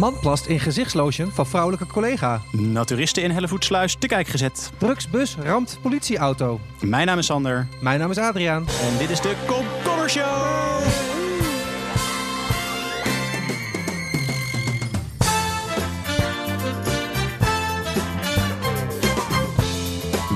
Man 0.00 0.18
plast 0.20 0.46
in 0.46 0.60
gezichtslotion 0.60 1.30
van 1.32 1.46
vrouwelijke 1.46 1.86
collega. 1.86 2.40
Naturisten 2.52 3.22
in 3.22 3.30
Hellevoetsluis 3.30 3.96
te 3.98 4.06
kijk 4.06 4.28
gezet. 4.28 4.70
Drugsbus 4.78 5.36
ramt 5.42 5.78
politieauto. 5.82 6.60
Mijn 6.80 7.06
naam 7.06 7.18
is 7.18 7.26
Sander 7.26 7.68
Mijn 7.80 7.98
naam 7.98 8.10
is 8.10 8.18
Adriaan. 8.18 8.66
en 8.66 8.98
dit 8.98 9.10
is 9.10 9.20
de 9.20 9.34
Komkommer 9.46 10.10
Show. 10.10 10.24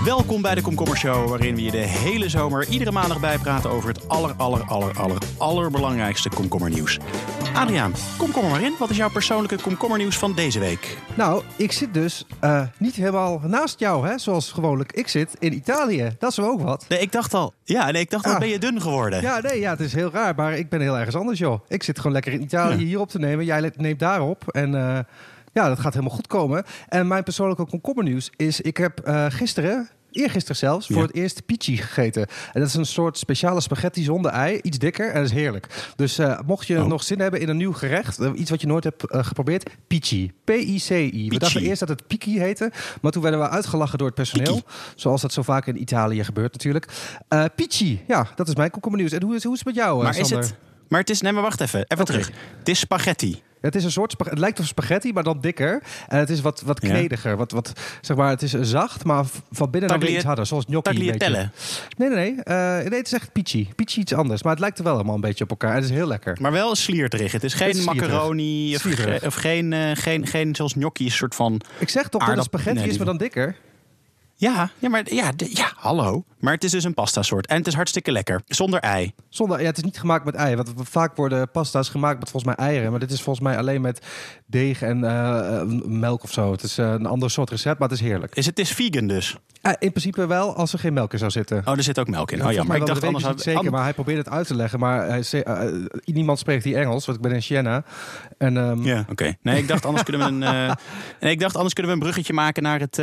Welkom 0.05 0.43
bij 0.43 0.55
de 0.55 0.63
Komkommer 0.63 0.97
Show, 0.97 1.29
waarin 1.29 1.55
we 1.55 1.63
je 1.63 1.71
de 1.71 1.77
hele 1.77 2.29
zomer 2.29 2.69
iedere 2.69 2.93
maandag 2.93 3.21
bijpraten 3.21 3.71
over 3.71 3.89
het 3.89 4.09
aller, 4.09 4.35
aller, 4.37 4.63
aller, 4.65 4.99
aller, 4.99 5.19
allerbelangrijkste 5.39 6.29
komkommernieuws. 6.29 6.99
Adriaan, 7.55 7.93
komkommer 8.17 8.51
maar 8.51 8.63
in. 8.63 8.75
Wat 8.79 8.91
is 8.91 8.97
jouw 8.97 9.11
persoonlijke 9.11 9.57
komkommernieuws 9.63 10.19
van 10.19 10.35
deze 10.35 10.59
week? 10.59 10.97
Nou, 11.15 11.43
ik 11.57 11.73
zit 11.73 11.95
dus 11.95 12.27
eh, 12.41 12.63
niet 12.79 12.95
helemaal 12.95 13.41
naast 13.45 13.79
jou, 13.79 14.09
hè, 14.09 14.19
zoals 14.19 14.53
gewoonlijk. 14.53 14.93
Ik 14.93 15.09
zit 15.09 15.37
in 15.39 15.53
Italië. 15.55 16.17
Dat 16.19 16.31
is 16.31 16.37
wel 16.37 16.49
ook 16.49 16.61
wat. 16.63 16.85
Nee, 16.89 16.99
ik 16.99 17.13
dacht 17.13 17.35
al. 17.35 17.53
Ja, 17.65 17.91
nee, 17.91 18.03
ik 18.03 18.11
dacht 18.11 18.25
al, 18.27 18.33
Ah. 18.33 18.39
ben 18.39 18.49
je 18.49 18.59
dun 18.59 18.81
geworden? 18.81 19.23
Ja, 19.23 19.41
nee, 19.41 19.61
ja, 19.61 19.71
het 19.71 19.81
is 19.81 19.93
heel 19.93 20.11
raar, 20.11 20.35
maar 20.35 20.57
ik 20.59 20.69
ben 20.69 20.81
heel 20.81 20.97
ergens 20.99 21.17
anders, 21.17 21.39
joh. 21.39 21.61
Ik 21.69 21.83
zit 21.83 21.97
gewoon 21.97 22.13
lekker 22.13 22.33
in 22.33 22.43
Italië 22.43 22.79
Ja. 22.79 22.85
hier 22.87 23.01
op 23.01 23.09
te 23.09 23.19
nemen. 23.19 23.45
Jij 23.45 23.73
neemt 23.77 23.99
daarop. 23.99 24.43
En 24.49 24.75
eh, 24.75 24.99
ja, 25.53 25.69
dat 25.69 25.79
gaat 25.79 25.95
helemaal 25.95 26.15
goed 26.17 26.27
komen. 26.27 26.65
En 26.89 27.07
mijn 27.07 27.23
persoonlijke 27.23 27.67
komkommernieuws 27.67 28.31
is... 28.37 28.61
Ik 28.61 28.77
heb 28.77 29.01
eh, 29.01 29.27
gisteren... 29.29 29.89
Eergisteren 30.15 30.57
zelfs, 30.57 30.87
voor 30.87 30.97
Ja. 30.97 31.03
het 31.03 31.15
eerst 31.15 31.47
pici 31.47 31.77
gegeten. 31.77 32.27
En 32.53 32.61
dat 32.61 32.69
is 32.69 32.75
een 32.75 32.87
soort 32.87 33.19
speciale 33.19 33.61
spaghetti 33.61 34.03
zonder 34.03 34.31
ei. 34.31 34.59
Iets 34.63 34.79
dikker 34.79 35.09
en 35.09 35.15
dat 35.15 35.25
is 35.25 35.33
heerlijk. 35.33 35.93
Dus 35.97 36.19
eh, 36.19 36.39
mocht 36.47 36.67
je 36.67 36.79
Oh. 36.81 36.87
nog 36.87 37.03
zin 37.03 37.21
hebben 37.21 37.41
in 37.41 37.49
een 37.49 37.57
nieuw 37.57 37.73
gerecht... 37.73 38.19
eh, 38.19 38.31
iets 38.35 38.51
wat 38.51 38.61
je 38.61 38.67
nooit 38.67 38.85
hebt 38.85 39.11
eh, 39.11 39.25
geprobeerd, 39.25 39.71
pici. 39.87 40.33
P-I-C-I. 40.45 41.29
We 41.29 41.39
dachten 41.39 41.63
eerst 41.63 41.81
dat 41.81 41.89
het 41.89 42.07
piki 42.07 42.39
heette. 42.39 42.73
Maar 43.01 43.13
toen 43.13 43.23
werden 43.23 43.41
we 43.41 43.49
uitgelachen 43.49 43.99
door 43.99 44.07
het 44.07 44.17
personeel. 44.17 44.63
Zoals 44.95 45.21
dat 45.23 45.33
zo 45.33 45.43
vaak 45.43 45.67
in 45.67 45.81
Italië 45.81 46.25
gebeurt 46.25 46.53
natuurlijk. 46.53 46.87
Pici, 47.57 48.03
ja, 48.07 48.27
dat 48.35 48.49
is 48.49 48.55
mijn 48.55 48.71
komkommernieuws. 48.71 49.13
En 49.13 49.23
hoe 49.23 49.35
is, 49.35 49.43
hoe 49.45 49.53
is 49.53 49.59
het 49.59 49.69
met 49.69 49.77
jou, 49.77 50.03
Maar 50.03 50.19
is 50.19 50.31
het... 50.31 50.55
Maar 50.89 51.01
het 51.01 51.11
is... 51.11 51.21
Nee, 51.21 51.33
maar 51.33 51.43
wacht 51.43 51.61
even. 51.61 51.85
Even 51.89 52.05
terug. 52.05 52.31
Het 52.59 52.69
is 52.69 52.79
spaghetti. 52.79 53.43
Het 53.65 53.75
is 53.75 53.85
een 53.85 53.91
soort 53.93 54.15
het 54.19 54.39
lijkt 54.39 54.59
op 54.59 54.65
spaghetti, 54.65 55.13
maar 55.13 55.23
dan 55.23 55.41
dikker. 55.41 55.83
En 56.09 56.19
het 56.19 56.31
is 56.31 56.41
wat, 56.41 56.61
wat 56.61 56.83
Ja. 56.83 56.89
knediger. 56.89 57.37
Wat, 57.37 57.51
wat, 57.53 57.73
zeg 58.01 58.17
maar, 58.17 58.29
het 58.31 58.43
is 58.43 58.51
zacht, 58.61 59.05
maar 59.05 59.25
van 59.51 59.71
binnen 59.71 59.91
Taglia- 59.91 60.15
iets 60.17 60.25
harder. 60.25 60.47
Zoals 60.47 60.65
gnocchi. 60.65 60.93
Tagliatelle. 60.95 61.51
Nee, 61.97 62.09
nee, 62.09 62.19
nee. 62.19 62.43
Eh, 62.43 62.57
nee, 62.89 62.99
het 62.99 63.07
is 63.07 63.13
echt 63.13 63.33
pici. 63.33 63.69
Pici 63.75 64.01
iets 64.01 64.15
anders. 64.15 64.43
Maar 64.43 64.53
het 64.53 64.61
lijkt 64.61 64.79
er 64.79 64.85
wel 64.85 64.95
allemaal 64.95 65.15
een 65.15 65.21
beetje 65.21 65.45
op 65.45 65.51
elkaar. 65.51 65.71
En 65.71 65.77
het 65.77 65.85
is 65.85 65.91
heel 65.91 66.07
lekker. 66.07 66.39
Maar 66.41 66.53
wel 66.53 66.75
slierterig. 66.75 67.33
Het 67.33 67.45
is 67.45 67.55
geen 67.55 67.67
Het 67.69 67.77
is 67.77 67.83
slierterig. 67.83 68.11
macaroni 68.13 68.75
of, 68.75 68.83
ge- 68.83 69.21
of 69.27 69.35
geen, 69.35 69.73
eh, 69.73 69.91
geen, 69.95 70.27
geen 70.27 70.55
zoals 70.55 70.73
gnocchi, 70.73 71.05
een 71.05 71.11
soort 71.11 71.35
van... 71.35 71.61
Ik 71.79 71.89
zeg 71.89 72.09
toch 72.09 72.27
dat 72.27 72.37
het 72.37 72.45
spaghetti 72.45 72.81
nee, 72.81 72.89
is, 72.91 72.97
maar 72.97 73.07
dan 73.07 73.17
dikker. 73.17 73.57
Ja, 74.37 74.71
ja, 74.79 74.89
maar 74.89 75.03
ja, 75.15 75.33
de- 75.37 75.51
ja, 75.53 75.73
hallo. 75.77 76.25
Maar 76.45 76.53
het 76.53 76.65
is 76.65 76.71
dus 76.71 76.85
een 76.85 76.95
pasta 76.95 77.23
soort. 77.23 77.47
En 77.47 77.57
het 77.57 77.67
is 77.67 77.75
hartstikke 77.75 78.13
lekker. 78.13 78.43
Zonder 78.47 78.81
ei. 78.81 79.13
Zonder, 79.29 79.61
ja, 79.61 79.67
het 79.67 79.77
is 79.77 79.83
niet 79.83 79.99
gemaakt 79.99 80.25
met 80.25 80.35
ei. 80.35 80.57
Want 80.57 80.73
vaak 80.77 81.17
worden 81.17 81.51
pasta's 81.51 81.89
gemaakt 81.89 82.19
met 82.19 82.31
volgens 82.31 82.57
mij 82.57 82.67
eieren. 82.67 82.91
Maar 82.91 83.01
dit 83.01 83.11
is 83.11 83.23
volgens 83.23 83.47
mij 83.47 83.59
alleen 83.59 83.81
met 83.81 84.07
deeg 84.47 84.83
en 84.83 85.05
eh, 85.05 85.61
eh, 85.61 85.69
melk 85.85 86.23
of 86.23 86.33
zo. 86.33 86.53
Het 86.53 86.63
is 86.63 86.79
eh, 86.79 86.91
een 86.91 87.07
ander 87.07 87.31
soort 87.31 87.51
recept, 87.51 87.79
maar 87.79 87.89
het 87.89 87.99
is 87.99 88.05
heerlijk. 88.05 88.35
Is 88.35 88.47
het 88.47 88.59
is 88.59 88.71
vegan 88.71 89.07
dus? 89.07 89.37
In 89.79 89.91
principe 89.91 90.27
wel, 90.27 90.57
als 90.57 90.73
er 90.73 90.79
geen 90.79 90.93
melk 90.93 91.13
in 91.13 91.19
zou 91.19 91.31
zitten. 91.31 91.63
Oh, 91.65 91.77
er 91.77 91.83
zit 91.83 91.99
ook 91.99 92.09
melk 92.09 92.31
in. 92.31 92.39
Ja, 92.39 92.47
Oh 92.47 92.53
ja, 92.53 92.65
maar 92.65 92.77
ik 92.77 92.87
dacht 92.87 93.05
anders... 93.05 93.25
niet 93.25 93.41
zeker, 93.41 93.71
maar 93.71 93.83
hij 93.83 93.95
probeert 93.95 94.19
het 94.19 94.29
uit 94.29 94.47
te 94.47 94.55
leggen. 94.55 94.79
Maar 94.79 95.09
hij 95.09 95.25
niemand 96.05 96.39
spreekt 96.39 96.65
hier 96.65 96.77
Engels, 96.77 97.07
want 97.07 97.19
ik 97.19 97.25
ben 97.25 97.33
in 97.33 97.43
Siena. 97.43 97.85
En, 98.39 98.57
ehm, 98.57 98.83
Ja, 98.83 99.05
oké. 99.11 99.35
Nee, 99.43 99.59
ik 99.59 99.69
dacht 99.69 99.85
anders 99.85 100.05
kunnen 100.05 100.39
we 100.41 100.47
een. 100.47 100.75
nee, 101.21 101.33
ik 101.33 101.41
dacht 101.41 101.55
anders 101.55 101.75
kunnen 101.75 101.93
we 101.93 101.99
een 101.99 102.05
bruggetje 102.05 102.33
maken 102.33 102.63
naar 102.63 102.81
het 102.81 102.97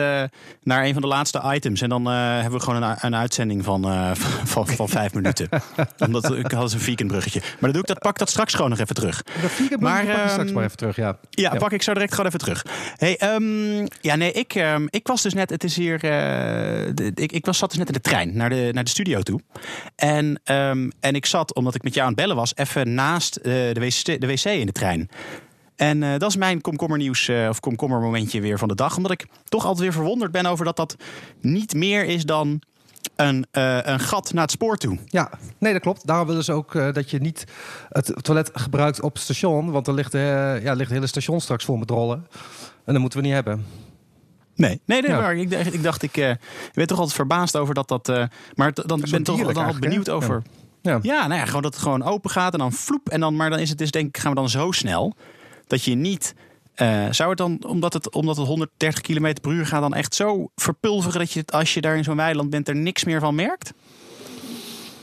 naar 0.63 0.85
een 0.85 0.93
van 0.93 1.01
de 1.01 1.07
laatste 1.07 1.41
items. 1.53 1.81
En 1.81 1.89
dan 1.89 2.05
hebben 2.05 2.59
we 2.59 2.65
gewoon 2.65 2.83
een, 2.83 2.95
een 2.99 3.13
uitzending 3.31 3.63
van, 3.63 3.83
eh, 3.85 4.11
van, 4.53 4.67
van 4.67 4.89
vijf 4.89 5.13
minuten. 5.13 5.49
Omdat 5.97 6.31
ik 6.37 6.51
had 6.51 6.73
een 6.73 6.79
vegan 6.79 7.07
bruggetje. 7.07 7.39
Maar 7.39 7.57
dan 7.59 7.71
doe 7.71 7.81
ik 7.81 7.87
dat 7.87 7.99
pak 7.99 8.17
dat 8.17 8.29
straks 8.29 8.53
gewoon 8.53 8.69
nog 8.69 8.79
even 8.79 8.95
terug. 8.95 9.23
Dat 9.41 9.51
vegan 9.51 9.79
Maar, 9.79 10.05
pak 10.05 10.15
je 10.15 10.29
straks 10.29 10.45
ehm, 10.47 10.53
maar 10.53 10.63
even 10.63 10.77
terug, 10.77 10.95
ja. 10.95 11.17
Ja, 11.29 11.53
Ja. 11.53 11.59
pak 11.59 11.71
ik 11.71 11.81
zo 11.81 11.93
direct 11.93 12.11
gewoon 12.11 12.25
even 12.25 12.39
terug. 12.39 12.65
Hey, 12.95 13.17
ehm, 13.17 13.87
ja, 14.01 14.15
nee, 14.15 14.31
ik, 14.31 14.55
ehm, 14.55 14.85
ik 14.89 15.07
was 15.07 15.21
dus 15.21 15.33
net, 15.33 15.49
het 15.49 15.63
is 15.63 15.75
hier, 15.75 15.93
eh, 15.95 16.01
de- 16.93 17.11
ik, 17.15 17.31
ik 17.31 17.45
was, 17.45 17.57
zat 17.57 17.69
dus 17.69 17.77
net 17.77 17.87
in 17.87 17.93
de 17.93 18.01
trein 18.01 18.35
naar 18.37 18.49
de, 18.49 18.69
naar 18.73 18.83
de 18.83 18.89
studio 18.89 19.21
toe. 19.21 19.39
En, 19.95 20.41
en 20.99 21.15
ik 21.15 21.25
zat, 21.25 21.55
omdat 21.55 21.75
ik 21.75 21.83
met 21.83 21.93
jou 21.93 22.05
aan 22.07 22.13
het 22.13 22.21
bellen 22.21 22.35
was, 22.35 22.55
even 22.55 22.93
naast 22.93 23.35
eh, 23.35 23.43
de, 23.53 23.73
wc, 23.79 24.21
de 24.21 24.27
wc 24.27 24.43
in 24.45 24.65
de 24.65 24.71
trein. 24.71 25.09
En 25.75 25.99
dat 25.99 26.29
is 26.29 26.35
mijn 26.35 26.61
komkommernieuws 26.61 27.29
of 27.49 27.59
komkommermomentje 27.59 28.41
weer 28.41 28.57
van 28.57 28.67
de 28.67 28.75
dag. 28.75 28.97
Omdat 28.97 29.11
ik 29.11 29.25
toch 29.43 29.63
altijd 29.63 29.81
weer 29.81 29.93
verwonderd 29.93 30.31
ben 30.31 30.45
over 30.45 30.65
dat 30.65 30.75
dat 30.75 30.95
niet 31.41 31.73
meer 31.73 32.05
is 32.05 32.23
dan 32.25 32.61
een, 33.15 33.45
eh, 33.51 33.77
een 33.81 33.99
gat 33.99 34.33
naar 34.33 34.41
het 34.43 34.51
spoor 34.51 34.77
toe. 34.77 34.97
Ja, 35.05 35.29
nee, 35.57 35.73
dat 35.73 35.81
klopt. 35.81 36.07
Daarom 36.07 36.27
willen 36.27 36.43
ze 36.43 36.51
ook 36.53 36.75
eh, 36.75 36.93
dat 36.93 37.09
je 37.09 37.19
niet 37.19 37.43
het 37.89 38.13
toilet 38.21 38.49
gebruikt 38.53 39.01
op 39.01 39.13
het 39.13 39.21
station. 39.23 39.71
Want 39.71 39.85
dan 39.85 39.95
ligt, 39.95 40.13
eh, 40.13 40.21
ja, 40.63 40.71
ligt 40.73 40.79
het 40.79 40.89
hele 40.89 41.07
station 41.07 41.41
straks 41.41 41.65
vol 41.65 41.75
met 41.75 41.89
rollen. 41.89 42.27
En 42.85 42.93
dat 42.93 42.99
moeten 43.01 43.19
we 43.19 43.25
niet 43.25 43.33
hebben. 43.35 43.65
Nee, 44.55 44.81
nee, 44.85 45.01
nee 45.01 45.11
Ja. 45.11 45.19
maar 45.21 45.35
ik, 45.35 45.49
dacht- 45.51 45.73
ik 45.73 45.83
dacht, 45.83 46.01
ik 46.03 46.17
eh, 46.17 46.31
ben 46.73 46.87
toch 46.87 46.97
altijd 46.97 47.15
verbaasd 47.15 47.55
over 47.57 47.73
dat 47.73 47.87
dat. 47.87 48.07
maar 48.55 48.73
dan 48.73 48.99
ben 49.01 49.13
ik 49.19 49.23
toch 49.25 49.51
dan 49.53 49.79
benieuwd 49.79 50.09
over. 50.09 50.41
Ja. 50.81 50.99
Ja, 51.01 51.27
nou 51.27 51.39
ja, 51.39 51.45
gewoon 51.45 51.61
dat 51.61 51.73
het 51.73 51.83
gewoon 51.83 52.03
open 52.03 52.29
gaat 52.29 52.53
en 52.53 52.59
dan 52.59 52.71
vloep. 52.73 53.09
En 53.09 53.19
dan, 53.19 53.35
maar 53.35 53.49
dan 53.49 53.59
is 53.59 53.69
het 53.69 53.77
dus 53.77 53.91
denk 53.91 54.07
ik, 54.07 54.17
gaan 54.17 54.31
we 54.31 54.37
dan 54.37 54.49
zo 54.49 54.71
snel 54.71 55.13
dat 55.67 55.83
je 55.83 55.95
niet. 55.95 56.33
Eh, 56.81 57.07
zou 57.11 57.29
het 57.29 57.37
dan, 57.37 57.63
omdat 57.67 57.93
het, 57.93 58.11
omdat 58.11 58.37
het 58.37 58.47
130 58.47 59.01
km 59.01 59.33
per 59.41 59.51
uur 59.51 59.65
gaat, 59.65 59.81
dan 59.81 59.93
echt 59.93 60.15
zo 60.15 60.49
verpulveren 60.55 61.19
dat 61.19 61.31
je 61.31 61.39
het, 61.39 61.51
als 61.51 61.73
je 61.73 61.81
daar 61.81 61.97
in 61.97 62.03
zo'n 62.03 62.15
weiland 62.15 62.49
bent, 62.49 62.67
er 62.67 62.75
niks 62.75 63.03
meer 63.03 63.19
van 63.19 63.35
merkt? 63.35 63.73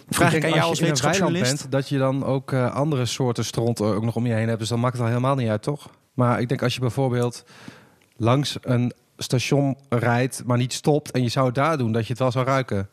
Vraag 0.09 0.35
ik, 0.35 0.41
denk, 0.41 0.53
aan 0.53 0.59
jou 0.59 0.69
als 0.69 0.79
je 0.79 0.85
in 0.85 0.91
een 0.91 0.95
wetenschapsjournalist. 0.95 1.61
bent, 1.61 1.73
dat 1.73 1.89
je 1.89 1.99
dan 1.99 2.25
ook 2.25 2.53
eh, 2.53 2.75
andere 2.75 3.07
soorten 3.07 3.45
stront 3.45 3.81
ook 3.81 4.05
nog 4.05 4.17
om 4.17 4.27
je 4.27 4.33
heen 4.33 4.49
hebt. 4.49 4.59
Dus 4.59 4.69
dan 4.69 4.81
maakt 4.81 4.93
het 4.93 5.03
al 5.03 5.09
helemaal 5.09 5.35
niet 5.35 5.49
uit, 5.49 5.63
toch? 5.63 5.91
Maar 6.15 6.41
ik 6.41 6.49
denk 6.49 6.63
als 6.63 6.75
je 6.75 6.81
bijvoorbeeld 6.81 7.45
langs 8.17 8.57
een 8.61 8.93
station 9.17 9.77
rijdt, 9.89 10.43
maar 10.47 10.59
niet 10.59 10.73
stopt... 10.73 11.11
en 11.11 11.23
je 11.23 11.29
zou 11.29 11.47
het 11.47 11.55
daar 11.55 11.79
doen, 11.79 11.93
dat 11.93 12.03
je 12.03 12.09
het 12.09 12.19
wel 12.19 12.31
zou 12.31 12.47
ruiken. 12.47 12.89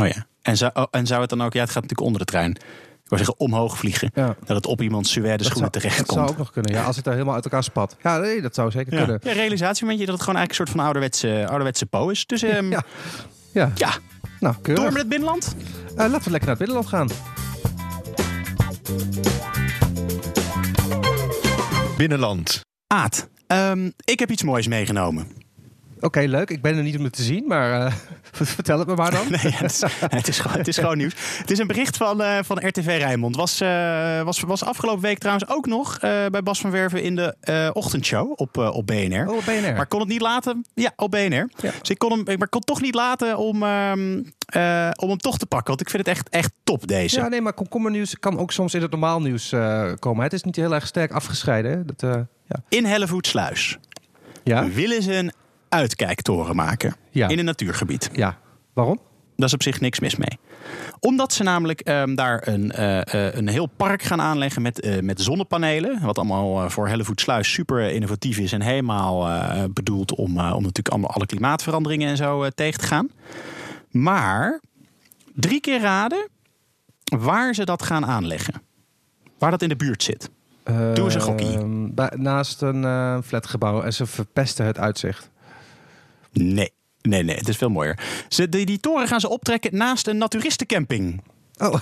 Oh 0.00 0.06
ja. 0.06 0.26
En 0.42 0.56
zou, 0.56 0.70
oh, 0.74 0.84
en 0.90 1.06
zou 1.06 1.20
het 1.20 1.30
dan 1.30 1.42
ook, 1.42 1.52
ja, 1.52 1.60
het 1.60 1.70
gaat 1.70 1.82
natuurlijk 1.82 2.06
onder 2.06 2.20
de 2.20 2.32
trein. 2.32 2.56
Ik 3.12 3.18
wou 3.18 3.30
zeggen 3.30 3.52
omhoog 3.54 3.78
vliegen. 3.78 4.10
Ja. 4.14 4.36
Dat 4.44 4.56
het 4.56 4.66
op 4.66 4.82
iemands 4.82 5.10
suède 5.12 5.36
Dat 5.36 5.46
schoenen 5.46 5.70
zou, 5.72 5.82
terecht 5.82 5.96
dat 5.98 6.06
komt. 6.06 6.18
zou 6.18 6.30
ook 6.30 6.36
nog 6.38 6.50
kunnen. 6.50 6.72
Ja, 6.72 6.84
als 6.84 6.96
het 6.96 7.04
daar 7.04 7.14
helemaal 7.14 7.34
uit 7.34 7.44
elkaar 7.44 7.64
spat. 7.64 7.96
Ja, 8.02 8.16
nee, 8.18 8.42
dat 8.42 8.54
zou 8.54 8.70
zeker 8.70 8.92
Ja, 8.92 8.98
kunnen. 8.98 9.20
ja 9.24 9.32
realisatiemomentje 9.32 10.06
dat 10.06 10.14
het 10.14 10.24
gewoon 10.24 10.38
eigenlijk 10.40 10.50
een 10.50 10.54
soort 10.54 10.70
van 10.70 10.80
ouderwetse, 10.84 11.46
ouderwetse 11.48 11.86
po 11.86 12.08
is. 12.08 12.26
Dus 12.26 12.42
ehm, 12.42 12.70
ja. 12.70 12.82
Ja. 13.52 13.70
Ja, 13.74 13.92
nou, 14.40 14.54
keurig. 14.62 14.82
door 14.82 14.92
met 14.92 15.00
het 15.00 15.08
binnenland. 15.10 15.54
Eh, 15.88 15.96
laten 15.96 16.22
we 16.24 16.30
lekker 16.30 16.48
naar 16.48 16.58
het 16.58 16.58
binnenland 16.58 16.86
gaan. 16.88 17.08
Binnenland. 21.96 22.60
Aad, 22.86 23.28
ehm, 23.46 23.90
ik 24.04 24.18
heb 24.18 24.30
iets 24.30 24.42
moois 24.42 24.66
meegenomen. 24.66 25.26
Oké, 26.02 26.20
leuk. 26.20 26.50
Ik 26.50 26.62
ben 26.62 26.76
er 26.76 26.82
niet 26.82 26.98
om 26.98 27.04
het 27.04 27.12
te 27.12 27.22
zien, 27.22 27.44
maar 27.46 27.86
eh, 27.86 27.92
vertel 28.32 28.78
het 28.78 28.88
me 28.88 28.94
maar 28.94 29.10
dan. 29.10 29.26
Nee, 29.42 29.52
het 29.52 29.70
is, 29.72 29.82
het 30.00 30.28
is, 30.28 30.38
gewoon, 30.38 30.58
het 30.58 30.68
is 30.68 30.78
gewoon 30.78 30.96
nieuws. 30.96 31.14
Het 31.38 31.50
is 31.50 31.58
een 31.58 31.66
bericht 31.66 31.96
van, 31.96 32.22
eh, 32.22 32.38
van 32.42 32.66
RTV 32.66 32.86
Rijnmond. 32.98 33.36
Was, 33.36 33.60
eh, 33.60 34.22
was, 34.22 34.40
was 34.40 34.64
afgelopen 34.64 35.02
week 35.02 35.18
trouwens 35.18 35.48
ook 35.48 35.66
nog 35.66 35.98
bij 36.00 36.42
Bas 36.42 36.60
van 36.60 36.70
Werven 36.70 37.02
in 37.02 37.16
de 37.16 37.70
ochtendshow 37.72 38.32
op, 38.36 38.56
op 38.56 38.86
BNR. 38.86 39.28
Oh, 39.28 39.44
BNR. 39.44 39.74
Maar 39.76 39.86
kon 39.86 40.00
het 40.00 40.08
niet 40.08 40.20
laten. 40.20 40.64
Ja, 40.74 40.92
op 40.96 41.10
BNR. 41.10 41.50
Ja. 41.56 41.70
Dus 41.80 41.90
ik 41.90 41.98
kon 41.98 42.10
hem, 42.24 42.38
maar 42.38 42.48
kon 42.48 42.60
toch 42.60 42.80
niet 42.80 42.94
laten 42.94 43.36
om, 43.38 43.62
ehm, 43.62 44.22
eh, 44.46 44.90
om 44.96 45.08
hem 45.08 45.18
toch 45.18 45.38
te 45.38 45.46
pakken. 45.46 45.68
Want 45.68 45.80
ik 45.80 45.90
vind 45.90 46.06
het 46.06 46.16
echt, 46.16 46.28
echt 46.28 46.52
top 46.64 46.86
deze. 46.86 47.20
Ja, 47.20 47.28
nee, 47.28 47.40
maar 47.40 47.52
komkommernieuws 47.52 48.18
kan 48.18 48.38
ook 48.38 48.52
soms 48.52 48.74
in 48.74 48.82
het 48.82 48.90
normaal 48.90 49.20
nieuws 49.20 49.48
komen. 49.98 50.22
Het 50.22 50.32
is 50.32 50.42
niet 50.42 50.56
heel 50.56 50.74
erg 50.74 50.86
sterk 50.86 51.12
afgescheiden. 51.12 51.70
hè. 51.70 51.84
Dat, 51.84 52.26
ja. 52.46 52.62
In 52.68 52.84
Hellevoetsluis 52.84 53.78
Ja? 54.44 54.68
willen 54.68 55.02
ze 55.02 55.14
een 55.14 55.32
uitkijktoren 55.72 56.56
maken 56.56 56.94
Ja. 57.10 57.28
in 57.28 57.38
een 57.38 57.44
natuurgebied. 57.44 58.10
ja. 58.12 58.38
Waarom? 58.72 59.00
Daar 59.36 59.46
is 59.46 59.54
op 59.54 59.62
zich 59.62 59.80
niks 59.80 60.00
mis 60.00 60.16
mee. 60.16 60.38
Omdat 61.00 61.32
ze 61.32 61.42
namelijk 61.42 61.80
ehm, 61.80 62.14
daar 62.14 62.48
een, 62.48 62.72
eh, 62.72 63.26
eh, 63.28 63.34
een 63.34 63.48
heel 63.48 63.66
park 63.66 64.02
gaan 64.02 64.20
aanleggen 64.20 64.62
met, 64.62 64.80
eh, 64.80 65.00
met 65.00 65.20
zonnepanelen. 65.20 66.00
Wat 66.02 66.18
allemaal 66.18 66.70
voor 66.70 66.88
Hellevoetsluis 66.88 67.52
super 67.52 67.90
innovatief 67.90 68.38
is. 68.38 68.52
En 68.52 68.62
helemaal 68.62 69.28
bedoeld 69.72 70.14
om, 70.14 70.28
om 70.30 70.36
natuurlijk 70.36 70.88
allemaal 70.88 71.10
alle 71.10 71.26
klimaatveranderingen 71.26 72.08
en 72.08 72.16
zo 72.16 72.48
tegen 72.48 72.80
te 72.80 72.86
gaan. 72.86 73.08
Maar 73.90 74.60
drie 75.34 75.60
keer 75.60 75.80
raden 75.80 76.28
waar 77.18 77.54
ze 77.54 77.64
dat 77.64 77.82
gaan 77.82 78.06
aanleggen. 78.06 78.62
Waar 79.38 79.50
dat 79.50 79.62
in 79.62 79.68
de 79.68 79.76
buurt 79.76 80.02
zit. 80.02 80.30
Doe 80.64 81.04
eens 81.04 81.14
een 81.14 81.20
gokkie. 81.20 81.58
Ehm, 81.58 82.22
naast 82.22 82.62
een 82.62 83.22
flatgebouw 83.22 83.82
en 83.82 83.92
ze 83.92 84.06
verpesten 84.06 84.66
het 84.66 84.78
uitzicht. 84.78 85.30
Nee. 86.32 86.72
Nee, 87.02 87.22
nee, 87.22 87.36
het 87.36 87.48
is 87.48 87.56
veel 87.56 87.68
mooier. 87.68 87.98
Ze, 88.28 88.48
die, 88.48 88.66
die 88.66 88.80
toren 88.80 89.08
gaan 89.08 89.20
ze 89.20 89.28
optrekken 89.28 89.76
naast 89.76 90.06
een 90.06 90.18
naturistencamping. 90.18 91.22
Oh. 91.58 91.74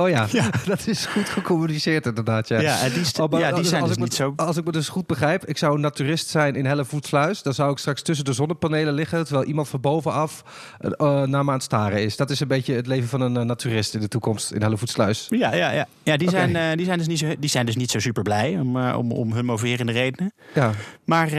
oh 0.00 0.08
ja. 0.08 0.26
dat 0.66 0.86
is 0.86 1.06
goed 1.06 1.28
gecommuniceerd 1.28 2.06
inderdaad. 2.06 2.48
Ja, 2.48 2.60
Ja, 2.60 2.80
en 2.80 2.92
die, 2.92 3.02
Oh, 3.22 3.30
maar 3.30 3.40
ja, 3.40 3.48
die 3.48 3.58
als- 3.58 3.68
zijn 3.68 3.82
dus 3.82 3.90
ik 3.92 3.98
me- 3.98 4.04
niet 4.04 4.14
zo... 4.14 4.32
Als 4.36 4.56
ik 4.56 4.64
me 4.64 4.72
dus 4.72 4.88
goed 4.88 5.06
begrijp, 5.06 5.44
ik 5.44 5.58
zou 5.58 5.74
een 5.74 5.80
naturist 5.80 6.28
zijn 6.28 6.54
in 6.54 6.64
Hellevoetsluis. 6.66 7.42
Dan 7.42 7.54
zou 7.54 7.70
ik 7.72 7.78
straks 7.78 8.02
tussen 8.02 8.24
de 8.24 8.32
zonnepanelen 8.32 8.94
liggen, 8.94 9.24
terwijl 9.24 9.46
iemand 9.46 9.68
van 9.68 9.80
bovenaf 9.80 10.44
eh, 10.78 10.90
eh, 10.96 11.28
naar 11.28 11.44
me 11.44 11.50
aan 11.50 11.56
het 11.56 11.62
staren 11.62 12.02
is. 12.02 12.16
Dat 12.16 12.30
is 12.30 12.40
een 12.40 12.48
beetje 12.48 12.74
het 12.74 12.86
leven 12.86 13.08
van 13.08 13.20
een 13.20 13.36
eh, 13.36 13.42
naturist 13.42 13.94
in 13.94 14.00
de 14.00 14.08
toekomst 14.08 14.50
in 14.52 14.62
Hellevoetsluis. 14.62 15.26
Ja, 15.28 15.54
ja, 15.54 15.70
ja. 15.70 15.86
ja 16.02 16.16
die, 16.16 16.30
zijn, 16.30 16.76
die, 16.76 16.86
zijn 16.86 16.98
dus 16.98 17.06
niet 17.06 17.18
zo, 17.18 17.34
die 17.38 17.50
zijn 17.50 17.66
dus 17.66 17.76
niet 17.76 17.90
zo 17.90 17.98
super 17.98 18.22
blij 18.22 18.58
om, 18.60 18.76
om, 18.76 19.12
om 19.12 19.32
hun 19.32 19.44
moverende 19.44 19.92
redenen. 19.92 20.32
Ja. 20.54 20.70
Maar 21.04 21.34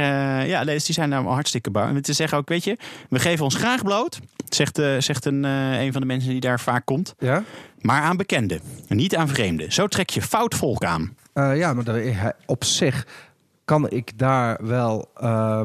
ja, 0.48 0.64
dus 0.64 0.86
die 0.86 0.96
zijn 0.96 1.10
nou 1.10 1.28
hartstikke 1.28 1.72
bang. 1.72 1.96
En 1.96 2.02
te 2.02 2.14
zeggen 2.14 2.38
ook, 2.38 2.50
weet 2.50 2.64
je, 2.64 2.78
we 3.10 3.20
geven 3.20 3.44
ons 3.44 3.56
graag 3.56 3.84
bloot, 3.84 4.20
zegt, 4.50 4.82
zegt 5.00 5.26
een, 5.26 5.44
een 5.74 5.92
van 5.92 6.02
de 6.02 6.08
mensen 6.08 6.30
die 6.30 6.40
daar 6.40 6.60
vaak 6.60 6.86
komt. 6.86 7.16
Ja? 7.20 7.44
Maar 7.82 8.02
aan 8.02 8.18
bekenden, 8.18 8.60
en 8.88 8.96
niet 8.96 9.16
aan 9.16 9.28
vreemden. 9.28 9.72
Zo 9.74 9.88
trek 9.88 10.10
je 10.10 10.22
fout 10.22 10.56
volk 10.56 10.84
aan. 10.84 11.16
Eh, 11.34 11.58
ja, 11.58 11.74
maar 11.74 11.88
eh, 11.88 12.26
op 12.46 12.64
zich 12.64 13.08
kan 13.66 13.90
ik 13.90 14.18
daar 14.18 14.66
wel. 14.66 15.10
eh, 15.16 15.62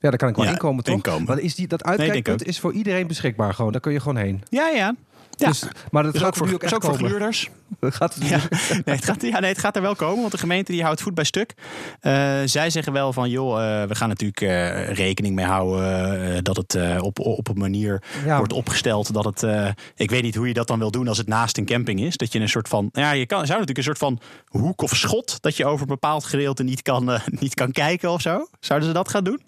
ja, 0.00 0.10
daar 0.10 0.16
kan 0.16 0.28
ik 0.28 0.36
wel 0.36 0.44
Ja, 0.44 0.50
inkomen, 0.50 0.84
toch? 0.84 0.94
inkomen. 0.94 1.24
Maar 1.24 1.38
is 1.38 1.54
die, 1.54 1.66
dat 1.68 1.84
uitkijkpunt 1.84 2.46
is 2.46 2.60
voor 2.60 2.72
iedereen 2.72 3.06
beschikbaar 3.06 3.54
gewoon. 3.54 3.72
Daar 3.72 3.80
kun 3.80 3.92
je 3.92 4.00
gewoon 4.00 4.16
heen. 4.16 4.42
Ja, 4.48 4.68
ja. 4.68 4.94
Ja, 5.38 5.48
Dus, 5.48 5.64
maar 5.90 6.02
dat 6.02 6.14
is 6.14 6.20
gaat 6.20 6.28
ook 6.28 6.36
voor, 6.36 6.54
ook 6.54 6.62
is 6.62 6.74
ook 6.74 6.84
voor. 6.84 6.96
Dat 7.80 7.94
gaat 7.94 8.16
Ja, 8.20 8.40
nee, 8.84 8.94
het 8.96 9.04
gaat, 9.04 9.22
ja, 9.22 9.38
nee, 9.40 9.50
het 9.50 9.58
gaat 9.58 9.76
er 9.76 9.82
wel 9.82 9.96
komen, 9.96 10.20
want 10.20 10.32
de 10.32 10.38
gemeente 10.38 10.72
die 10.72 10.82
houdt 10.82 11.02
voet 11.02 11.14
bij 11.14 11.24
stuk. 11.24 11.54
Eh, 12.00 12.12
zij 12.44 12.70
zeggen 12.70 12.92
wel 12.92 13.12
van, 13.12 13.30
joh, 13.30 13.82
eh, 13.82 13.88
we 13.88 13.94
gaan 13.94 14.08
natuurlijk 14.08 14.40
eh, 14.40 14.92
rekening 14.92 15.34
mee 15.34 15.44
houden 15.44 16.44
dat 16.44 16.56
het 16.56 17.00
op, 17.00 17.18
op 17.18 17.48
een 17.48 17.58
manier 17.58 18.02
Ja. 18.24 18.36
wordt 18.36 18.52
opgesteld 18.52 19.12
dat 19.12 19.24
het. 19.24 19.74
ik 19.94 20.10
weet 20.10 20.22
niet 20.22 20.34
hoe 20.34 20.48
je 20.48 20.54
dat 20.54 20.66
dan 20.66 20.78
wil 20.78 20.90
doen 20.90 21.08
als 21.08 21.18
het 21.18 21.26
naast 21.26 21.58
een 21.58 21.64
camping 21.64 22.00
is. 22.00 22.16
Dat 22.16 22.32
je 22.32 22.40
een 22.40 22.48
soort 22.48 22.68
van, 22.68 22.88
ja, 22.92 23.10
je 23.10 23.26
kan, 23.26 23.38
zou 23.38 23.48
natuurlijk 23.48 23.78
een 23.78 23.84
soort 23.84 23.98
van 23.98 24.20
hoek 24.46 24.82
of 24.82 24.96
schot 24.96 25.42
dat 25.42 25.56
je 25.56 25.66
over 25.66 25.80
een 25.80 25.86
bepaald 25.86 26.24
gedeelte 26.24 26.62
niet 26.62 26.82
kan, 26.82 27.20
niet 27.40 27.54
kan 27.54 27.72
kijken 27.72 28.10
of 28.10 28.20
zo. 28.20 28.48
Zouden 28.60 28.88
ze 28.88 28.94
dat 28.94 29.08
gaan 29.08 29.24
doen? 29.24 29.42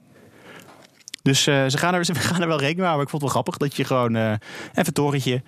Dus 1.22 1.43
ze, 1.43 1.69
gaan 1.69 1.94
er, 1.94 2.04
ze 2.04 2.14
gaan 2.14 2.40
er 2.40 2.48
wel 2.48 2.58
rekening 2.58 2.78
mee 2.78 2.86
houden. 2.86 2.96
Maar 2.96 3.02
ik 3.02 3.08
vond 3.08 3.22
het 3.22 3.32
wel 3.32 3.43
grappig 3.43 3.56
dat 3.56 3.76
je 3.76 3.84
gewoon 3.84 4.16
even 4.16 4.38
een 4.72 4.93
torentje, 4.93 5.43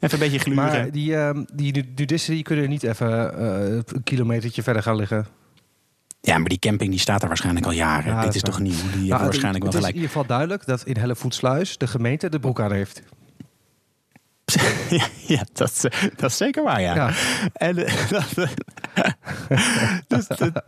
even 0.00 0.12
een 0.22 0.30
beetje 0.30 0.38
gluren. 0.38 0.64
Maar 0.64 0.90
die, 0.90 1.16
ehm, 1.16 1.44
die 1.54 1.72
nu- 1.72 1.92
nudisten 1.96 2.34
die 2.34 2.42
kunnen 2.42 2.68
niet 2.68 2.82
even 2.82 3.38
eh, 3.38 3.74
een 3.86 4.02
kilometertje 4.04 4.62
verder 4.62 4.82
gaan 4.82 4.96
liggen. 4.96 5.26
Ja, 6.20 6.38
maar 6.38 6.48
die 6.48 6.58
camping 6.58 6.90
die 6.90 6.98
staat 7.00 7.22
er 7.22 7.28
waarschijnlijk 7.28 7.66
al 7.66 7.72
jaren. 7.72 8.12
Ja, 8.12 8.20
Dit 8.20 8.28
is 8.30 8.34
is 8.36 8.42
toch 8.42 8.60
nieuw? 8.60 8.72
Die 8.72 9.08
Nou, 9.08 9.22
waarschijnlijk 9.22 9.64
wel 9.64 9.72
het 9.72 9.74
is 9.74 9.78
gelijk. 9.78 9.88
in 9.94 10.00
ieder 10.00 10.08
geval 10.10 10.26
duidelijk 10.26 10.66
dat 10.66 10.82
in 10.84 10.96
Hellevoetsluis 10.96 11.78
de 11.78 11.86
gemeente 11.86 12.28
de 12.28 12.38
broek 12.40 12.60
aan 12.60 12.72
heeft. 12.72 13.02
ja, 15.36 15.42
dat, 15.52 15.70
is- 15.70 16.10
dat 16.16 16.30
is 16.30 16.36
zeker 16.36 16.62
waar, 16.62 16.80
ja. 16.80 16.94
Ja. 16.94 17.10
En 17.52 17.86
eh, 17.86 18.10
dat- 18.10 18.34
dus, 20.06 20.26
dat- 20.26 20.62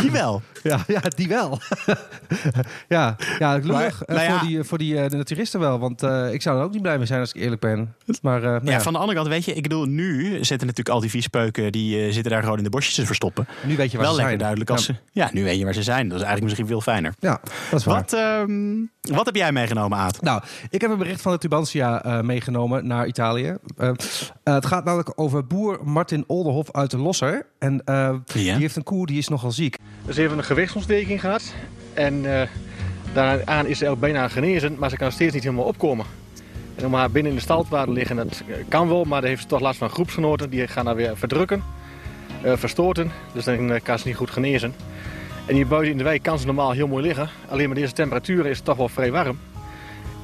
die 0.00 0.10
wel. 0.10 0.42
Ja, 0.62 0.84
ja 0.86 1.00
die 1.00 1.28
wel. 1.28 1.60
ja, 2.88 3.16
ja 3.38 3.54
lullig 3.56 3.68
Maar, 3.70 3.86
eh, 4.06 4.14
nou 4.16 4.20
ja. 4.28 4.38
voor 4.38 4.48
die, 4.48 4.62
voor 4.64 4.78
die 4.78 4.98
eh, 5.00 5.08
de 5.10 5.16
naturisten 5.16 5.60
wel. 5.60 5.78
Want 5.78 6.02
eh, 6.02 6.32
ik 6.32 6.42
zou 6.42 6.58
er 6.58 6.64
ook 6.64 6.72
niet 6.72 6.82
blij 6.82 6.96
mee 6.96 7.06
zijn 7.06 7.20
als 7.20 7.32
ik 7.32 7.40
eerlijk 7.42 7.60
ben. 7.60 7.94
Maar 8.22 8.42
eh, 8.42 8.48
nou 8.50 8.64
Ja, 8.64 8.70
ja, 8.72 8.80
van 8.80 8.92
de 8.92 8.98
andere 8.98 9.18
kant, 9.18 9.28
weet 9.30 9.44
je, 9.44 9.54
ik 9.54 9.62
bedoel, 9.62 9.84
nu 9.84 10.24
zitten 10.34 10.66
natuurlijk 10.66 10.88
al 10.88 11.00
die 11.00 11.10
viespeuken, 11.10 11.72
die 11.72 11.98
eh, 12.06 12.12
zitten 12.12 12.32
daar 12.32 12.42
gewoon 12.42 12.58
in 12.58 12.64
de 12.64 12.70
bosjes 12.70 12.94
te 12.94 13.06
verstoppen. 13.06 13.46
nu 13.64 13.76
weet 13.76 13.90
je 13.90 13.96
waar 13.96 14.06
wel 14.06 14.14
ze 14.14 14.20
lekker 14.22 14.24
zijn. 14.26 14.38
duidelijk 14.38 14.70
als 14.70 14.86
ja. 14.86 14.94
ze. 14.94 15.00
Ja, 15.12 15.30
nu 15.32 15.44
weet 15.44 15.58
je 15.58 15.64
waar 15.64 15.74
ze 15.74 15.82
zijn. 15.82 16.08
Dat 16.08 16.18
is 16.18 16.24
eigenlijk 16.24 16.42
misschien 16.44 16.66
veel 16.66 16.80
fijner. 16.80 17.14
Ja, 17.18 17.40
dat 17.70 17.80
is 17.80 17.86
waar. 17.86 17.94
Wat, 18.00 18.12
ehm, 18.12 18.72
wat 19.12 19.26
heb 19.26 19.34
jij 19.36 19.52
meegenomen, 19.52 19.98
Aad? 19.98 20.22
Nou, 20.22 20.42
ik 20.70 20.80
heb 20.80 20.90
een 20.90 20.98
bericht 20.98 21.20
van 21.22 21.32
de 21.32 21.38
Tubantia 21.38 22.02
eh, 22.04 22.20
meegenomen 22.20 22.86
naar 22.86 23.06
Italië. 23.06 23.56
Eh, 23.76 23.88
eh, 23.88 23.94
het 24.54 24.66
gaat 24.66 24.84
namelijk 24.84 25.12
over 25.20 25.46
boer 25.46 25.78
Martin 25.84 26.24
Olderhof 26.26 26.72
uit 26.72 26.90
de 26.90 26.98
Losser. 26.98 27.46
En 27.58 27.82
eh, 27.84 27.94
Ja. 27.94 28.18
die 28.32 28.52
heeft 28.52 28.76
een 28.76 28.82
koe 28.82 29.06
die 29.06 29.18
is 29.18 29.28
nogal 29.28 29.52
ziek. 29.52 29.76
Dus 30.06 30.14
ze 30.14 30.20
heeft 30.20 30.32
een 30.32 30.44
gewichtsontsteking 30.44 31.20
gehad. 31.20 31.54
En 31.94 32.40
eh, 32.40 32.48
daaraan 33.12 33.66
is 33.66 33.78
ze 33.78 33.88
ook 33.88 34.00
bijna 34.00 34.28
genezen, 34.28 34.76
maar 34.78 34.90
ze 34.90 34.96
kan 34.96 35.12
steeds 35.12 35.34
niet 35.34 35.42
helemaal 35.42 35.64
opkomen. 35.64 36.06
En 36.74 36.86
om 36.86 36.94
haar 36.94 37.10
binnen 37.10 37.32
in 37.32 37.38
de 37.38 37.44
stal 37.44 37.62
te 37.62 37.74
laten 37.74 37.92
liggen, 37.92 38.16
dat 38.16 38.42
kan 38.68 38.88
wel, 38.88 39.04
maar 39.04 39.20
dan 39.20 39.30
heeft 39.30 39.42
ze 39.42 39.48
toch 39.48 39.60
last 39.60 39.78
van 39.78 39.90
groepsgenoten. 39.90 40.50
Die 40.50 40.68
gaan 40.68 40.86
haar 40.86 40.94
weer 40.96 41.16
verdrukken, 41.16 41.62
eh, 42.42 42.52
verstoten. 42.56 43.10
Dus 43.32 43.44
dan 43.44 43.80
kan 43.82 43.98
ze 43.98 44.06
niet 44.06 44.16
goed 44.16 44.30
genezen. 44.30 44.74
En 45.46 45.54
hier 45.54 45.66
buiten 45.66 45.90
in 45.90 45.98
de 45.98 46.04
wijk 46.04 46.22
kan 46.22 46.38
ze 46.38 46.46
normaal 46.46 46.70
heel 46.70 46.86
mooi 46.86 47.02
liggen. 47.02 47.28
Alleen 47.48 47.68
met 47.68 47.78
deze 47.78 47.92
temperaturen 47.92 48.50
is 48.50 48.56
het 48.56 48.64
toch 48.64 48.76
wel 48.76 48.88
vrij 48.88 49.12
warm. 49.12 49.38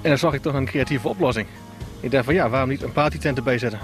En 0.03 0.09
dan 0.09 0.19
zag 0.19 0.35
ik 0.35 0.43
toch 0.43 0.55
een 0.55 0.65
creatieve 0.65 1.09
oplossing. 1.09 1.47
Ik 2.03 2.11
dacht 2.11 2.25
van 2.25 2.35
ja, 2.35 2.49
waarom 2.49 2.69
niet 2.69 2.83
een 2.83 2.93
partytent 2.93 3.37
erbij 3.37 3.59
zetten? 3.59 3.79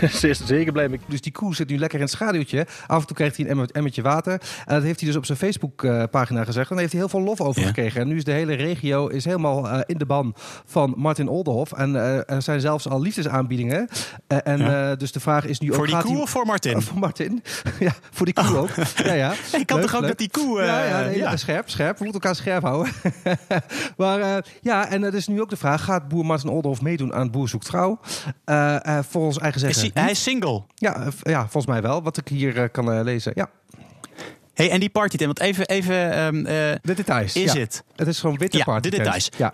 Eh, 0.00 0.08
ze 0.20 0.28
is 0.28 0.40
er 0.40 0.46
zeker 0.46 0.72
blij 0.72 0.88
mee. 0.88 1.00
Dus 1.06 1.20
die 1.20 1.32
koe 1.32 1.54
zit 1.54 1.68
nu 1.68 1.78
lekker 1.78 1.98
in 1.98 2.04
het 2.04 2.12
schaduwtje. 2.14 2.66
Af 2.86 3.00
en 3.00 3.06
toe 3.06 3.16
krijgt 3.16 3.36
hij 3.36 3.44
een 3.44 3.50
emmer- 3.50 3.68
emmertje 3.72 4.02
water. 4.02 4.32
En 4.66 4.74
dat 4.74 4.82
heeft 4.82 4.98
hij 5.00 5.08
dus 5.08 5.16
op 5.18 5.24
zijn 5.26 5.38
Facebook-pagina 5.38 6.44
gezegd. 6.44 6.70
En 6.70 6.76
daar 6.76 6.78
heeft 6.78 6.92
hij 6.92 7.00
heel 7.00 7.10
veel 7.10 7.20
lof 7.20 7.40
over 7.40 7.60
Ja. 7.60 7.66
gekregen. 7.66 8.00
En 8.00 8.08
nu 8.08 8.16
is 8.16 8.24
de 8.24 8.32
hele 8.32 8.54
regio 8.54 9.06
is 9.06 9.24
helemaal 9.24 9.68
eh, 9.68 9.80
in 9.86 9.98
de 9.98 10.06
ban 10.06 10.34
van 10.64 10.94
Martin 10.96 11.28
Olderhof. 11.28 11.72
En 11.72 11.96
eh, 11.96 12.30
er 12.34 12.42
zijn 12.42 12.60
zelfs 12.60 12.88
al 12.88 13.00
liefdesaanbiedingen. 13.00 13.88
En 14.26 14.58
Ja. 14.58 14.90
eh, 14.90 14.96
dus 14.96 15.12
de 15.12 15.20
vraag 15.20 15.44
is 15.46 15.58
nu 15.60 15.68
ook... 15.68 15.74
Voor 15.74 15.86
die 15.86 15.94
gaat 15.94 16.04
koe 16.04 16.12
hij- 16.14 16.22
of 16.22 16.30
voor 16.30 16.46
Martin? 16.46 16.76
Oh, 16.76 16.82
voor 16.88 16.98
Martin. 16.98 17.42
ja, 17.80 17.92
voor 18.10 18.26
die 18.26 18.34
koe 18.34 18.56
ook. 18.56 18.70
Ja, 19.04 19.12
ja. 19.12 19.32
Ik 19.32 19.66
kan 19.66 19.76
Leuk, 19.76 19.86
toch 19.86 19.94
ook 19.94 20.00
leuk. 20.00 20.08
dat 20.10 20.18
die 20.18 20.30
koe... 20.30 20.60
eh, 20.60 20.66
ja, 20.66 20.84
ja, 20.84 21.00
nee, 21.06 21.16
ja. 21.18 21.36
scherp, 21.36 21.70
scherp. 21.70 21.98
We 21.98 22.04
moeten 22.04 22.20
elkaar 22.22 22.36
scherp 22.36 22.62
houden. 22.62 22.92
maar 23.96 24.20
eh, 24.20 24.36
ja, 24.60 24.88
en 24.90 25.02
het 25.02 25.14
is 25.14 25.26
nu 25.28 25.40
ook 25.40 25.50
de 25.50 25.56
vraag: 25.56 25.84
gaat 25.84 26.08
boer 26.08 26.26
Martin 26.26 26.48
Olderhof 26.50 26.80
meedoen 26.82 27.14
aan 27.14 27.30
Boer 27.30 27.48
Zoekt 27.52 27.66
Trouw? 27.66 28.00
Eh, 28.44 28.86
eh, 28.98 29.04
volgens 29.08 29.38
eigen 29.38 29.68
Is 29.68 29.74
zeggen. 29.74 29.90
hij, 29.94 30.02
hij 30.02 30.10
is 30.12 30.22
single. 30.22 30.62
Ja, 30.74 31.00
eh, 31.00 31.06
ja, 31.22 31.40
volgens 31.40 31.66
mij 31.66 31.82
wel. 31.82 32.02
Wat 32.02 32.16
ik 32.16 32.28
hier 32.28 32.68
kan 32.68 33.02
lezen. 33.02 33.32
Ja, 33.34 33.50
Hey, 34.54 34.70
en 34.70 34.80
die 34.80 34.90
partytent, 34.90 35.38
want 35.38 35.50
even... 35.50 35.66
even 35.66 36.36
eh, 36.46 36.76
de 36.82 36.94
details. 36.94 37.34
is 37.36 37.52
ja. 37.52 37.60
het? 37.60 37.84
Het 37.96 38.08
is 38.08 38.20
gewoon 38.20 38.38
witte 38.38 38.56
Ja, 38.56 38.64
party. 38.64 38.90
de 38.90 38.96
details. 38.96 39.28
Ja. 39.36 39.52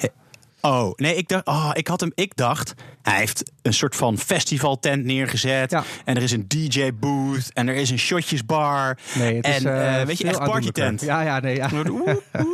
Oh, 0.60 0.93
nee, 0.96 1.14
ik 1.16 1.28
dacht, 1.28 1.46
oh, 1.46 1.70
ik 1.72 1.87
had 1.88 2.00
hem, 2.00 2.12
ik 2.14 2.37
dacht, 2.37 2.75
hij 3.02 3.16
heeft 3.19 3.50
een 3.62 3.75
soort 3.75 3.96
van 3.96 4.19
festivaltent 4.19 5.05
neergezet. 5.05 5.70
Ja. 5.70 5.84
En 6.05 6.16
er 6.16 6.22
is 6.22 6.32
een 6.32 6.44
DJ-booth 6.49 7.50
en 7.52 7.69
er 7.69 7.75
is 7.75 7.90
een 7.90 7.99
shotjesbar. 7.99 8.99
Nee, 9.14 9.37
het 9.37 9.44
en 9.44 9.55
is 9.55 9.64
eh, 9.64 10.00
eh, 10.00 10.06
weet 10.06 10.19
je, 10.19 10.25
veel 10.28 10.40
echt 10.40 10.50
partytent. 10.50 11.00
Ja, 11.00 11.20
ja, 11.20 11.40
nee. 11.40 11.56
Ja. 11.56 11.69
Oeh, 11.75 11.90
oeh. 11.90 12.14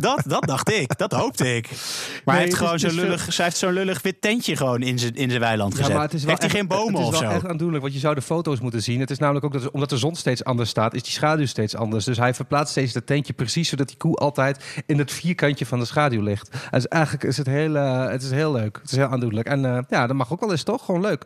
Dat, 0.00 0.22
dat 0.26 0.42
dacht 0.46 0.70
ik, 0.70 0.98
dat 0.98 1.12
hoopte 1.12 1.54
ik. 1.56 1.68
Maar 1.68 1.78
Nee, 1.78 2.20
hij, 2.24 2.34
heeft 2.34 2.42
het 2.44 2.52
is- 2.52 2.56
gewoon 2.58 2.72
het 2.72 2.80
zo'n 2.80 2.90
is 2.90 2.96
veel- 2.96 3.04
lullig, 3.04 3.32
zij 3.32 3.44
heeft 3.44 3.56
zo'n 3.56 3.72
lullig 3.72 4.02
wit 4.02 4.20
tentje 4.20 4.56
gewoon 4.56 4.82
in 4.82 4.98
zijn, 4.98 5.14
in 5.14 5.28
zijn 5.28 5.40
weiland 5.40 5.72
Ja, 5.72 5.78
gezet. 5.78 5.94
maar 5.94 6.02
het 6.04 6.14
is 6.14 6.20
wel 6.24 6.28
heeft 6.30 6.42
hij 6.42 6.50
echt- 6.50 6.58
geen 6.58 6.78
bomen 6.78 6.94
het 7.00 7.06
of 7.06 7.12
is 7.12 7.18
zo? 7.18 7.24
wel 7.24 7.34
echt 7.34 7.46
aandoenlijk, 7.46 7.82
want 7.82 7.94
je 7.94 8.00
zou 8.00 8.14
de 8.14 8.22
foto's 8.22 8.60
moeten 8.60 8.82
zien. 8.82 9.00
Het 9.00 9.10
is 9.10 9.18
namelijk 9.18 9.44
ook 9.44 9.52
dat, 9.52 9.70
omdat 9.70 9.90
de 9.90 9.96
zon 9.96 10.14
steeds 10.16 10.44
anders 10.44 10.70
staat, 10.70 10.94
is 10.94 11.02
die 11.02 11.12
schaduw 11.12 11.46
steeds 11.46 11.74
anders. 11.76 12.04
Dus 12.04 12.16
hij 12.16 12.34
verplaatst 12.34 12.70
steeds 12.70 12.92
dat 12.92 13.06
tentje 13.06 13.32
precies 13.32 13.68
zodat 13.68 13.88
die 13.88 13.96
koe 13.96 14.16
altijd 14.16 14.64
in 14.86 14.98
het 14.98 15.12
vierkantje 15.12 15.66
van 15.66 15.78
de 15.78 15.84
schaduw 15.84 16.22
ligt. 16.22 16.50
Dus 16.70 16.88
eigenlijk 16.88 17.27
is 17.28 17.36
het 17.36 17.46
heel, 17.46 17.76
eh, 17.76 18.08
het 18.08 18.22
is 18.22 18.30
heel 18.30 18.52
leuk. 18.52 18.78
Het 18.82 18.90
is 18.90 18.96
heel 18.96 19.06
aandoenlijk. 19.06 19.48
En 19.48 19.64
eh, 19.64 19.78
ja, 19.88 20.06
dat 20.06 20.16
mag 20.16 20.32
ook 20.32 20.40
wel 20.40 20.50
eens 20.50 20.62
toch? 20.62 20.84
Gewoon 20.84 21.00
leuk. 21.00 21.24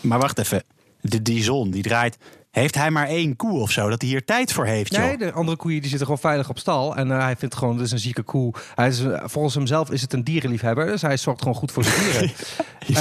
Maar 0.00 0.18
wacht 0.18 0.38
even, 0.38 0.62
de, 1.00 1.22
die 1.22 1.42
zon 1.42 1.70
die 1.70 1.82
draait. 1.82 2.18
Heeft 2.50 2.74
hij 2.74 2.90
maar 2.90 3.06
één 3.06 3.36
koe 3.36 3.60
of 3.60 3.70
zo, 3.70 3.88
dat 3.88 4.00
hij 4.00 4.10
hier 4.10 4.24
tijd 4.24 4.52
voor 4.52 4.66
heeft, 4.66 4.94
joh? 4.94 5.04
Nee, 5.04 5.16
de 5.18 5.32
andere 5.32 5.56
koeien 5.56 5.80
die 5.80 5.88
zitten 5.88 6.06
gewoon 6.06 6.20
veilig 6.20 6.48
op 6.48 6.58
stal. 6.58 6.96
En 6.96 7.10
eh, 7.10 7.18
hij 7.18 7.36
vindt 7.36 7.54
gewoon, 7.54 7.76
het 7.76 7.86
is 7.86 7.92
een 7.92 7.98
zieke 7.98 8.22
koe. 8.22 8.54
Hij 8.74 8.88
is, 8.88 9.02
volgens 9.24 9.54
hemzelf 9.54 9.90
is 9.90 10.00
het 10.00 10.12
een 10.12 10.24
dierenliefhebber. 10.24 10.86
Dus 10.86 11.02
hij 11.02 11.16
zorgt 11.16 11.40
gewoon 11.40 11.56
goed 11.56 11.72
voor 11.72 11.84
zijn 11.84 12.00
dieren. 12.00 12.32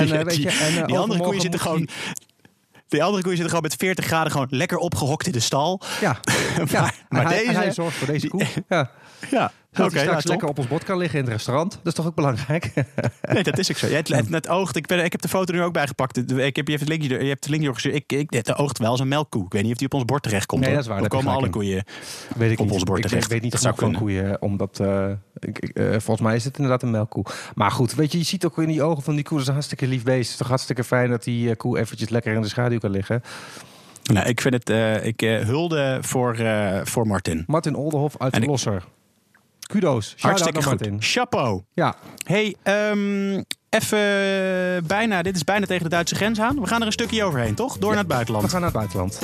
en, 0.20 0.26
weet 0.26 0.36
je, 0.36 0.50
en, 0.50 0.88
die 0.88 0.98
andere 0.98 1.22
koeien 1.22 1.42
zitten 1.42 1.60
gewoon... 1.60 1.88
Die 2.88 3.04
andere 3.04 3.22
koeien 3.22 3.38
zitten 3.38 3.56
gewoon 3.56 3.70
met 3.70 3.80
40 3.80 4.06
graden 4.06 4.32
gewoon 4.32 4.48
lekker 4.50 4.78
opgehokt 4.78 5.26
in 5.26 5.32
de 5.32 5.40
stal. 5.40 5.82
Ja, 6.02 6.20
maar, 6.58 6.72
ja. 6.72 6.92
maar 7.10 7.28
hij, 7.28 7.38
deze... 7.38 7.52
hij 7.52 7.72
zorgt 7.72 7.98
voor 7.98 8.08
deze 8.08 8.28
koe. 8.28 8.46
Ja. 8.70 8.92
Ja, 9.32 9.52
Dat 9.72 9.92
hij 9.92 10.02
straks 10.02 10.26
lekker 10.26 10.48
op 10.48 10.58
ons 10.58 10.68
bord 10.68 10.84
kan 10.84 10.98
liggen 10.98 11.20
in 11.20 11.26
het 11.26 11.34
restaurant. 11.34 11.72
Dat 11.72 11.80
is 11.88 11.94
toch 11.94 12.06
ook 12.06 12.16
belangrijk? 12.16 12.74
Nee, 13.34 13.44
dat 13.44 13.58
is 13.58 13.70
ook 13.72 13.78
zo. 13.78 13.88
Ja, 13.88 13.96
het, 13.96 14.08
het, 14.08 14.30
het 14.30 14.48
oogt, 14.48 14.76
ik, 14.76 14.88
ben, 14.88 15.04
ik 15.04 15.12
heb 15.12 15.22
de 15.22 15.28
foto 15.28 15.54
nu 15.54 15.62
ook 15.62 15.74
bijgepakt. 15.74 16.18
Ik 16.40 16.56
heb 16.56 16.68
je 16.68 16.74
even 16.74 16.88
het 16.88 16.88
linkje, 16.88 17.10
je 17.10 17.28
hebt 17.30 17.40
het 17.44 17.48
linkje 17.50 17.64
doorgestuurd. 17.66 17.96
Ik, 17.96 18.12
ik, 18.14 18.32
het 18.34 18.56
oogt 18.56 18.78
wel 18.78 18.90
als 18.90 19.00
een 19.00 19.08
melkkoe. 19.08 19.46
Ik 19.46 19.52
weet 19.54 19.62
niet 19.64 19.72
of 19.72 19.78
die 19.78 19.88
op 19.88 19.94
ons 19.94 20.06
bord 20.06 20.24
terecht 20.24 20.46
komt. 20.46 20.62
Nee, 20.62 20.72
dat 20.74 20.82
is 20.82 20.88
waar, 20.88 21.00
Dan 21.00 21.08
komen 21.08 21.34
alle 21.34 21.50
koeien. 21.50 21.84
weet 22.36 22.52
ik 22.52 22.60
Op 22.60 22.66
niet. 22.66 22.74
ons 22.74 22.84
bord 22.84 23.00
ik, 23.00 23.06
terecht. 23.08 23.28
weet 23.28 23.42
niet 23.42 23.52
Dat 23.52 23.62
genoeg 23.62 23.78
zou 23.80 23.92
van 23.92 24.02
koeien. 24.02 24.42
Omdat, 24.42 24.80
eh, 24.80 25.10
ik, 25.40 25.60
ik, 25.60 25.70
eh, 25.78 25.86
volgens 25.90 26.22
mij 26.22 26.36
is 26.36 26.44
het 26.44 26.56
inderdaad 26.58 26.84
een 26.84 26.92
melkkoe. 26.92 27.26
Maar 27.56 27.72
goed, 27.72 27.94
weet 27.96 28.12
je, 28.12 28.18
je 28.18 28.24
ziet 28.24 28.46
ook 28.46 28.58
in 28.58 28.68
die 28.68 28.84
ogen 28.84 29.04
van 29.04 29.16
die 29.16 29.24
koe. 29.24 29.32
Dat 29.32 29.42
is 29.42 29.48
een 29.48 29.54
hartstikke 29.54 29.88
lief 29.88 30.04
beest. 30.04 30.22
Het 30.22 30.30
is 30.32 30.38
toch 30.38 30.48
hartstikke 30.48 30.84
fijn 30.84 31.10
dat 31.10 31.24
die 31.24 31.50
eh, 31.50 31.56
koe 31.56 31.80
eventjes 31.80 32.10
lekker 32.10 32.34
in 32.34 32.42
de 32.42 32.48
schaduw 32.48 32.80
kan 32.80 32.92
liggen. 32.92 33.22
Nou, 34.04 34.28
ik 34.28 34.42
vind 34.42 34.54
het, 34.54 34.70
ik 35.06 35.20
hulde 35.46 35.98
voor, 36.02 36.36
voor 36.84 37.08
Martin. 37.08 37.44
Martin 37.48 37.76
Olderhof 37.76 38.16
uit 38.18 38.34
En 38.34 38.40
de 38.40 38.46
ik- 38.46 38.52
Losser. 38.52 38.84
Kudos. 39.74 40.16
Hartstikke 40.20 40.62
goed. 40.62 40.80
Martin. 40.80 40.98
Chapeau. 41.02 41.62
Ja, 41.74 41.96
Hey, 42.26 42.56
ehm, 42.64 43.42
even 43.70 44.88
bijna, 44.88 45.22
dit 45.22 45.36
is 45.36 45.44
bijna 45.44 45.66
tegen 45.66 45.84
de 45.84 45.90
Duitse 45.90 46.16
grens 46.16 46.40
aan. 46.40 46.60
We 46.62 46.68
gaan 46.68 46.80
er 46.82 46.86
een 46.86 46.92
stukje 46.92 47.24
overheen, 47.24 47.56
toch? 47.56 47.78
Door 47.78 47.90
naar 47.90 47.98
het 47.98 48.08
we 48.08 48.14
buitenland. 48.14 48.50
gaan 48.50 48.62
naar 48.62 48.70
het 48.70 48.78
buitenland. 48.80 49.20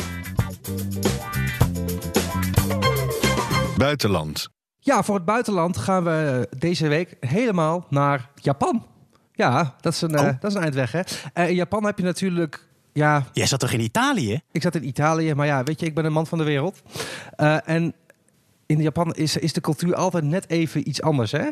Buitenland. 3.77 4.50
Ja, 4.79 5.03
voor 5.03 5.15
het 5.15 5.25
buitenland 5.25 5.77
gaan 5.77 6.03
we 6.03 6.48
deze 6.58 6.88
week 6.88 7.15
helemaal 7.20 7.86
naar 7.89 8.29
Japan. 8.36 8.86
Ja, 9.34 9.75
dat 9.82 9.94
is 9.94 10.01
een, 10.01 10.15
eh, 10.15 10.22
Oh. 10.25 10.32
dat 10.39 10.51
is 10.51 10.53
een 10.58 10.62
eindweg, 10.63 10.91
hè. 10.91 11.01
Eh, 11.34 11.50
in 11.50 11.56
Japan 11.56 11.86
heb 11.86 11.98
je 11.98 12.03
natuurlijk... 12.03 12.68
Ja, 12.94 13.25
Jij 13.34 13.46
zat 13.46 13.60
toch 13.60 13.72
in 13.72 13.79
Italië? 13.82 14.41
ik 14.51 14.62
zat 14.62 14.75
in 14.75 14.88
Italië, 14.88 15.34
maar 15.34 15.46
ja, 15.46 15.63
weet 15.63 15.79
je, 15.79 15.86
ik 15.86 15.96
ben 15.96 16.06
een 16.06 16.12
man 16.12 16.27
van 16.27 16.38
de 16.38 16.44
wereld. 16.44 16.82
Eh, 17.36 17.58
en 17.70 17.94
in 18.70 18.82
Japan 18.82 19.14
is, 19.14 19.38
is 19.38 19.54
de 19.54 19.62
cultuur 19.62 19.96
altijd 19.96 20.24
net 20.24 20.50
even 20.50 20.90
iets 20.90 21.02
anders, 21.02 21.32
hè? 21.32 21.44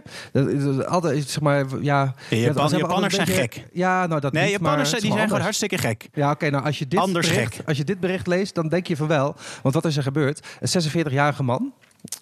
Altijd, 0.85 1.29
zeg 1.29 1.41
maar, 1.41 1.65
ja... 1.81 2.13
Japan- 2.29 2.69
Japanners 2.77 3.15
zijn 3.15 3.27
beetje- 3.27 3.63
Ja, 3.73 4.05
nou 4.07 4.21
dat 4.21 4.31
Nee, 4.33 4.43
niet, 4.43 4.51
Japanners 4.51 4.83
maar 4.83 4.91
het 4.93 5.01
die 5.01 5.11
zijn 5.11 5.27
gewoon 5.27 5.41
hartstikke 5.41 5.77
gek. 5.77 6.09
Ja, 6.13 6.31
oké, 6.31 6.49
nou 6.49 6.65
als 6.65 6.79
je, 6.79 6.87
dit 6.87 6.99
Anders 6.99 7.29
bericht, 7.29 7.55
gek. 7.55 7.67
als 7.67 7.77
je 7.77 7.83
dit 7.83 7.99
bericht 7.99 8.27
leest, 8.27 8.55
dan 8.55 8.67
denk 8.69 8.87
je 8.87 8.95
van 8.95 9.07
wel. 9.07 9.35
Want 9.61 9.75
wat 9.75 9.85
is 9.85 9.97
er 9.97 10.03
gebeurd? 10.03 10.47
Een 10.59 10.91
46-jarige 10.91 11.43
man, 11.43 11.73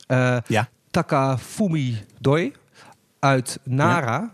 eh, 0.08 0.38
Ja. 0.48 0.70
Takafumi 0.92 2.04
Doi, 2.20 2.54
uit 3.20 3.60
Nara... 3.64 4.32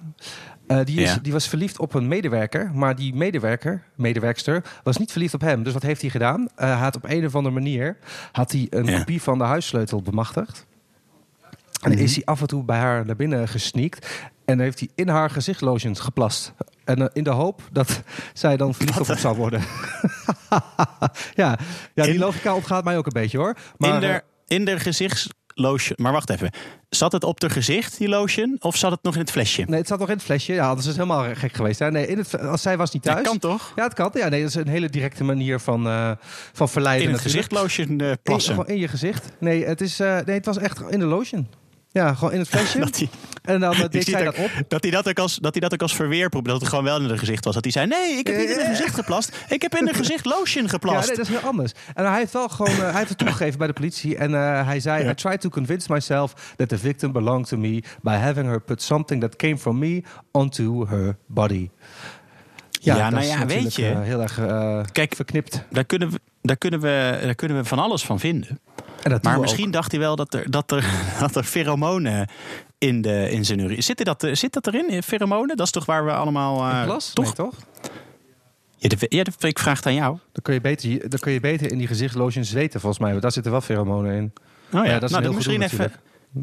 eh, 0.79 0.85
die, 0.85 0.99
is, 1.01 1.13
Ja. 1.13 1.19
die 1.21 1.31
was 1.31 1.47
verliefd 1.47 1.79
op 1.79 1.93
een 1.93 2.07
medewerker, 2.07 2.71
maar 2.73 2.95
die 2.95 3.13
medewerker, 3.15 3.83
medewerkster, 3.95 4.63
was 4.83 4.97
niet 4.97 5.11
verliefd 5.11 5.33
op 5.33 5.41
hem. 5.41 5.63
Dus 5.63 5.73
wat 5.73 5.81
heeft 5.83 6.01
hij 6.01 6.09
gedaan? 6.09 6.47
Eh, 6.55 6.67
hij 6.67 6.77
had 6.77 6.95
op 6.95 7.03
een 7.07 7.25
of 7.25 7.35
andere 7.35 7.53
manier 7.53 7.97
had 8.31 8.51
hij 8.51 8.67
een 8.69 8.85
Ja. 8.85 8.97
kopie 8.97 9.21
van 9.21 9.37
de 9.37 9.43
huissleutel 9.43 10.01
bemachtigd. 10.01 10.65
En 11.81 11.91
Mhm. 11.91 12.01
is 12.01 12.15
hij 12.15 12.25
af 12.25 12.41
en 12.41 12.47
toe 12.47 12.63
bij 12.63 12.77
haar 12.77 13.05
naar 13.05 13.15
binnen 13.15 13.47
gesneakt. 13.47 14.07
En 14.45 14.57
dan 14.57 14.65
heeft 14.65 14.79
hij 14.79 14.89
in 14.95 15.07
haar 15.07 15.29
gezicht 15.29 15.61
geplast. 15.99 16.53
En 16.83 17.01
eh, 17.01 17.07
in 17.13 17.23
de 17.23 17.29
hoop 17.29 17.61
dat 17.71 18.01
zij 18.33 18.57
dan 18.57 18.73
verliefd 18.73 18.99
op 18.99 19.07
hem 19.07 19.17
zou 19.17 19.35
worden. 19.35 19.61
ja, 21.33 21.57
ja, 21.93 22.03
die 22.03 22.13
In- 22.13 22.19
logica 22.19 22.53
ontgaat 22.55 22.83
mij 22.83 22.97
ook 22.97 23.05
een 23.05 23.21
beetje 23.21 23.37
hoor. 23.37 23.55
Maar, 23.77 23.93
in 23.93 23.99
de, 23.99 24.23
in 24.47 24.65
de 24.65 24.79
gezichtslotion. 25.55 25.97
Maar 26.01 26.11
wacht 26.11 26.29
even. 26.29 26.49
Zat 26.89 27.11
het 27.11 27.23
op 27.23 27.39
de 27.39 27.49
gezicht, 27.49 27.97
die 27.97 28.09
lotion? 28.09 28.55
Of 28.59 28.75
zat 28.75 28.91
het 28.91 29.03
nog 29.03 29.13
in 29.13 29.19
het 29.19 29.31
flesje? 29.31 29.63
nee, 29.67 29.79
het 29.79 29.87
zat 29.87 29.99
nog 29.99 30.07
in 30.07 30.13
het 30.13 30.23
flesje. 30.23 30.53
Ja, 30.53 30.67
anders 30.67 30.87
is 30.87 30.95
het 30.97 31.07
helemaal 31.07 31.35
gek 31.35 31.53
geweest. 31.53 31.79
Hè? 31.79 31.91
Nee, 31.91 32.07
in 32.07 32.17
het, 32.17 32.39
als 32.39 32.61
zij 32.61 32.77
was 32.77 32.91
niet 32.91 33.03
thuis. 33.03 33.15
Dat 33.15 33.25
kan 33.25 33.39
toch? 33.39 33.71
Ja, 33.75 33.83
het 33.83 33.93
kan. 33.93 34.09
Ja, 34.13 34.27
nee, 34.27 34.41
dat 34.41 34.49
is 34.49 34.55
een 34.55 34.67
hele 34.67 34.89
directe 34.89 35.23
manier 35.23 35.59
van, 35.59 35.83
van 36.53 36.69
verleiden. 36.69 37.07
In 37.07 37.13
het 37.13 37.23
natuurlijk. 37.23 37.51
gezicht 37.51 37.51
lotion 37.51 37.99
eh, 37.99 38.35
In, 38.35 38.41
gewoon 38.41 38.67
in 38.67 38.77
je 38.77 38.87
gezicht. 38.87 39.31
Nee, 39.39 39.65
het, 39.65 39.81
is, 39.81 39.99
eh, 39.99 40.17
nee, 40.25 40.35
het 40.35 40.45
was 40.45 40.57
echt 40.57 40.81
in 40.89 40.99
de 40.99 41.05
lotion. 41.05 41.47
Ja, 41.93 42.13
gewoon 42.13 42.33
in 42.33 42.39
het 42.39 42.47
flesje. 42.47 42.79
Dat 42.85 43.03
en 43.41 43.59
dan 43.59 43.73
uh, 43.73 43.79
Ik 43.79 43.91
deed 43.91 44.05
zij 44.05 44.23
dat- 44.23 44.37
op. 44.37 44.49
dat 44.67 44.81
hij 44.81 44.91
dat 44.91 45.07
ook 45.09 45.19
als, 45.19 45.35
dat 45.35 45.51
hij 45.51 45.61
dat 45.61 45.73
ook 45.73 45.81
als 45.81 45.95
verweer 45.95 46.29
probeerde. 46.29 46.51
Dat 46.51 46.59
het 46.61 46.69
gewoon 46.69 46.83
wel 46.83 46.99
in 47.01 47.09
het 47.09 47.19
gezicht 47.19 47.45
was. 47.45 47.53
Dat 47.53 47.63
hij 47.63 47.71
zei: 47.73 47.87
Nee, 47.87 48.17
ik 48.17 48.27
heb 48.27 48.37
niet 48.37 48.49
in 48.49 48.57
het 48.59 48.67
gezicht 48.67 48.93
geplast. 48.95 49.37
Ik 49.49 49.61
heb 49.61 49.75
in 49.75 49.87
het 49.87 49.95
gezicht 49.95 50.25
lotion 50.25 50.63
Ja, 50.65 50.69
geplast. 50.69 51.07
nee, 51.07 51.17
dat 51.17 51.25
is 51.27 51.31
heel 51.39 51.47
anders. 51.49 51.71
En 51.93 52.05
hij 52.09 52.19
heeft 52.19 52.33
wel 52.33 52.49
gewoon, 52.49 52.71
eh, 52.71 52.77
hij 52.79 52.93
heeft 52.97 53.09
het 53.09 53.17
toegegeven 53.17 53.57
bij 53.57 53.67
de 53.67 53.73
politie. 53.73 54.17
En 54.17 54.33
eh, 54.35 54.65
hij 54.65 54.79
zei: 54.79 55.03
Ja. 55.03 55.09
I 55.09 55.13
tried 55.15 55.41
to 55.41 55.49
convince 55.49 55.91
myself 55.93 56.33
that 56.55 56.69
the 56.69 56.77
victim 56.77 57.11
belonged 57.11 57.47
to 57.47 57.57
me 57.57 57.83
by 58.01 58.13
having 58.15 58.45
her 58.47 58.61
put 58.61 58.81
something 58.81 59.21
that 59.21 59.35
came 59.35 59.57
from 59.57 59.77
me 59.79 60.03
onto 60.31 60.87
her 60.87 61.17
body. 61.27 61.69
Ja, 62.71 62.95
dat 62.97 63.09
nou 63.11 63.23
is 63.23 63.29
ja, 63.29 63.37
natuurlijk, 63.37 63.63
weet 63.63 63.75
je. 63.75 63.89
eh, 63.89 64.01
heel 64.01 64.21
erg 64.21 64.39
eh, 64.39 64.81
Kijk, 64.91 65.15
verknipt. 65.15 65.63
daar 65.69 65.85
kunnen, 65.85 66.09
we, 66.11 66.19
daar, 66.41 66.57
kunnen 66.57 66.79
we, 66.79 67.19
daar 67.23 67.35
kunnen 67.35 67.57
we 67.57 67.63
van 67.65 67.79
alles 67.79 68.03
van 68.05 68.19
vinden. 68.19 68.59
Dat 69.03 69.23
Maar 69.23 69.39
misschien 69.39 69.65
ook. 69.67 69.73
dacht 69.73 69.91
hij 69.91 69.99
wel 69.99 70.15
dat 70.15 70.33
er, 70.33 70.51
dat 70.51 70.71
er, 70.71 70.85
dat 71.19 71.35
er 71.35 71.43
pheromonen 71.43 72.27
in, 72.77 73.01
de, 73.01 73.29
in 73.31 73.45
zijn 73.45 73.59
urine... 73.59 73.81
Zit 73.81 74.05
dat, 74.05 74.23
eh, 74.23 74.33
zit 74.35 74.53
dat 74.53 74.67
erin, 74.67 74.89
in 74.89 75.03
pheromonen? 75.03 75.57
Dat 75.57 75.65
is 75.65 75.71
toch 75.71 75.85
waar 75.85 76.05
we 76.05 76.11
allemaal... 76.11 76.69
eh, 76.71 76.79
In 76.79 76.85
plas? 76.85 77.13
Toch? 77.13 77.25
Nee, 77.25 77.33
toch? 77.33 77.55
Ja, 78.77 78.89
dat- 78.89 79.05
ja, 79.13 79.23
dat- 79.23 79.43
ik 79.43 79.59
vraag 79.59 79.77
het 79.77 79.85
aan 79.85 79.93
jou. 79.93 80.17
Dan 80.31 80.41
kun, 80.41 80.53
je 80.53 80.61
beter, 80.61 81.09
dan 81.09 81.19
kun 81.19 81.31
je 81.31 81.39
beter 81.39 81.71
in 81.71 81.77
die 81.77 81.87
gezichtslotion 81.87 82.43
zweten, 82.43 82.79
volgens 82.79 83.01
mij. 83.01 83.09
Want 83.09 83.21
daar 83.21 83.31
zitten 83.31 83.51
wel 83.51 83.61
pheromonen 83.61 84.15
in. 84.15 84.33
Oh 84.73 84.85
ja, 84.85 84.93
dat 84.93 85.03
is 85.03 85.09
nou, 85.11 85.23
heel 85.23 85.33
misschien 85.33 85.61
even... 85.61 85.91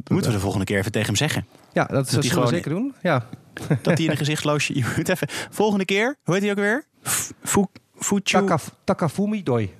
Moeten 0.08 0.30
we 0.30 0.36
de 0.36 0.42
volgende 0.42 0.64
keer 0.64 0.78
even 0.78 0.92
tegen 0.92 1.06
hem 1.06 1.16
zeggen. 1.16 1.46
Ja, 1.72 1.84
dat, 1.84 2.08
zullen 2.08 2.24
we 2.24 2.30
gewoon- 2.30 2.48
zeker 2.48 2.70
doen. 2.70 2.94
Ja. 3.02 3.26
Dat 3.82 3.96
hij 3.96 4.04
in 4.04 4.10
een 4.10 4.16
gezichtloosje... 4.16 4.74
Je 4.76 4.92
moet 4.96 5.08
even... 5.08 5.28
Volgende 5.50 5.84
keer, 5.84 6.16
hoe 6.24 6.34
heet 6.34 6.42
hij 6.42 6.52
ook 6.52 6.58
weer? 6.58 6.84
Fu- 7.42 7.66
Takafumi 8.84 9.42
Doi. 9.42 9.74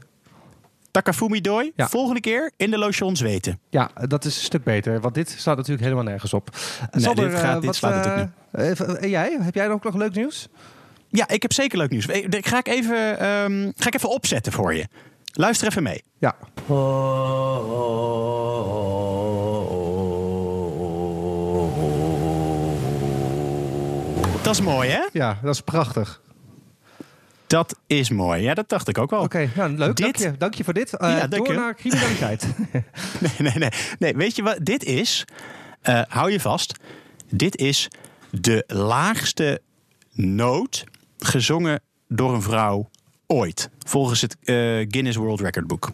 Takafumi 1.02 1.40
Doi. 1.40 1.72
Ja. 1.76 1.88
Volgende 1.88 2.20
keer 2.20 2.52
in 2.56 2.70
de 2.70 2.78
lotion 2.78 3.16
zweten. 3.16 3.58
Ja, 3.70 3.90
dat 4.08 4.24
is 4.24 4.36
een 4.36 4.42
stuk 4.42 4.64
beter. 4.64 5.00
Want 5.00 5.14
dit 5.14 5.30
staat 5.38 5.56
natuurlijk 5.56 5.82
helemaal 5.84 6.04
nergens 6.04 6.32
op. 6.32 6.50
Nee, 6.90 7.02
Sander, 7.02 7.30
dit 7.30 7.38
gaat- 7.38 7.56
eh, 7.56 7.60
dit 7.60 7.74
slaat 7.74 7.94
natuurlijk 7.94 8.30
eh, 8.50 8.68
even- 8.68 9.00
En 9.00 9.08
jij? 9.08 9.36
Heb 9.40 9.54
jij 9.54 9.70
ook 9.70 9.84
nog 9.84 9.94
leuk 9.94 10.14
nieuws? 10.14 10.48
Ja, 11.08 11.28
ik 11.28 11.42
heb 11.42 11.52
zeker 11.52 11.78
leuk 11.78 11.90
nieuws. 11.90 12.06
Ik 12.06 12.46
ga 12.46 12.58
ik 12.58 12.68
even, 12.68 13.18
ehm, 13.18 13.70
ga 13.76 13.86
ik 13.86 13.94
even 13.94 14.08
opzetten 14.10 14.52
voor 14.52 14.74
je. 14.74 14.86
Luister 15.32 15.66
even 15.68 15.82
mee. 15.82 16.02
Ja. 16.18 16.34
Dat 24.42 24.54
is 24.54 24.60
mooi, 24.60 24.88
hè? 24.90 25.06
Ja, 25.12 25.38
dat 25.42 25.54
is 25.54 25.60
prachtig. 25.60 26.20
Dat 27.48 27.78
is 27.86 28.10
mooi. 28.10 28.42
Ja, 28.42 28.54
dat 28.54 28.68
dacht 28.68 28.88
ik 28.88 28.98
ook 28.98 29.10
wel. 29.10 29.20
Oké, 29.22 29.50
nou, 29.56 29.70
leuk. 29.70 29.96
Dit- 29.96 30.04
Dank 30.04 30.16
je. 30.16 30.38
Dank 30.38 30.54
je 30.54 30.64
voor 30.64 30.72
dit. 30.74 30.96
Eh, 30.96 31.10
Ja, 31.10 31.26
dank 31.26 31.44
door 31.46 31.54
je. 31.54 31.60
naar 31.60 31.74
criminaliteit. 31.74 32.46
Nee, 33.20 33.32
nee, 33.38 33.52
nee. 33.58 33.70
nee, 33.98 34.14
weet 34.14 34.36
je 34.36 34.42
wat 34.42 34.58
dit 34.62 34.84
is? 34.84 35.24
Eh, 35.80 36.00
hou 36.08 36.30
je 36.32 36.40
vast. 36.40 36.78
Dit 37.30 37.56
is 37.56 37.88
de 38.30 38.64
laagste 38.66 39.60
noot 40.12 40.84
gezongen 41.18 41.80
door 42.08 42.34
een 42.34 42.42
vrouw 42.42 42.90
ooit. 43.26 43.70
Volgens 43.86 44.20
het 44.20 44.36
eh, 44.40 44.54
Guinness 44.88 45.16
World 45.16 45.40
Record 45.40 45.66
Book. 45.66 45.90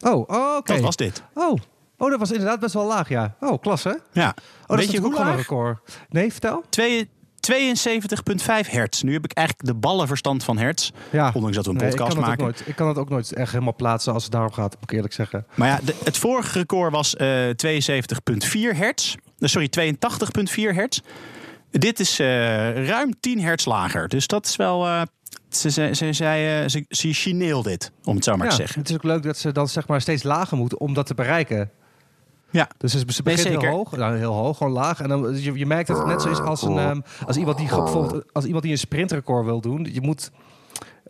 oh, 0.00 0.28
oh, 0.28 0.56
oké. 0.56 0.72
Dat 0.72 0.82
was 0.82 0.96
dit. 0.96 1.22
Oh. 1.34 1.58
oh, 1.98 2.10
dat 2.10 2.18
was 2.18 2.30
inderdaad 2.30 2.60
best 2.60 2.74
wel 2.74 2.86
laag, 2.86 3.08
ja. 3.08 3.36
Oh, 3.40 3.60
klasse. 3.60 4.00
Ja. 4.12 4.28
Oh, 4.28 4.66
dat 4.66 4.76
weet 4.78 4.86
is 4.86 4.92
je 4.92 5.00
hoe 5.00 5.14
laag? 5.14 5.36
record. 5.36 5.78
Nee, 6.08 6.30
vertel. 6.32 6.64
Twee- 6.68 7.08
72,5 7.52 8.70
hertz. 8.70 9.02
Nu 9.02 9.12
heb 9.12 9.24
ik 9.24 9.32
eigenlijk 9.32 9.68
de 9.68 9.74
ballenverstand 9.74 10.44
van 10.44 10.58
hertz. 10.58 10.90
Ja. 11.10 11.30
Ondanks 11.34 11.56
dat 11.56 11.64
we 11.64 11.70
een 11.70 11.76
Nee, 11.76 11.88
ik 11.90 11.96
podcast 11.96 12.16
ook 12.18 12.24
maken. 12.24 12.42
nooit, 12.44 12.62
ik 12.66 12.76
kan 12.76 12.88
het 12.88 12.98
ook 12.98 13.08
nooit 13.08 13.32
echt 13.32 13.52
helemaal 13.52 13.74
plaatsen 13.74 14.12
als 14.12 14.22
het 14.22 14.32
daarom 14.32 14.52
gaat, 14.52 14.74
moet 14.74 14.82
ik 14.90 14.92
eerlijk 14.96 15.14
zeggen. 15.14 15.46
Maar 15.54 15.68
ja, 15.68 15.80
de- 15.84 15.94
het 16.04 16.18
vorige 16.18 16.58
record 16.58 16.92
was 16.92 17.16
eh 17.16 17.48
72,4 17.56 18.74
hertz. 18.76 19.14
Eh, 19.38 19.48
sorry, 19.48 19.68
82,4 19.68 20.74
hertz. 20.74 21.00
Dit 21.70 22.00
is 22.00 22.18
eh, 22.18 22.26
ruim 22.86 23.20
10 23.20 23.40
hertz 23.40 23.64
lager. 23.64 24.08
Dus 24.08 24.26
dat 24.26 24.46
is 24.46 24.56
wel... 24.56 25.06
ze, 25.50 25.70
ze, 25.70 25.90
ze, 25.92 26.12
zei, 26.12 26.68
ze, 26.68 26.84
ze 26.88 27.12
chineel 27.12 27.62
dit, 27.62 27.92
om 28.04 28.14
het 28.14 28.24
zo 28.24 28.36
maar 28.36 28.44
ja, 28.46 28.50
te 28.50 28.56
zeggen. 28.56 28.80
Het 28.80 28.88
is 28.88 28.94
ook 28.96 29.02
leuk 29.02 29.22
dat 29.22 29.38
ze 29.38 29.52
dan 29.52 29.68
zeg 29.68 29.86
maar 29.86 30.00
steeds 30.00 30.22
lager 30.22 30.56
moeten 30.56 30.80
om 30.80 30.94
dat 30.94 31.06
te 31.06 31.14
bereiken. 31.14 31.70
Ja. 32.54 32.68
Dus 32.78 32.94
Nee, 32.94 33.04
begint 33.22 33.48
heel 33.60 33.70
hoog, 33.70 33.96
nou, 33.96 34.16
heel 34.16 34.32
hoog, 34.32 34.56
gewoon 34.56 34.72
laag. 34.72 35.00
En 35.00 35.08
dan, 35.08 35.36
je, 35.42 35.58
je 35.58 35.66
merkt 35.66 35.88
dat 35.88 35.98
het 35.98 36.06
net 36.06 36.22
zo 36.22 36.30
is 36.30 36.40
als, 36.40 36.62
een, 36.62 36.78
ehm, 36.78 37.00
als, 37.26 37.36
iemand 37.36 37.56
die, 37.58 37.68
bijvoorbeeld, 37.68 38.24
als 38.32 38.44
iemand 38.44 38.62
die 38.62 38.72
een 38.72 38.78
sprintrecord 38.78 39.44
wil 39.44 39.60
doen. 39.60 39.88
Je 39.92 40.00
moet, 40.00 40.30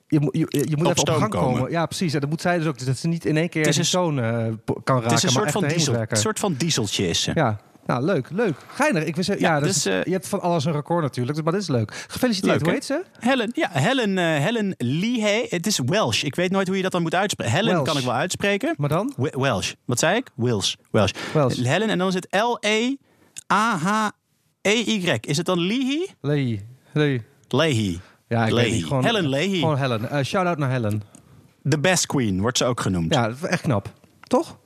je, 0.08 0.20
moet- 0.20 0.36
je, 0.36 0.46
je 0.68 0.76
moet 0.76 0.86
Op 0.86 0.92
even 0.96 1.12
op 1.14 1.20
gang 1.20 1.30
komen. 1.30 1.54
komen. 1.54 1.70
Ja, 1.70 1.86
precies. 1.86 2.14
En 2.14 2.20
dat 2.20 2.28
moet 2.28 2.40
zij 2.40 2.58
dus 2.58 2.66
ook. 2.66 2.78
Dus 2.78 2.86
dat 2.86 2.96
ze 2.96 3.08
niet 3.08 3.24
in 3.24 3.36
één 3.36 3.48
keer 3.48 3.66
Het 3.66 3.76
een- 3.76 3.84
toon 3.84 4.18
eh, 4.18 4.24
kan 4.24 4.96
raken, 4.96 5.02
Het 5.02 5.12
is 5.12 5.22
een 5.22 5.30
soort 5.30 5.50
van, 5.50 5.64
diesel, 5.68 5.94
een 5.94 6.16
soort 6.16 6.38
van 6.38 6.54
dieseltje 6.54 7.08
is 7.08 7.22
ze. 7.22 7.30
Ja. 7.34 7.58
Nou, 7.86 8.04
leuk, 8.04 8.28
leuk. 8.30 8.54
Geinig. 8.68 9.04
Ik 9.04 9.16
wist, 9.16 9.38
ja, 9.38 9.60
dus, 9.60 9.76
is- 9.76 9.86
eh, 9.86 10.02
je 10.04 10.10
hebt 10.12 10.28
van 10.28 10.40
alles 10.40 10.64
een 10.64 10.72
record 10.72 11.02
natuurlijk, 11.02 11.34
dus- 11.36 11.44
maar 11.44 11.52
dit 11.52 11.62
is 11.62 11.68
leuk. 11.68 12.04
Gefeliciteerd. 12.08 12.52
Leuk, 12.54 12.62
Hoe 12.64 12.72
heet 12.72 12.84
ze? 12.84 13.02
Helen, 13.18 13.50
ja, 13.54 13.68
Helen, 13.72 14.18
eh, 14.18 14.24
Helen. 14.24 14.74
Het 15.48 15.66
is 15.66 15.78
Welsh. 15.86 16.22
Ik 16.22 16.34
weet 16.34 16.50
nooit 16.50 16.66
hoe 16.66 16.76
je 16.76 16.82
dat 16.82 16.92
dan 16.92 17.02
moet 17.02 17.14
uitspreken. 17.14 17.54
Helen 17.54 17.72
Welsh. 17.72 17.86
kan 17.88 17.96
ik 17.98 18.04
wel 18.04 18.14
uitspreken. 18.14 18.74
Maar 18.76 18.88
dan? 18.88 19.12
We- 19.16 19.34
Welsh. 19.38 19.72
Wat 19.84 19.98
zei 19.98 20.16
ik? 20.16 20.30
Welsh. 20.34 20.74
Welsh. 20.90 21.12
Welsh. 21.32 21.56
Helen 21.56 21.88
en 21.88 21.98
dan 21.98 22.08
is 22.08 22.14
het 22.14 22.26
L-E-A-H-E-Y. 23.84 25.18
Is 25.20 25.36
het 25.36 25.46
dan 25.46 25.58
Lehey? 25.60 26.08
Lee. 26.20 26.66
Lee. 26.92 27.22
Lehey. 27.48 28.00
Ja, 28.28 28.44
ik 28.46 28.52
Leahy. 28.52 28.68
weet 28.68 28.72
niet. 28.72 28.84
Gewoon, 28.86 29.04
Helen 29.04 29.28
Leahy. 29.28 29.58
Gewoon 29.58 29.76
Helen. 29.78 30.10
Eh, 30.10 30.24
Shout-out 30.24 30.58
naar 30.58 30.70
Helen. 30.70 31.02
The 31.68 31.78
best 31.78 32.06
queen 32.06 32.40
wordt 32.40 32.58
ze 32.58 32.64
ook 32.64 32.80
genoemd. 32.80 33.14
Ja, 33.14 33.32
echt 33.42 33.62
knap. 33.62 33.92
Toch? 34.22 34.58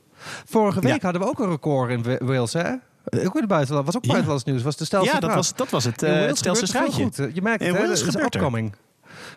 Vorige 0.44 0.80
week 0.80 0.92
Ja. 0.92 0.98
hadden 1.02 1.20
we 1.22 1.28
ook 1.28 1.38
een 1.38 1.48
record 1.50 1.90
in 1.90 2.02
Wa- 2.02 2.18
Wales, 2.26 2.52
hè? 2.52 2.72
Ook 3.10 3.34
in 3.34 3.40
het 3.40 3.48
buitenland. 3.48 3.86
Was 3.86 3.96
ook 3.96 4.02
Ja. 4.04 4.08
buitenlands 4.10 4.44
nieuws. 4.44 4.62
Was 4.62 4.76
de 4.76 4.84
stelste 4.84 5.14
Ja, 5.14 5.20
dat 5.20 5.34
was, 5.34 5.54
dat 5.54 5.70
was 5.70 5.84
het, 5.84 6.02
eh 6.02 6.10
Wales 6.10 6.28
het 6.28 6.38
veel 6.40 6.54
straatje. 6.66 7.02
goed. 7.02 7.16
Je 7.16 7.42
merkt 7.42 7.64
het? 7.64 7.72
Wales 7.78 8.04
Dat 8.04 8.14
is 8.14 8.22
upcoming. 8.22 8.74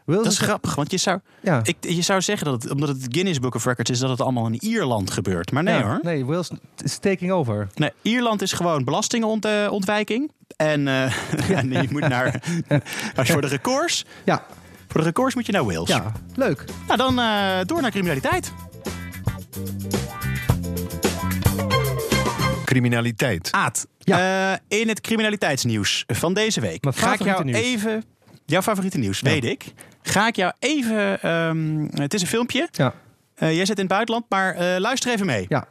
Wales 0.05 0.23
Dat 0.23 0.31
is 0.31 0.39
grappig, 0.39 0.75
want 0.75 0.91
je 0.91 0.97
zou, 0.97 1.19
Ja. 1.41 1.59
ik, 1.63 1.75
je 1.79 2.01
zou 2.01 2.21
zeggen 2.21 2.45
dat 2.47 2.63
het, 2.63 2.71
omdat 2.71 2.89
het 2.89 3.05
Guinness 3.09 3.39
Book 3.39 3.55
of 3.55 3.65
Records 3.65 3.89
is, 3.89 3.99
dat 3.99 4.09
het 4.09 4.21
allemaal 4.21 4.45
in 4.47 4.63
Ierland 4.63 5.11
gebeurt. 5.11 5.51
Maar 5.51 5.63
nee 5.63 5.77
Ja, 5.77 5.83
hoor. 5.83 5.99
Nee, 6.01 6.25
Wales 6.25 6.49
is 6.83 6.97
taking 6.97 7.31
over. 7.31 7.67
Nee, 7.75 7.91
Ierland 8.01 8.41
is 8.41 8.53
gewoon 8.53 8.83
belastingenontwijking. 8.83 10.31
En, 10.57 10.87
eh, 10.87 11.03
en 11.59 11.71
je 11.71 11.87
moet 11.91 12.07
naar. 12.07 12.43
Als 13.15 13.27
je 13.27 13.33
voor 13.33 13.41
de 13.41 13.47
records. 13.47 14.05
Ja, 14.25 14.43
Voor 14.87 14.99
de 15.01 15.05
records 15.07 15.35
moet 15.35 15.45
je 15.45 15.51
naar 15.51 15.65
Wales. 15.65 15.89
ja. 15.89 16.11
leuk. 16.35 16.65
Nou, 16.87 16.97
dan 16.97 17.19
eh, 17.19 17.59
door 17.65 17.81
naar 17.81 17.91
criminaliteit. 17.91 18.51
Criminaliteit. 22.71 23.51
Aad, 23.51 23.87
Ja. 23.97 24.51
eh, 24.69 24.79
in 24.79 24.87
het 24.87 25.01
criminaliteitsnieuws 25.01 26.03
van 26.07 26.33
deze 26.33 26.61
week 26.61 26.83
Mijn 26.83 26.95
ga 26.95 27.13
ik 27.13 27.23
jou 27.23 27.43
nieuws. 27.43 27.57
even. 27.57 28.03
Jouw 28.45 28.61
favoriete 28.61 28.97
nieuws, 28.97 29.19
Ja. 29.19 29.29
weet 29.29 29.45
ik. 29.45 29.63
Ga 30.01 30.27
ik 30.27 30.35
jou 30.35 30.53
even. 30.59 31.21
ehm, 31.21 31.87
het 32.01 32.13
is 32.13 32.21
een 32.21 32.27
filmpje. 32.27 32.67
Ja, 32.71 32.93
Eh, 33.35 33.55
jij 33.55 33.65
zit 33.65 33.75
in 33.75 33.83
het 33.83 33.91
buitenland, 33.93 34.25
maar 34.29 34.55
eh, 34.55 34.79
luister 34.79 35.11
even 35.11 35.25
mee. 35.25 35.45
ja. 35.49 35.67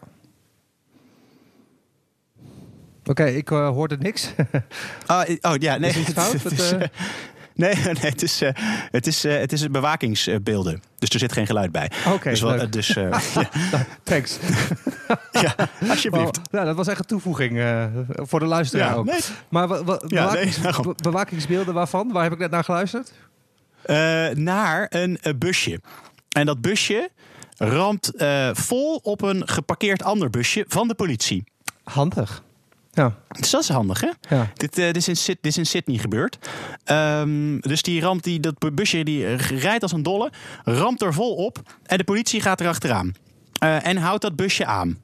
Oké, 3.05 3.25
ik 3.25 3.51
eh, 3.51 3.69
hoorde 3.69 3.97
niks. 3.99 4.31
Oh, 5.07 5.23
oh 5.41 5.55
ja, 5.59 5.77
nee. 5.77 5.91
Is 5.91 5.97
iets 5.97 6.13
fout 6.13 6.33
het 6.43 6.45
met, 6.45 6.53
is, 6.53 6.73
nee, 7.61 7.75
nee, 7.85 8.11
het 8.11 8.23
is, 8.23 8.43
eh, 8.43 8.51
het 8.91 9.07
is, 9.07 9.25
eh, 9.25 9.39
het 9.39 9.53
is 9.53 9.61
een 9.61 9.73
bewakingsbeelden. 9.73 10.83
Dus 10.99 11.09
er 11.09 11.19
zit 11.19 11.33
geen 11.33 11.47
geluid 11.47 11.73
bij. 11.73 11.91
Oké, 12.07 12.31
dus 12.31 12.41
wel- 12.41 12.55
eh, 12.55 12.71
dus 12.71 12.87
ja, 12.99 13.11
Thanks. 14.03 14.39
ja, 15.45 15.55
alsjeblieft. 15.89 16.39
Oh, 16.39 16.45
nou, 16.51 16.67
dat 16.67 16.77
was 16.77 16.87
echt 16.89 16.99
een 16.99 17.07
toevoeging 17.07 17.63
voor 18.07 18.41
de 18.41 18.47
luisteraar 18.47 18.89
Ja, 18.91 18.95
ook. 18.95 19.05
nee. 19.05 19.21
Maar 19.49 19.69
bewakings- 19.69 20.59
nee, 20.59 20.95
bewakingsbeelden 20.97 21.75
waarvan? 21.75 22.13
Waar 22.13 22.23
heb 22.23 22.33
ik 22.33 22.39
net 22.39 22.51
naar 22.51 22.65
geluisterd? 22.65 23.13
Naar 24.35 24.87
een 24.91 25.19
busje. 25.39 25.81
En 26.29 26.47
dat 26.47 26.61
busje 26.61 27.11
ramt 27.57 28.13
vol 28.53 28.97
op 29.03 29.23
een 29.23 29.49
geparkeerd 29.49 30.03
ander 30.03 30.31
busje 30.31 30.65
van 30.69 30.89
de 30.89 30.95
politie. 30.95 31.45
Handig. 31.85 32.43
Ja, 32.93 33.15
Dus 33.41 33.51
dat 33.51 33.63
is 33.63 33.69
handig, 33.69 34.01
hè? 34.01 34.09
ja. 34.37 34.51
Dit, 34.55 34.79
eh, 34.79 34.85
dit, 34.85 34.97
is 34.97 35.09
in 35.09 35.17
Syd- 35.17 35.39
dit 35.41 35.53
is 35.53 35.59
in 35.59 35.67
Sydney 35.67 35.99
gebeurd. 35.99 36.39
Ehm, 36.85 37.59
dus 37.61 37.83
die 37.83 38.01
ramt, 38.01 38.25
die, 38.25 38.41
dat 38.41 38.75
busje 38.75 39.05
die 39.05 39.27
eh, 39.27 39.39
rijdt 39.39 39.83
als 39.83 39.93
een 39.93 40.03
dolle, 40.03 40.31
ramt 40.65 41.03
er 41.03 41.15
vol 41.15 41.35
op 41.35 41.59
en 41.83 41.99
de 41.99 42.05
politie 42.05 42.41
gaat 42.41 42.61
erachteraan. 42.61 43.13
Eh 43.59 43.87
en 43.87 43.97
houdt 43.97 44.23
dat 44.23 44.37
busje 44.37 44.65
aan. 44.67 45.03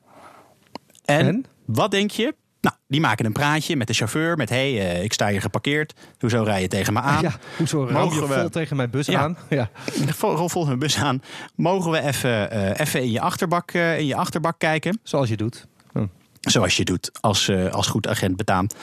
En, 1.04 1.26
En? 1.26 1.44
wat 1.64 1.90
denk 1.90 2.10
je? 2.10 2.34
Nou, 2.60 2.76
die 2.88 3.00
maken 3.00 3.26
een 3.26 3.32
praatje 3.32 3.76
met 3.76 3.86
de 3.86 3.92
chauffeur. 3.92 4.36
Met, 4.36 4.48
hé, 4.48 4.76
hey, 4.76 5.04
ik 5.04 5.12
sta 5.12 5.28
hier 5.28 5.40
geparkeerd. 5.40 5.92
Hoezo 6.18 6.42
rij 6.42 6.60
je 6.60 6.68
tegen 6.68 6.92
me 6.92 7.00
aan? 7.00 7.22
ja. 7.28 7.32
Hoezo 7.56 7.84
ram 7.86 8.12
je 8.14 8.26
we- 8.26 8.40
vol 8.40 8.48
tegen 8.48 8.76
mijn 8.76 8.90
bus 8.90 9.06
Ja. 9.06 9.20
aan? 9.20 9.36
Ja. 9.48 9.70
Vol, 10.06 10.48
vol 10.48 10.66
hun 10.68 10.78
bus 10.78 10.96
aan. 10.98 11.22
Mogen 11.54 11.90
we 11.90 12.00
even, 12.02 12.50
even 12.80 13.02
in, 13.02 13.10
je 13.10 13.20
achterbak, 13.20 13.72
in 13.72 14.06
je 14.06 14.14
achterbak 14.16 14.58
kijken? 14.58 14.98
Zoals 15.02 15.28
je 15.28 15.36
doet. 15.36 15.66
Zoals 16.46 16.76
je 16.76 16.84
doet 16.84 17.10
als, 17.20 17.48
eh, 17.48 17.72
als 17.72 17.86
goed 17.86 18.08
agent 18.08 18.36
betaamt. 18.36 18.74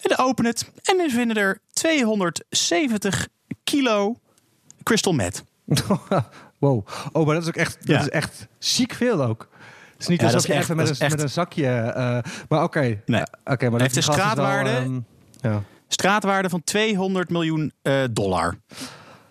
En 0.00 0.14
dan 0.16 0.26
open 0.26 0.44
het. 0.44 0.70
En 0.82 0.96
dan 0.96 1.10
vinden 1.10 1.36
er 1.36 1.58
270 1.72 3.28
kilo 3.64 4.16
crystal 4.82 5.12
meth. 5.12 5.44
wow. 6.58 6.86
Oh, 7.12 7.26
maar 7.26 7.34
dat 7.34 7.42
is 7.42 7.48
ook 7.48 7.56
echt, 7.56 7.86
dat 7.86 8.00
is 8.00 8.08
echt 8.08 8.46
ziek 8.58 8.92
veel 8.92 9.24
ook. 9.24 9.48
Het 9.92 10.02
is 10.02 10.06
niet 10.08 10.20
Ja, 10.20 10.26
alsof 10.26 10.46
je 10.46 10.52
echt- 10.52 10.62
even 10.62 10.76
met 10.76 11.00
een, 11.00 11.08
met 11.10 11.22
een 11.22 11.28
zakje... 11.30 11.66
eh, 11.68 12.18
maar 12.48 12.62
oké. 12.62 12.80
Nee. 12.80 13.00
Ja, 13.06 13.26
oké, 13.44 13.70
maar 13.70 13.80
Heeft 13.80 13.96
een 13.96 14.02
wel, 14.06 14.12
straatwaarde? 14.14 14.70
ehm, 14.70 15.00
ja. 15.40 15.62
Straatwaarde 15.88 16.48
van 16.50 16.64
200 16.64 17.30
miljoen 17.30 17.72
eh, 17.82 18.02
dollar. 18.10 18.56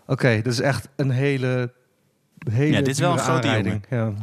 Oké, 0.06 0.42
dat 0.42 0.54
is 0.54 0.60
echt 0.60 0.88
een 0.96 1.10
hele... 1.12 1.74
hele 2.52 2.72
Ja, 2.72 2.78
dit 2.78 2.88
is 2.88 3.00
wel 3.00 3.12
een 3.12 3.20
grote 3.20 3.48
aanrijding. 3.48 3.86
Ja. 3.90 4.14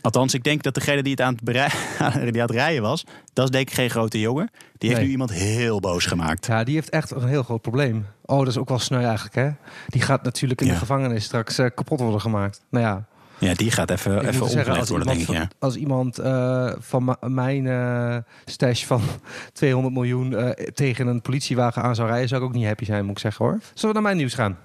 Althans, 0.00 0.34
ik 0.34 0.44
denk 0.44 0.62
dat 0.62 0.74
degene 0.74 1.02
die 1.02 1.10
het 1.12 1.20
aan 1.20 1.32
het, 1.34 1.42
berei- 1.42 1.68
die 2.32 2.40
aan 2.42 2.46
het 2.46 2.50
rijden 2.50 2.82
was... 2.82 3.04
dat 3.32 3.44
is 3.44 3.50
denk 3.50 3.68
ik 3.68 3.74
geen 3.74 3.90
grote 3.90 4.20
jongen. 4.20 4.50
Die 4.78 4.88
heeft 4.88 4.94
Nee. 4.94 5.04
nu 5.04 5.10
iemand 5.10 5.32
heel 5.32 5.80
boos 5.80 6.06
gemaakt. 6.06 6.46
Ja, 6.46 6.64
die 6.64 6.74
heeft 6.74 6.90
echt 6.90 7.10
een 7.10 7.28
heel 7.28 7.42
groot 7.42 7.62
probleem. 7.62 8.06
Oh, 8.24 8.38
dat 8.38 8.48
is 8.48 8.58
ook 8.58 8.68
wel 8.68 8.78
sneu 8.78 9.02
eigenlijk, 9.04 9.34
hè? 9.34 9.50
Die 9.86 10.02
gaat 10.02 10.22
natuurlijk 10.22 10.60
in 10.60 10.66
Ja. 10.66 10.72
de 10.72 10.78
gevangenis 10.78 11.24
straks 11.24 11.58
eh, 11.58 11.66
kapot 11.74 12.00
worden 12.00 12.20
gemaakt. 12.20 12.60
Nou 12.70 12.84
ja, 12.84 13.04
Ja, 13.38 13.54
die 13.54 13.70
gaat 13.70 13.90
even, 13.90 14.16
ik 14.16 14.22
even 14.28 14.42
omgelegd 14.42 14.88
worden, 14.88 15.06
denk 15.08 15.20
ik. 15.20 15.26
van, 15.26 15.34
Ja. 15.34 15.48
als 15.58 15.76
iemand 15.76 16.18
eh, 16.18 16.72
van 16.78 17.16
mijn 17.20 17.66
eh, 17.66 18.16
stash 18.44 18.84
van 18.84 19.00
200 19.52 19.94
miljoen 19.94 20.54
tegen 20.74 21.06
een 21.06 21.20
politiewagen 21.22 21.82
aan 21.82 21.94
zou 21.94 22.08
rijden, 22.08 22.28
zou 22.28 22.42
ik 22.42 22.48
ook 22.48 22.54
niet 22.54 22.66
happy 22.66 22.84
zijn, 22.84 23.02
moet 23.04 23.10
ik 23.16 23.18
zeggen 23.18 23.44
hoor. 23.44 23.58
Zullen 23.74 23.88
we 23.88 23.92
naar 23.92 24.02
mijn 24.02 24.16
nieuws 24.16 24.34
gaan? 24.34 24.58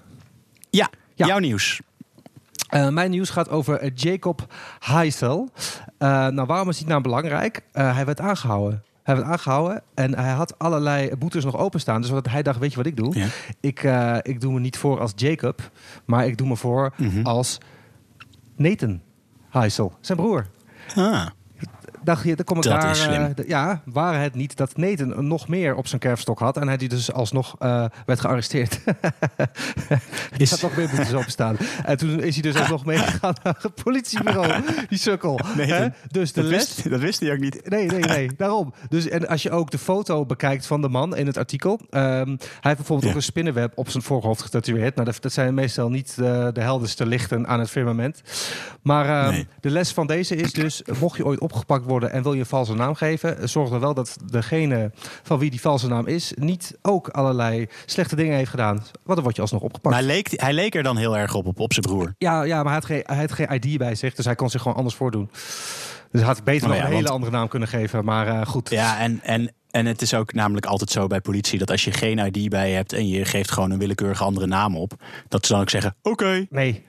Ja, 0.70 0.90
Ja. 1.14 1.26
jouw 1.26 1.38
nieuws. 1.38 1.80
Eh, 2.68 2.88
mijn 2.88 3.10
nieuws 3.10 3.30
gaat 3.30 3.48
over 3.48 3.78
eh, 3.78 3.90
Jacob 3.94 4.54
Heisel. 4.78 5.48
Eh, 5.98 6.08
nou, 6.26 6.46
waarom 6.46 6.68
is 6.68 6.78
hij 6.78 6.88
nou 6.88 7.00
belangrijk? 7.02 7.60
Hij 7.72 8.04
werd 8.04 8.20
aangehouden. 8.20 8.82
Hij 9.02 9.16
werd 9.16 9.26
aangehouden 9.28 9.82
en 9.94 10.14
hij 10.18 10.32
had 10.32 10.58
allerlei 10.58 11.16
boetes 11.16 11.44
nog 11.44 11.56
openstaan. 11.56 12.00
Dus 12.00 12.10
wat 12.10 12.28
hij 12.28 12.42
dacht, 12.42 12.58
weet 12.58 12.70
je 12.70 12.76
wat 12.76 12.86
ik 12.86 12.96
doe? 12.96 13.18
Ja. 13.18 13.26
Ik, 13.60 13.82
ik 14.22 14.40
doe 14.40 14.52
me 14.52 14.60
niet 14.60 14.76
voor 14.78 15.00
als 15.00 15.12
Jacob, 15.16 15.70
maar 16.04 16.26
ik 16.26 16.36
doe 16.38 16.46
me 16.48 16.56
voor 16.56 16.92
Mhm. 16.96 17.22
als 17.26 17.58
Nathan 18.56 19.00
Heisel, 19.50 19.92
zijn 20.00 20.18
broer. 20.18 20.46
Ah. 20.94 21.26
Dacht 22.04 22.24
je, 22.24 22.36
dan 22.36 22.44
kom 22.44 22.56
ik 22.56 22.62
Dat 22.62 22.80
daar. 22.80 22.90
is 22.90 23.02
slim. 23.02 23.22
eh, 23.24 23.30
d- 23.30 23.48
ja, 23.48 23.80
waren 23.84 24.20
het 24.20 24.34
niet 24.34 24.56
dat 24.56 24.76
Nathan 24.76 25.26
nog 25.26 25.48
meer 25.48 25.74
op 25.74 25.86
zijn 25.86 26.00
kerfstok 26.00 26.38
had 26.38 26.56
en 26.56 26.66
hij 26.68 26.76
die 26.76 26.88
dus 26.88 27.12
alsnog 27.12 27.54
eh, 27.58 27.84
werd 28.06 28.20
gearresteerd. 28.20 28.80
Is- 30.36 30.50
had 30.50 30.60
nog 30.62 30.76
meer 30.76 30.88
boetes 30.88 31.12
opstaan. 31.14 31.56
En 31.84 31.96
toen 31.96 32.20
is 32.22 32.34
hij 32.34 32.42
dus 32.42 32.56
alsnog 32.60 32.84
meegegaan 32.94 33.34
naar 33.42 33.56
het 33.60 33.82
politiebureau. 33.84 34.62
Die 34.88 34.98
sukkel. 34.98 35.40
Hè? 35.56 35.88
Dus 36.10 36.32
de 36.32 36.40
Dat 36.40 36.50
les. 36.50 36.74
wist, 36.74 36.90
dat 36.90 37.00
wist 37.00 37.20
hij 37.20 37.32
ook 37.32 37.38
niet. 37.38 37.68
Nee, 37.68 37.86
nee, 37.86 38.00
nee. 38.00 38.30
Daarom. 38.36 38.74
Dus 38.88 39.08
en 39.08 39.28
als 39.28 39.42
je 39.42 39.50
ook 39.50 39.70
de 39.70 39.78
foto 39.78 40.26
bekijkt 40.26 40.66
van 40.66 40.80
de 40.80 40.88
man 40.88 41.16
in 41.16 41.26
het 41.26 41.36
artikel. 41.36 41.80
ehm, 41.90 42.04
hij 42.28 42.36
heeft 42.60 42.76
bijvoorbeeld 42.76 43.02
Ja. 43.02 43.08
ook 43.10 43.16
een 43.16 43.22
spinnenweb 43.22 43.72
op 43.74 43.88
zijn 43.90 44.02
voorhoofd 44.02 44.42
getatoeëerd. 44.42 44.94
Nou, 44.94 45.10
dat, 45.20 45.32
zijn 45.32 45.54
meestal 45.54 45.88
niet 45.90 46.16
de, 46.16 46.50
de 46.52 46.60
helderste 46.60 47.06
lichten 47.06 47.46
aan 47.46 47.60
het 47.60 47.70
firmament. 47.70 48.22
Maar 48.82 49.08
ehm, 49.24 49.30
Nee. 49.32 49.46
de 49.60 49.70
les 49.70 49.92
van 49.92 50.06
deze 50.06 50.36
is 50.36 50.52
dus, 50.52 50.82
mocht 51.00 51.16
je 51.16 51.24
ooit 51.24 51.40
opgepakt 51.40 51.84
worden 51.84 51.92
en 52.02 52.22
wil 52.22 52.32
je 52.32 52.40
een 52.40 52.46
valse 52.46 52.74
naam 52.74 52.94
geven, 52.94 53.48
zorg 53.48 53.70
er 53.70 53.80
wel 53.80 53.94
dat 53.94 54.16
degene 54.30 54.90
van 55.22 55.38
wie 55.38 55.50
die 55.50 55.60
valse 55.60 55.88
naam 55.88 56.06
is, 56.06 56.32
niet 56.36 56.78
ook 56.82 57.08
allerlei 57.08 57.66
slechte 57.86 58.16
dingen 58.16 58.36
heeft 58.36 58.50
gedaan. 58.50 58.76
Want 58.76 59.14
dan 59.14 59.22
word 59.22 59.36
je 59.36 59.42
alsnog 59.42 59.62
opgepakt. 59.62 59.94
Maar 59.94 60.04
hij 60.04 60.14
leek, 60.14 60.40
hij 60.40 60.52
leek 60.52 60.74
er 60.74 60.82
dan 60.82 60.96
heel 60.96 61.16
erg 61.16 61.34
op, 61.34 61.46
op, 61.46 61.60
op 61.60 61.72
zijn 61.72 61.86
broer. 61.86 62.14
Ja, 62.18 62.42
ja, 62.42 62.56
maar 62.56 62.64
hij 62.64 62.74
had, 62.74 62.84
geen, 62.84 63.02
hij 63.06 63.16
had 63.16 63.32
geen 63.32 63.52
ID 63.52 63.78
bij 63.78 63.94
zich, 63.94 64.14
dus 64.14 64.24
hij 64.24 64.34
kon 64.34 64.50
zich 64.50 64.62
gewoon 64.62 64.76
anders 64.76 64.94
voordoen. 64.96 65.30
Dus 66.10 66.22
had 66.22 66.44
beter 66.44 66.62
Oh 66.62 66.68
nog 66.68 66.76
ja, 66.76 66.84
een 66.84 66.90
hele 66.90 67.02
want- 67.02 67.14
andere 67.14 67.32
naam 67.32 67.48
kunnen 67.48 67.68
geven. 67.68 68.04
Maar 68.04 68.26
eh, 68.28 68.46
goed. 68.46 68.70
Ja, 68.70 68.98
en, 68.98 69.20
en, 69.22 69.52
en 69.70 69.86
het 69.86 70.02
is 70.02 70.14
ook 70.14 70.32
namelijk 70.32 70.66
altijd 70.66 70.90
zo 70.90 71.06
bij 71.06 71.20
politie... 71.20 71.58
dat 71.58 71.70
als 71.70 71.84
je 71.84 71.92
geen 71.92 72.18
ID 72.18 72.48
bij 72.48 72.68
je 72.68 72.74
hebt 72.74 72.92
en 72.92 73.08
je 73.08 73.24
geeft 73.24 73.50
gewoon 73.50 73.70
een 73.70 73.78
willekeurige 73.78 74.24
andere 74.24 74.46
naam 74.46 74.76
op... 74.76 74.92
dat 75.28 75.46
ze 75.46 75.52
dan 75.52 75.60
ook 75.60 75.70
zeggen, 75.70 75.96
oké. 76.02 76.46
Nee. 76.50 76.84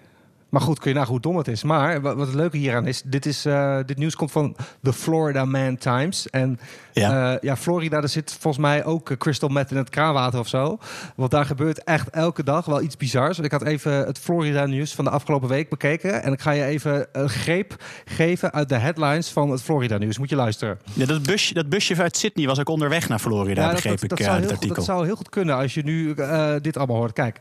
Maar 0.56 0.64
goed, 0.64 0.80
kun 0.80 0.90
je 0.90 0.96
nagaan 0.96 1.12
hoe 1.12 1.22
dom 1.22 1.38
het 1.38 1.48
is. 1.48 1.64
Maar 1.64 2.02
wat, 2.02 2.16
wat 2.16 2.28
het 2.28 2.36
leuke 2.36 2.58
hieraan 2.58 2.88
is, 2.88 3.02
dit, 3.06 3.26
is 3.26 3.46
eh, 3.46 3.80
dit 3.86 3.98
nieuws 3.98 4.16
komt 4.16 4.32
van 4.32 4.56
de 4.80 4.94
Florida 4.94 5.46
Man 5.46 5.78
Times. 5.78 6.30
En 6.30 6.60
Ja. 6.94 7.10
ja, 7.12 7.38
ja 7.42 7.58
Florida, 7.58 8.00
daar 8.00 8.10
zit 8.10 8.32
volgens 8.40 8.64
mij 8.64 8.86
ook 8.86 9.10
eh, 9.10 9.18
crystal 9.18 9.50
meth 9.50 9.72
in 9.72 9.78
het 9.78 9.90
kraanwater 9.90 10.40
of 10.40 10.48
zo. 10.48 10.78
Want 11.16 11.32
daar 11.32 11.46
gebeurt 11.46 11.84
echt 11.84 12.10
elke 12.10 12.44
dag 12.44 12.66
wel 12.66 12.82
iets 12.82 12.98
bizars. 12.98 13.40
Ik 13.40 13.52
had 13.52 13.64
even 13.64 13.92
het 13.92 14.20
Florida 14.20 14.66
nieuws 14.66 14.96
van 14.96 15.06
de 15.06 15.12
afgelopen 15.12 15.50
week 15.50 15.70
bekeken. 15.70 16.24
En 16.24 16.34
ik 16.34 16.42
ga 16.42 16.52
je 16.52 16.64
even 16.64 17.08
een 17.12 17.30
greep 17.30 17.76
geven 18.06 18.54
uit 18.54 18.70
de 18.70 18.78
headlines 18.78 19.30
van 19.30 19.50
het 19.50 19.62
Florida 19.62 19.98
nieuws. 19.98 20.18
Moet 20.18 20.30
je 20.30 20.36
luisteren. 20.36 20.80
Ja, 20.94 21.06
dat, 21.06 21.24
busje, 21.24 21.54
dat 21.54 21.70
busje 21.70 22.02
uit 22.02 22.18
Sydney 22.18 22.48
was 22.48 22.60
ook 22.60 22.70
onderweg 22.70 23.10
naar 23.10 23.20
Florida, 23.20 23.62
Ja, 23.62 23.68
dat, 23.68 23.76
begreep 23.76 23.94
dat, 23.94 24.04
ik 24.04 24.10
dat 24.10 24.20
eh, 24.20 24.26
zou 24.26 24.38
heel 24.38 24.46
goed, 24.46 24.56
artikel. 24.56 24.76
dat 24.76 24.86
zou 24.86 25.06
heel 25.06 25.16
goed 25.16 25.30
kunnen 25.30 25.56
als 25.56 25.74
je 25.74 25.84
nu 25.84 26.14
eh, 26.14 26.54
dit 26.62 26.78
allemaal 26.78 26.98
hoort. 26.98 27.14
Kijk, 27.14 27.40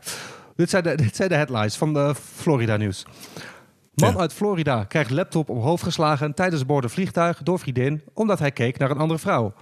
dit 0.55 0.69
zijn 0.69 0.83
de, 0.83 0.95
dit 1.05 1.15
zijn 1.15 1.29
de 1.29 1.35
headlines 1.35 1.75
van 1.75 1.93
de 1.93 2.15
Florida 2.35 2.77
nieuws. 2.77 3.05
Man 3.95 4.13
Ja. 4.13 4.19
uit 4.19 4.33
Florida 4.33 4.83
krijgt 4.83 5.09
laptop 5.09 5.49
op 5.49 5.63
hoofd 5.63 5.83
geslagen 5.83 6.33
tijdens 6.33 6.65
boorden 6.65 6.89
vliegtuig 6.89 7.43
door 7.43 7.59
vriendin 7.59 8.01
omdat 8.13 8.39
hij 8.39 8.51
keek 8.51 8.77
naar 8.77 8.91
een 8.91 8.97
andere 8.97 9.19
vrouw. 9.19 9.53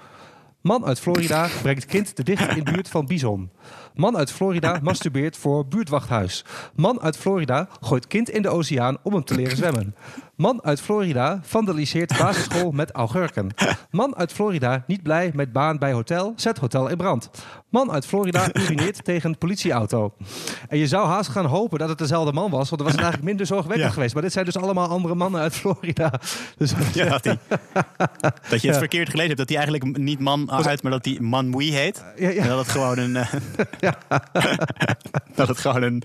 Man 0.62 0.86
uit 0.86 1.00
Florida 1.00 1.48
brengt 1.62 1.86
kind 1.86 2.16
te 2.16 2.24
dicht 2.24 2.56
in 2.58 2.64
buurt 2.64 2.90
van 2.90 3.06
bison. 3.06 3.52
Man 3.94 4.18
uit 4.18 4.32
Florida 4.32 4.80
masturbeert 4.82 5.38
voor 5.38 5.68
buurtwachthuis. 5.68 6.46
Man 6.76 7.02
uit 7.02 7.18
Florida 7.18 7.68
gooit 7.82 8.08
kind 8.08 8.30
in 8.30 8.42
de 8.42 8.50
oceaan 8.50 8.98
om 9.04 9.14
hem 9.14 9.24
te 9.24 9.36
leren 9.36 9.58
zwemmen. 9.58 9.96
Man 10.36 10.64
uit 10.64 10.82
Florida 10.82 11.40
vandaliseert 11.44 12.18
basisschool 12.18 12.72
met 12.72 12.92
augurken. 12.92 13.50
Man 13.92 14.16
uit 14.16 14.34
Florida 14.34 14.84
niet 14.88 15.04
blij 15.04 15.32
met 15.34 15.52
baan 15.52 15.78
bij 15.78 15.92
hotel, 15.94 16.34
zet 16.36 16.58
hotel 16.58 16.88
in 16.88 16.98
brand. 16.98 17.30
Man 17.70 17.92
uit 17.92 18.06
Florida 18.06 18.48
urineert 18.54 19.04
tegen 19.06 19.38
politieauto. 19.38 20.14
En 20.68 20.78
je 20.78 20.88
zou 20.88 21.08
haast 21.08 21.30
gaan 21.30 21.46
hopen 21.46 21.80
dat 21.80 21.90
het 21.90 21.98
dezelfde 21.98 22.34
man 22.34 22.52
was, 22.52 22.70
want 22.70 22.82
dan 22.82 22.84
was 22.84 22.92
het 22.92 23.00
eigenlijk 23.02 23.24
minder 23.24 23.46
zorgwekkend 23.46 23.88
Ja. 23.88 23.94
geweest. 23.94 24.14
Maar 24.14 24.24
dit 24.24 24.32
zijn 24.34 24.46
dus 24.46 24.58
allemaal 24.58 24.88
andere 24.88 25.16
mannen 25.16 25.42
uit 25.42 25.56
Florida. 25.56 26.14
Dus, 26.58 26.74
Ja, 26.94 27.06
dat, 27.18 27.24
dat 28.50 28.62
je 28.62 28.68
het 28.68 28.78
verkeerd 28.78 29.10
gelezen 29.10 29.28
hebt. 29.38 29.38
Dat 29.40 29.50
hij 29.50 29.58
eigenlijk 29.58 29.98
niet 29.98 30.20
man 30.20 30.52
uit, 30.52 30.84
maar 30.84 30.92
dat 30.92 31.06
hij 31.06 31.18
Manmoei 31.22 31.74
heet. 31.74 32.04
Ja, 32.16 32.30
ja. 32.30 32.42
En 32.42 32.48
dat 32.48 32.58
het 32.60 32.70
gewoon 32.70 32.98
een... 32.98 33.16
eh, 33.16 33.34
dat 35.36 35.48
het 35.48 35.58
gewoon 35.58 35.82
een 35.84 36.04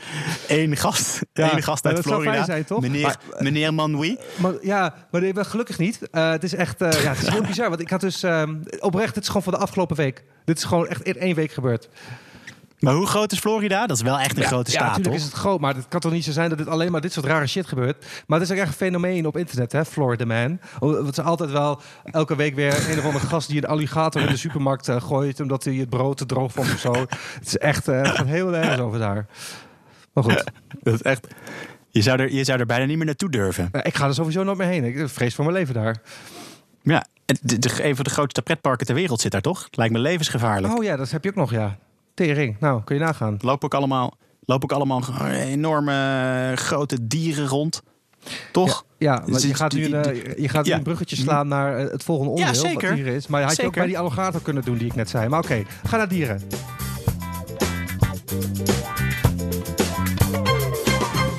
één 0.48 0.76
gast, 0.76 1.20
Ja, 1.32 1.50
één 1.52 1.62
gast 1.62 1.86
uit 1.86 1.96
dat 1.96 2.04
zou 2.04 2.22
Florida. 2.22 2.44
zijn, 2.44 2.64
toch? 2.64 2.80
Meneer, 2.80 3.02
Maar- 3.02 3.42
meneer 3.42 3.74
Manmoei. 3.74 4.17
Maar 4.36 4.52
ja, 4.62 4.94
maar 5.10 5.20
nee, 5.20 5.44
gelukkig 5.44 5.78
niet. 5.78 6.10
Eh, 6.10 6.30
het 6.30 6.42
is 6.42 6.54
echt 6.54 6.80
eh, 6.80 7.02
ja, 7.02 7.08
het 7.08 7.22
is 7.22 7.28
heel 7.28 7.42
bizar. 7.52 7.68
Want 7.68 7.80
ik 7.80 7.90
had 7.90 8.00
dus 8.00 8.22
ehm, 8.22 8.56
oprecht, 8.80 9.14
het 9.14 9.22
is 9.22 9.28
gewoon 9.28 9.42
van 9.42 9.52
de 9.52 9.58
afgelopen 9.58 9.96
week. 9.96 10.24
Dit 10.44 10.58
is 10.58 10.64
gewoon 10.64 10.86
echt 10.86 11.02
in 11.02 11.16
één 11.16 11.34
week 11.34 11.52
gebeurd. 11.52 11.88
Maar 12.78 12.94
hoe 12.94 13.06
groot 13.06 13.32
is 13.32 13.38
Florida? 13.38 13.86
Dat 13.86 13.96
is 13.96 14.02
wel 14.02 14.18
echt 14.18 14.36
een 14.36 14.44
grote 14.44 14.70
ja, 14.70 14.76
staat, 14.76 14.88
natuurlijk 14.88 15.14
toch? 15.14 15.24
is 15.24 15.32
het 15.32 15.40
groot, 15.40 15.60
maar 15.60 15.74
het 15.74 15.88
kan 15.88 16.00
toch 16.00 16.12
niet 16.12 16.24
zo 16.24 16.32
zijn 16.32 16.48
dat 16.48 16.58
dit 16.58 16.68
alleen 16.68 16.92
maar 16.92 17.00
dit 17.00 17.12
soort 17.12 17.26
rare 17.26 17.46
shit 17.46 17.66
gebeurt. 17.66 18.06
Maar 18.26 18.40
het 18.40 18.50
is 18.50 18.54
ook 18.54 18.60
echt 18.60 18.68
een 18.68 18.76
fenomeen 18.76 19.26
op 19.26 19.36
internet, 19.36 19.72
hè, 19.72 19.84
Florida 19.84 20.24
Man. 20.24 20.60
Het 20.80 21.18
is 21.18 21.24
altijd 21.24 21.50
wel 21.50 21.80
elke 22.04 22.36
week 22.36 22.54
weer 22.54 22.90
een 22.90 22.98
of 22.98 23.04
andere 23.04 23.26
gast 23.26 23.48
die 23.48 23.56
een 23.56 23.68
alligator 23.68 24.22
in 24.22 24.28
de 24.28 24.36
supermarkt 24.36 24.88
eh, 24.88 25.00
gooit 25.00 25.40
omdat 25.40 25.64
hij 25.64 25.74
het 25.74 25.88
brood 25.88 26.16
te 26.16 26.26
droog 26.26 26.52
vond 26.52 26.72
of 26.72 26.78
zo. 26.78 26.92
Het 26.92 27.46
is 27.46 27.58
echt 27.58 27.86
het 27.86 28.08
gaat 28.08 28.26
heel 28.26 28.54
erg 28.54 28.80
over 28.80 28.98
daar. 28.98 29.26
Maar 30.12 30.24
goed, 30.24 30.44
Dat 30.82 30.94
is 30.94 31.02
echt... 31.02 31.26
Je 31.90 32.02
zou, 32.02 32.20
er, 32.20 32.32
je 32.32 32.44
zou 32.44 32.58
er 32.60 32.66
bijna 32.66 32.84
niet 32.84 32.96
meer 32.96 33.06
naartoe 33.06 33.30
durven. 33.30 33.68
ik 33.82 33.94
ga 33.96 34.06
er 34.06 34.14
sowieso 34.14 34.42
nooit 34.42 34.58
meer 34.58 34.66
heen. 34.66 34.84
Ik 34.84 35.08
vrees 35.08 35.34
voor 35.34 35.44
mijn 35.44 35.56
leven 35.56 35.74
daar. 35.74 35.96
Ja, 36.82 37.06
de, 37.42 37.58
de, 37.58 37.84
een 37.84 37.94
van 37.96 38.04
de 38.04 38.10
grootste 38.10 38.42
pretparken 38.42 38.86
ter 38.86 38.94
wereld 38.94 39.20
zit 39.20 39.32
daar 39.32 39.40
toch? 39.40 39.68
Lijkt 39.70 39.92
me 39.92 39.98
levensgevaarlijk. 39.98 40.78
Oh 40.78 40.84
ja, 40.84 40.96
dat 40.96 41.10
heb 41.10 41.24
je 41.24 41.30
ook 41.30 41.36
nog, 41.36 41.50
ja. 41.50 41.78
Tering. 42.14 42.56
Nou, 42.60 42.82
kun 42.84 42.96
je 42.96 43.02
nagaan. 43.02 43.36
Lopen 43.40 43.64
ook 43.64 43.74
allemaal, 43.74 44.16
lopen 44.44 44.70
ook 44.70 44.76
allemaal 44.76 45.02
enorme 45.32 45.92
eh, 46.50 46.56
grote 46.56 47.06
dieren 47.06 47.46
rond. 47.46 47.82
Toch? 48.52 48.84
Ja, 48.98 49.20
want 49.20 49.32
Dus 49.32 49.42
je 49.42 49.54
gaat 49.54 49.72
nu 49.72 49.84
een, 49.94 50.34
je 50.42 50.48
gaat 50.48 50.64
nu 50.64 50.70
ja. 50.70 50.76
een 50.76 50.82
bruggetje 50.82 51.16
slaan 51.16 51.48
naar 51.48 51.76
eh, 51.78 51.90
het 51.90 52.02
volgende 52.02 52.30
Ja, 52.40 52.46
onderdeel. 52.46 52.70
zeker. 52.70 52.88
Wat 52.88 52.96
dieren 52.96 53.14
is. 53.14 53.26
Maar 53.26 53.42
had 53.42 53.56
je 53.56 53.66
ook 53.66 53.74
bij 53.74 53.86
die 53.86 53.98
alligator 53.98 54.40
kunnen 54.42 54.62
doen 54.64 54.76
die 54.78 54.86
ik 54.86 54.94
net 54.94 55.08
zei. 55.10 55.28
Maar 55.28 55.38
oké, 55.38 55.62
ga 55.86 55.96
naar 55.96 56.08
dieren. 56.08 56.42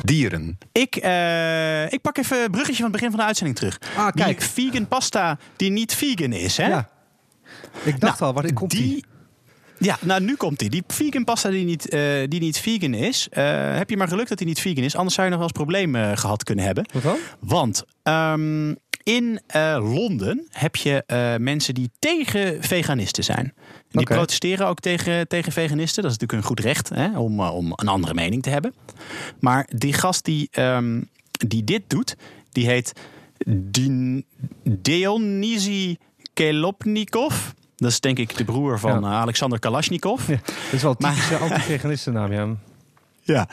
Dieren. 0.10 0.58
Ik, 0.72 0.96
eh, 0.96 1.92
ik 1.92 2.02
pak 2.02 2.18
even 2.18 2.44
een 2.44 2.52
bruggetje 2.52 2.76
van 2.84 2.84
het 2.84 2.92
begin 2.92 3.10
van 3.10 3.20
de 3.20 3.26
uitzending 3.26 3.58
terug. 3.58 3.80
Ah, 3.98 4.08
kijk. 4.12 4.40
Die 4.40 4.48
vegan 4.50 4.88
pasta 4.88 5.38
die 5.56 5.72
niet 5.72 5.94
vegan 5.94 6.34
is, 6.34 6.58
hè? 6.58 6.68
Ja. 6.68 6.90
Ik 7.84 8.00
dacht 8.00 8.20
Nou, 8.20 8.24
al, 8.32 8.34
wanneer 8.34 8.54
komt 8.54 8.72
die? 8.72 8.82
die? 8.82 9.06
Ja, 9.80 9.98
nou 10.02 10.22
nu 10.22 10.36
komt 10.36 10.60
die. 10.60 10.70
Die 10.70 10.84
vegan 10.88 11.24
pasta 11.24 11.50
die 11.50 11.66
niet, 11.66 11.90
eh, 11.90 12.02
die 12.28 12.40
niet 12.40 12.60
vegan 12.60 12.94
is. 12.94 13.28
eh, 13.32 13.78
heb 13.78 13.90
je 13.90 13.98
maar 13.98 14.08
geluk 14.08 14.28
dat 14.28 14.38
die 14.38 14.48
niet 14.48 14.60
vegan 14.62 14.84
is. 14.84 14.96
Anders 14.96 15.16
zou 15.16 15.28
je 15.28 15.34
nog 15.34 15.42
wel 15.44 15.50
eens 15.54 15.66
problemen 15.66 16.18
gehad 16.18 16.44
kunnen 16.44 16.66
hebben. 16.66 16.86
Wat 16.94 17.04
dan? 17.04 17.18
Want 17.40 17.84
ehm, 18.04 18.74
in 19.04 19.40
eh, 19.48 19.78
Londen 19.94 20.48
heb 20.52 20.76
je 20.76 21.04
eh, 21.06 21.36
mensen 21.36 21.74
die 21.74 21.92
tegen 22.00 22.64
veganisten 22.64 23.24
zijn. 23.24 23.54
Die 23.92 24.06
protesteren 24.16 24.68
ook 24.68 24.80
tegen, 24.80 25.28
tegen 25.28 25.52
veganisten. 25.52 26.04
Dat 26.04 26.12
is 26.12 26.18
natuurlijk 26.18 26.42
een 26.42 26.56
goed 26.56 26.66
recht 26.66 26.90
hè, 26.90 27.20
om, 27.20 27.40
eh, 27.40 27.56
om 27.56 27.74
een 27.76 27.88
andere 27.88 28.14
mening 28.14 28.44
te 28.44 28.50
hebben. 28.50 28.74
Maar 29.40 29.68
die 29.76 29.94
gast 29.94 30.26
die, 30.26 30.48
ehm, 30.52 31.02
die 31.32 31.64
dit 31.64 31.82
doet, 31.88 32.16
die 32.52 32.66
heet 32.68 32.94
Din- 33.48 34.26
Dionysi 34.64 35.98
Kelopnikov. 36.34 37.36
Dat 37.76 37.92
is 37.92 38.00
denk 38.00 38.18
ik 38.20 38.38
de 38.38 38.46
broer 38.46 38.80
van 38.80 39.02
Ja. 39.02 39.08
eh, 39.08 39.14
Alexander 39.22 39.60
Kalashnikov. 39.60 40.28
Ja, 40.28 40.36
dat 40.46 40.54
is 40.72 40.82
wel 40.82 40.92
een 40.92 40.98
typische 40.98 41.38
anti-veganistennaam, 41.38 42.32
ja. 42.32 42.48
Ja, 43.36 43.48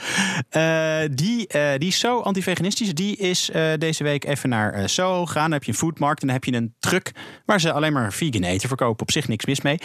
Eh, 0.51 1.09
die, 1.15 1.47
eh, 1.49 1.79
die 1.79 1.89
is 1.89 1.99
zo 1.99 2.21
anti-veganistisch. 2.21 2.95
Die 2.95 3.17
is 3.17 3.51
eh, 3.51 3.73
deze 3.79 4.03
week 4.05 4.25
even 4.25 4.49
naar 4.49 4.89
Soho 4.89 5.27
gegaan. 5.27 5.43
Dan 5.43 5.53
heb 5.53 5.65
je 5.65 5.73
een 5.73 5.79
foodmarkt 5.79 6.21
en 6.21 6.27
dan 6.27 6.37
heb 6.37 6.45
je 6.45 6.53
een 6.53 6.75
truck 6.79 7.12
waar 7.45 7.61
ze 7.61 7.73
alleen 7.73 7.93
maar 7.93 8.12
vegan 8.12 8.43
eten 8.43 8.69
verkopen. 8.69 9.01
Op 9.03 9.11
zich 9.11 9.29
niks 9.29 9.47
mis 9.47 9.61
mee. 9.61 9.79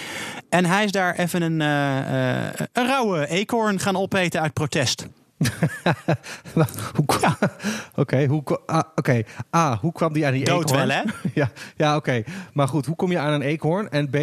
En 0.49 0.65
hij 0.65 0.83
is 0.83 0.91
daar 0.91 1.15
even 1.15 1.41
een, 1.41 1.59
een 1.59 2.87
rauwe 2.87 3.27
eekhoorn 3.27 3.79
gaan 3.79 3.95
opeten 3.97 4.41
uit 4.41 4.53
protest. 4.53 5.07
hoe, 6.95 7.05
kwa- 7.05 7.37
Oké, 8.01 8.25
hoe, 8.25 8.43
ah, 8.65 8.81
oké. 8.95 9.23
A, 9.55 9.77
hoe 9.81 9.91
kwam 9.91 10.13
die 10.13 10.25
aan 10.25 10.33
die 10.33 10.45
Dood 10.45 10.69
eekhoorn? 10.71 10.87
wel, 10.87 10.97
hè? 10.97 11.03
Ja, 11.33 11.51
ja 11.77 11.95
oké. 11.95 12.23
Maar 12.53 12.67
goed, 12.67 12.85
hoe 12.85 12.95
kom 12.95 13.11
je 13.11 13.19
aan 13.19 13.33
een 13.33 13.41
eekhoorn? 13.41 13.89
En 13.89 14.09
B, 14.09 14.17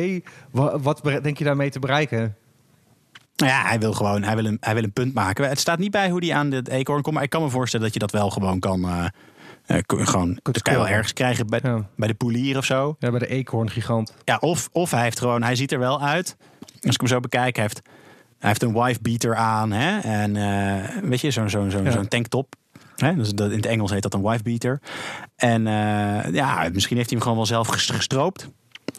wa- 0.51 0.79
wat 0.79 1.01
denk 1.23 1.39
je 1.39 1.45
daarmee 1.45 1.71
te 1.71 1.79
bereiken? 1.79 2.37
Nou 3.39 3.51
ja, 3.53 3.63
hij 3.69 3.79
wil 3.79 3.93
gewoon 3.93 4.23
hij 4.23 4.35
wil 4.37 4.45
een, 4.45 4.57
hij 4.61 4.75
wil 4.75 4.83
een 4.83 4.93
punt 4.93 5.15
maken. 5.15 5.49
Het 5.49 5.61
staat 5.61 5.79
niet 5.79 5.91
bij 5.91 6.11
hoe 6.11 6.25
hij 6.25 6.35
aan 6.35 6.51
de 6.51 6.63
eekhoorn 6.71 7.03
komt. 7.03 7.15
Maar 7.15 7.25
ik 7.25 7.31
kan 7.31 7.43
me 7.43 7.49
voorstellen 7.49 7.85
dat 7.87 7.95
je 7.95 8.01
dat 8.01 8.11
wel 8.13 8.31
gewoon 8.31 8.59
kan... 8.59 8.85
eh, 8.89 9.05
eh, 9.67 9.79
gewoon, 9.87 10.39
dat 10.43 10.63
kan 10.63 10.73
je 10.73 10.79
wel 10.79 10.89
ergens 10.89 11.13
krijgen 11.13 11.47
bij, 11.47 11.61
Ja. 11.63 11.87
bij 11.97 12.09
de 12.09 12.15
poelier 12.15 12.57
of 12.57 12.65
zo. 12.65 12.97
Ja, 12.99 13.11
bij 13.11 13.19
de 13.19 13.27
eekhoorn-gigant. 13.27 14.15
Ja, 14.25 14.37
of, 14.41 14.69
of 14.73 14.91
hij 14.91 15.03
heeft 15.03 15.19
gewoon, 15.19 15.43
hij 15.43 15.55
ziet 15.57 15.73
er 15.73 15.79
wel 15.79 16.03
uit. 16.03 16.37
Als 16.81 16.95
ik 16.95 17.01
hem 17.01 17.09
zo 17.09 17.21
bekijk, 17.21 17.55
hij 17.57 17.65
heeft, 17.65 17.81
hij 18.39 18.49
heeft 18.49 18.63
een 18.63 18.73
wife 18.83 18.99
beater 19.03 19.35
aan. 19.37 19.73
Hè? 19.73 19.99
En 19.99 20.37
eh, 20.37 21.03
weet 21.03 21.21
je, 21.21 21.31
zo'n 21.31 21.51
zo'n 21.51 21.71
zo'n 21.71 21.85
Ja. 21.85 22.05
tanktop. 22.05 22.55
Hè? 22.97 23.15
Dus 23.15 23.31
dat, 23.31 23.51
in 23.51 23.57
het 23.57 23.67
Engels 23.67 23.91
heet 23.91 24.03
dat 24.03 24.15
een 24.15 24.23
wife 24.23 24.43
beater. 24.43 24.81
En 25.37 25.63
ja, 26.33 26.69
misschien 26.73 26.97
heeft 26.97 27.11
hij 27.11 27.19
hem 27.19 27.21
gewoon 27.21 27.37
wel 27.37 27.47
zelf 27.47 27.69
ges- 27.69 27.91
gestroopt. 27.91 28.49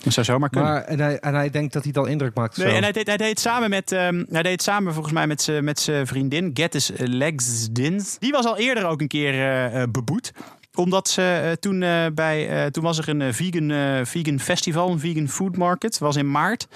Dat 0.03 0.13
zou 0.13 0.25
zomaar 0.25 0.49
kunnen. 0.49 0.69
Maar, 0.71 0.83
en, 0.83 0.99
hij, 0.99 1.19
en 1.19 1.33
hij 1.33 1.49
denkt 1.49 1.73
dat 1.73 1.83
hij 1.83 1.91
dan 1.91 2.07
indruk 2.07 2.33
maakt. 2.35 2.57
Nee, 2.57 2.69
zo. 2.69 2.75
en 2.75 2.83
hij 2.83 2.91
deed, 2.91 3.07
hij 3.07 3.17
deed 3.17 3.29
het 3.29 3.39
samen 3.39 3.69
met, 3.69 3.91
ehm, 3.91 4.23
hij 4.29 4.43
deed 4.43 4.51
het 4.51 4.61
samen 4.61 4.93
volgens 4.93 5.13
mij 5.13 5.27
met 5.27 5.41
zijn 5.41 5.63
met 5.63 5.79
zijn 5.79 6.07
vriendin, 6.07 6.51
Gettis 6.53 6.91
Legsdins. 6.97 8.17
Die 8.19 8.31
was 8.31 8.45
al 8.45 8.57
eerder 8.57 8.85
ook 8.85 9.01
een 9.01 9.07
keer 9.07 9.33
eh, 9.33 9.81
eh, 9.81 9.89
beboet 9.91 10.31
omdat 10.75 11.07
ze 11.09 11.21
eh, 11.43 11.51
toen 11.51 11.83
eh, 11.83 12.05
bij. 12.13 12.49
eh, 12.49 12.65
toen 12.71 12.83
was 12.83 12.97
er 12.97 13.09
een 13.09 13.33
vegan, 13.33 13.71
eh, 13.71 14.05
vegan 14.05 14.39
festival, 14.39 14.91
een 14.91 14.99
vegan 14.99 15.27
food 15.27 15.57
market. 15.57 15.97
was 15.97 16.15
in 16.15 16.31
maart. 16.31 16.67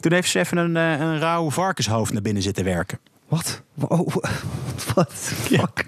Toen 0.00 0.12
heeft 0.12 0.30
ze 0.30 0.38
even 0.38 0.56
een, 0.56 0.74
een 0.74 1.18
rauw 1.18 1.50
varkenshoofd 1.50 2.12
naar 2.12 2.22
binnen 2.22 2.42
zitten 2.42 2.64
werken. 2.64 2.98
Wat? 3.28 3.62
Oh, 3.88 4.14
Wat? 4.94 5.12
Fuck. 5.12 5.86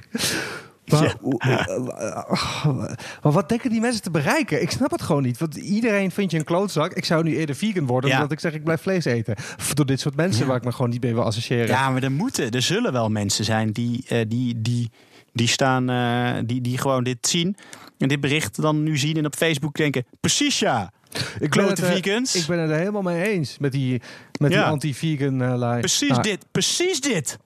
Maar, 0.92 1.02
Ja. 1.04 1.14
hoe- 1.20 1.38
eh, 1.40 2.94
maar 3.22 3.32
wat 3.32 3.48
denken 3.48 3.70
die 3.70 3.80
mensen 3.80 4.02
te 4.02 4.10
bereiken? 4.10 4.62
Ik 4.62 4.70
snap 4.70 4.90
het 4.90 5.02
gewoon 5.02 5.22
niet. 5.22 5.38
Want 5.38 5.56
iedereen 5.56 6.10
vindt 6.10 6.32
je 6.32 6.38
een 6.38 6.44
klootzak. 6.44 6.92
Ik 6.92 7.04
zou 7.04 7.24
nu 7.24 7.36
eerder 7.36 7.54
vegan 7.54 7.86
worden, 7.86 8.10
Ja. 8.10 8.16
omdat 8.16 8.32
ik 8.32 8.40
zeg 8.40 8.52
ik 8.52 8.64
blijf 8.64 8.80
vlees 8.82 9.04
eten. 9.04 9.34
Door 9.74 9.86
dit 9.86 10.00
soort 10.00 10.16
mensen 10.16 10.46
waar 10.46 10.56
ik 10.56 10.64
me 10.64 10.72
gewoon 10.72 10.90
niet 10.90 11.02
mee 11.02 11.14
wil 11.14 11.22
associëren. 11.24 11.66
Ja, 11.66 11.90
maar 11.90 12.02
er 12.02 12.12
moeten, 12.12 12.50
er 12.50 12.62
zullen 12.62 12.92
wel 12.92 13.08
mensen 13.08 13.44
zijn 13.44 13.72
die, 13.72 14.04
eh, 14.08 14.20
die, 14.28 14.62
die, 14.62 14.90
die 15.32 15.48
staan, 15.48 15.90
eh, 15.90 16.42
die, 16.46 16.60
die 16.60 16.78
gewoon 16.78 17.04
dit 17.04 17.26
zien. 17.28 17.56
En 17.98 18.08
dit 18.08 18.20
bericht 18.20 18.62
dan 18.62 18.82
nu 18.82 18.98
zien 18.98 19.16
en 19.16 19.26
op 19.26 19.34
Facebook 19.34 19.76
denken: 19.76 20.04
precies 20.20 20.58
ja. 20.58 20.92
ik 21.40 21.50
klote 21.50 21.68
het, 21.68 21.78
eh, 21.82 21.90
vegans. 21.90 22.34
Ik 22.34 22.46
ben 22.46 22.58
het 22.58 22.70
er 22.70 22.76
helemaal 22.76 23.02
mee 23.02 23.28
eens 23.28 23.58
met 23.58 23.72
die, 23.72 24.02
met 24.40 24.50
die 24.50 24.60
anti-vegan 24.60 25.42
eh 25.42 25.56
lijn. 25.56 25.80
Precies 25.80 26.08
Nou, 26.08 26.22
dit, 26.22 26.44
precies 26.52 27.00
dit. 27.00 27.38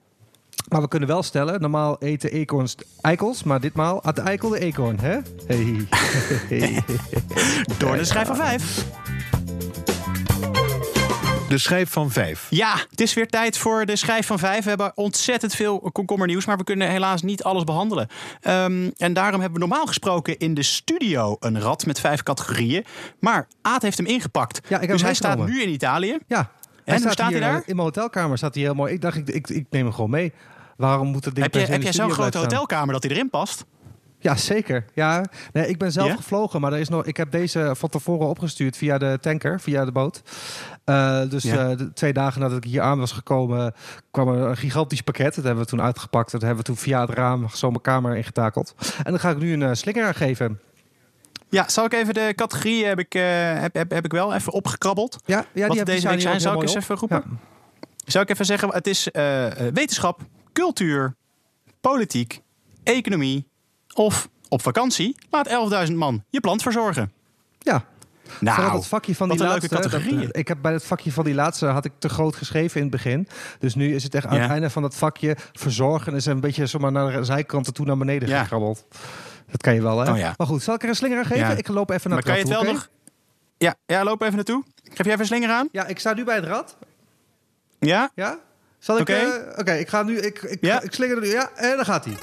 Maar 0.67 0.81
we 0.81 0.87
kunnen 0.87 1.07
wel 1.09 1.23
stellen, 1.23 1.61
normaal 1.61 1.97
eten 1.99 2.31
eekhoorns 2.31 2.75
eikels, 3.01 3.43
maar 3.43 3.59
ditmaal 3.59 4.03
at 4.03 4.15
de 4.15 4.21
eikel 4.21 4.49
de 4.49 4.59
eekhoorn, 4.59 4.99
hè? 4.99 5.17
Hey. 5.47 6.83
Door 7.77 7.97
de 7.97 8.05
schijf 8.05 8.27
van 8.27 8.35
vijf. 8.35 8.85
De 11.49 11.57
schijf 11.57 11.89
van 11.91 12.11
vijf. 12.11 12.47
Ja, 12.49 12.75
het 12.89 13.01
is 13.01 13.13
weer 13.13 13.27
tijd 13.27 13.57
voor 13.57 13.85
de 13.85 13.95
schijf 13.95 14.25
van 14.27 14.39
vijf. 14.39 14.63
We 14.63 14.69
hebben 14.69 14.91
ontzettend 14.95 15.55
veel 15.55 15.79
komkommernieuws, 15.91 16.45
maar 16.45 16.57
we 16.57 16.63
kunnen 16.63 16.89
helaas 16.89 17.21
niet 17.21 17.43
alles 17.43 17.63
behandelen. 17.63 18.07
Ehm, 18.41 18.89
en 18.97 19.13
daarom 19.13 19.41
hebben 19.41 19.59
we 19.61 19.67
normaal 19.67 19.85
gesproken 19.85 20.37
in 20.37 20.53
de 20.53 20.63
studio 20.63 21.35
een 21.39 21.61
rad 21.61 21.85
met 21.85 21.99
vijf 21.99 22.23
categorieën. 22.23 22.85
Maar 23.19 23.47
Aad 23.61 23.81
heeft 23.81 23.97
hem 23.97 24.07
ingepakt. 24.07 24.59
Ja, 24.67 24.75
ik 24.75 24.81
heb 24.81 24.81
dus 24.81 24.97
hem 25.01 25.05
hij 25.05 25.13
staat 25.15 25.45
nu 25.45 25.61
in 25.61 25.69
Italië. 25.69 26.17
Ja. 26.27 26.51
En 26.85 27.01
hoe 27.01 27.11
staat 27.11 27.17
hij 27.17 27.27
hier, 27.27 27.39
daar? 27.39 27.53
eh, 27.55 27.57
In 27.65 27.75
mijn 27.75 27.87
hotelkamer 27.87 28.37
staat 28.37 28.53
hij 28.53 28.63
heel 28.63 28.73
mooi. 28.73 28.93
Ik 28.93 29.01
dacht, 29.01 29.17
ik, 29.17 29.27
ik, 29.29 29.49
ik 29.49 29.65
neem 29.69 29.83
hem 29.85 29.93
gewoon 29.93 30.09
mee. 30.09 30.33
Waarom 30.77 31.07
moet 31.07 31.25
het 31.25 31.35
ding 31.35 31.53
Heb, 31.53 31.61
je, 31.61 31.71
heb 31.71 31.81
jij 31.81 31.93
zo'n 31.93 32.11
grote 32.11 32.37
hotelkamer 32.37 32.93
dat 32.93 33.03
hij 33.03 33.11
erin 33.11 33.29
past? 33.29 33.65
Ja, 34.19 34.35
zeker. 34.35 34.85
Ja. 34.93 35.25
Nee, 35.53 35.67
ik 35.67 35.77
ben 35.77 35.91
zelf 35.91 36.15
gevlogen, 36.15 36.61
maar 36.61 36.73
er 36.73 36.79
is 36.79 36.89
nog, 36.89 37.05
ik 37.05 37.17
heb 37.17 37.31
deze 37.31 37.71
van 37.75 37.89
tevoren 37.89 38.27
opgestuurd 38.27 38.77
via 38.77 38.97
de 38.97 39.17
tanker, 39.21 39.59
via 39.59 39.85
de 39.85 39.91
boot. 39.91 40.21
Eh, 40.83 41.29
dus 41.29 41.45
eh, 41.45 41.69
de 41.77 41.93
twee 41.93 42.13
dagen 42.13 42.41
nadat 42.41 42.57
ik 42.57 42.63
hier 42.63 42.81
aan 42.81 42.99
was 42.99 43.11
gekomen, 43.11 43.73
kwam 44.11 44.27
er 44.27 44.49
een 44.49 44.57
gigantisch 44.57 45.01
pakket. 45.01 45.35
Dat 45.35 45.43
hebben 45.43 45.63
we 45.63 45.69
toen 45.69 45.81
uitgepakt. 45.81 46.31
Dat 46.31 46.41
hebben 46.41 46.59
we 46.59 46.65
toen 46.65 46.77
via 46.77 47.01
het 47.01 47.09
raam 47.09 47.49
zo 47.49 47.69
mijn 47.69 47.81
kamer 47.81 48.15
ingetakeld. 48.15 48.75
En 49.03 49.11
dan 49.11 49.19
ga 49.19 49.29
ik 49.29 49.37
nu 49.37 49.53
een 49.53 49.61
eh, 49.61 49.73
slinger 49.73 50.05
aan 50.05 50.15
geven. 50.15 50.59
Ja, 51.49 51.69
zal 51.69 51.85
ik 51.85 51.93
even 51.93 52.13
de 52.13 52.33
categorieën 52.35 52.87
heb 52.87 52.99
ik, 52.99 53.13
heb, 53.13 53.73
heb, 53.73 53.91
heb 53.91 54.05
ik 54.05 54.11
wel 54.11 54.33
even 54.33 54.53
opgekrabbeld. 54.53 55.17
Ja, 55.25 55.45
ja 55.53 55.67
Wat 55.67 55.75
die 55.75 55.85
deze 55.85 56.07
week 56.07 56.11
hier 56.11 56.21
zijn, 56.21 56.41
zal 56.41 56.53
ik 56.53 56.61
eens 56.61 56.75
even 56.75 56.95
roepen? 56.95 57.17
op. 57.17 57.25
Zou 58.05 58.23
ik 58.23 58.29
even 58.29 58.45
zeggen, 58.45 58.69
het 58.69 58.87
is 58.87 59.09
wetenschap, 59.73 60.21
cultuur, 60.57 61.15
politiek, 61.81 62.41
economie 62.83 63.47
of 63.93 64.29
op 64.49 64.61
vakantie. 64.61 65.15
Laat 65.29 65.87
11.000 65.87 65.93
man 65.95 66.23
je 66.29 66.39
plant 66.39 66.61
verzorgen. 66.61 67.11
Ja, 67.59 67.85
Nou, 68.39 68.71
dat 68.71 68.87
vakje 68.87 69.15
van 69.15 69.29
die 69.29 69.37
laatste. 69.39 69.75
dat- 69.89 70.35
ik 70.35 70.47
heb 70.47 70.57
bij 70.61 70.71
het 70.73 70.83
vakje 70.85 71.11
van 71.11 71.23
die 71.25 71.33
laatste 71.33 71.65
had 71.65 71.85
ik 71.85 71.91
te 71.99 72.09
groot 72.09 72.35
geschreven 72.35 72.75
in 72.75 72.81
het 72.81 72.91
begin. 72.91 73.27
Dus 73.59 73.75
nu 73.75 73.95
is 73.95 74.03
het 74.03 74.15
echt 74.15 74.25
aan 74.25 74.35
Ja. 74.35 74.41
het 74.41 74.51
einde 74.51 74.69
van 74.69 74.81
dat 74.81 74.95
vakje 74.95 75.35
verzorgen 75.53 76.13
is 76.15 76.25
een 76.25 76.39
beetje 76.39 76.65
zomaar 76.65 76.91
naar 76.91 77.11
de 77.11 77.23
zijkanten 77.23 77.73
toe 77.73 77.85
naar 77.85 77.97
beneden 77.97 78.29
Ja. 78.29 78.41
gekrabbeld. 78.41 78.85
Dat 79.51 79.61
kan 79.61 79.73
je 79.73 79.81
wel, 79.81 79.99
hè? 79.99 80.11
Oh 80.11 80.17
ja. 80.17 80.33
Maar 80.37 80.47
goed, 80.47 80.63
zal 80.63 80.75
ik 80.75 80.83
er 80.83 80.89
een 80.89 80.95
slinger 80.95 81.17
aan 81.17 81.25
geven? 81.25 81.47
Ja. 81.47 81.51
Ik 81.55 81.67
loop 81.67 81.89
even 81.89 82.09
naar 82.09 82.19
maar 82.19 82.27
kan 82.35 82.37
je 82.43 82.53
het 82.53 82.63
wel 82.63 82.73
nog... 82.73 82.89
Ja, 83.57 83.75
ja, 83.85 84.03
loop 84.03 84.21
even 84.21 84.35
naartoe. 84.35 84.63
Geef 84.83 84.97
jij 84.97 85.05
even 85.07 85.19
een 85.19 85.25
slinger 85.25 85.49
aan? 85.49 85.67
Ja, 85.71 85.85
ik 85.85 85.99
sta 85.99 86.13
nu 86.13 86.23
bij 86.23 86.35
het 86.35 86.45
rad. 86.45 86.77
Ja? 87.79 88.11
Ja? 88.15 88.39
Zal 88.87 88.95
ik... 88.95 89.01
Oké. 89.01 89.13
eh, 89.13 89.59
Oké, 89.59 89.73
ik 89.73 89.87
ga 89.89 90.03
nu... 90.03 90.17
Ik, 90.19 90.41
ik, 90.41 90.57
Ja. 90.61 90.81
ik 90.81 90.93
slinger 90.93 91.15
er 91.15 91.21
nu. 91.21 91.29
Ja, 91.29 91.49
en 91.55 91.75
daar 91.75 91.85
gaat 91.85 92.05
hij. 92.05 92.17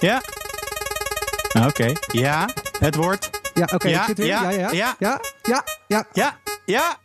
Ja? 0.00 0.22
Oké. 1.66 1.92
Ja, 2.12 2.48
het 2.78 2.94
wordt... 2.94 3.30
Ja, 3.54 3.68
oké, 3.74 3.88
Ja, 3.88 4.00
ik 4.00 4.06
zit 4.06 4.18
weer. 4.18 4.26
ja, 4.26 4.50
Ja, 4.50 4.70
ja, 4.72 4.94
ja. 4.98 5.20
ja. 5.42 5.64
Ja, 5.88 6.04
ja, 6.12 6.36
ja. 6.64 6.96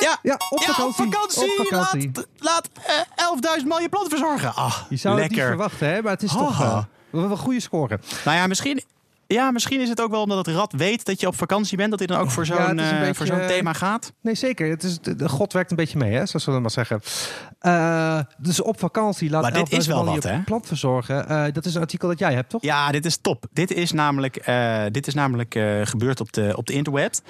Ja, 0.00 0.18
ja, 0.22 0.36
op 0.50 0.58
ja, 0.60 0.66
vakantie. 0.72 1.06
op 1.06 1.12
vakantie. 1.12 1.60
Op 1.60 1.66
vakantie. 1.66 2.10
Laat, 2.38 2.68
laat 2.76 3.46
eh, 3.46 3.58
11.000 3.60 3.66
man 3.66 3.82
je 3.82 3.88
plant 3.88 4.08
verzorgen. 4.08 4.54
Ah, 4.54 4.76
Je 4.88 4.96
zou 4.96 5.20
het 5.20 5.30
niet 5.30 5.40
verwachten, 5.40 5.88
hè? 5.88 6.02
Maar 6.02 6.12
het 6.12 6.22
is 6.22 6.32
toch... 6.32 6.60
Ah. 6.62 6.66
eh, 6.66 6.76
we 7.10 7.18
hebben 7.18 7.30
een 7.30 7.42
goede 7.44 7.60
score. 7.60 7.98
Nou 8.24 8.36
ja, 8.36 8.46
misschien, 8.46 8.82
Ja, 9.28 9.50
misschien 9.50 9.80
is 9.80 9.88
het 9.88 10.00
ook 10.00 10.10
wel 10.10 10.20
omdat 10.22 10.46
het 10.46 10.54
rad 10.54 10.72
weet 10.72 11.04
dat 11.04 11.20
je 11.20 11.26
op 11.26 11.36
vakantie 11.36 11.76
bent, 11.76 11.90
dat 11.90 11.98
hij 11.98 12.08
dan 12.08 12.18
ook 12.18 12.30
voor 12.30 12.46
zo'n 12.46 12.56
Ja, 12.56 12.70
een 12.70 12.78
eh, 12.78 12.98
beetje, 12.98 13.14
voor 13.14 13.26
zo'n 13.26 13.38
eh, 13.40 13.46
thema 13.46 13.72
gaat. 13.72 14.12
Nee, 14.20 14.34
zeker. 14.34 14.68
Het 14.68 14.82
is, 14.82 15.00
de, 15.00 15.14
de 15.16 15.28
God 15.28 15.52
werkt 15.52 15.70
een 15.70 15.76
beetje 15.76 15.98
mee, 15.98 16.12
hè? 16.12 16.26
zo 16.26 16.38
zullen 16.38 16.54
we 16.54 16.60
maar 16.60 16.70
zeggen. 16.70 17.00
Eh, 17.58 18.20
dus 18.38 18.62
op 18.62 18.78
vakantie 18.78 19.30
laat 19.30 19.42
Maar 19.42 19.52
dit 19.52 19.70
11.000 19.70 19.76
is 19.76 19.86
wel 19.86 20.04
wat, 20.04 20.22
hè? 20.22 20.38
plant 20.40 20.66
verzorgen. 20.66 21.28
Eh, 21.28 21.44
dat 21.52 21.64
is 21.64 21.74
een 21.74 21.80
artikel 21.80 22.08
dat 22.08 22.18
jij 22.18 22.34
hebt, 22.34 22.50
toch? 22.50 22.62
Ja, 22.62 22.90
dit 22.90 23.04
is 23.04 23.16
top. 23.16 23.46
Dit 23.52 23.70
is 23.72 23.92
namelijk, 23.92 24.36
eh, 24.36 24.82
dit 24.90 25.06
is 25.06 25.14
namelijk 25.14 25.54
eh, 25.54 25.80
gebeurd 25.84 26.20
op 26.20 26.32
de, 26.32 26.52
op 26.56 26.66
de 26.66 26.72
interwebs. 26.72 27.20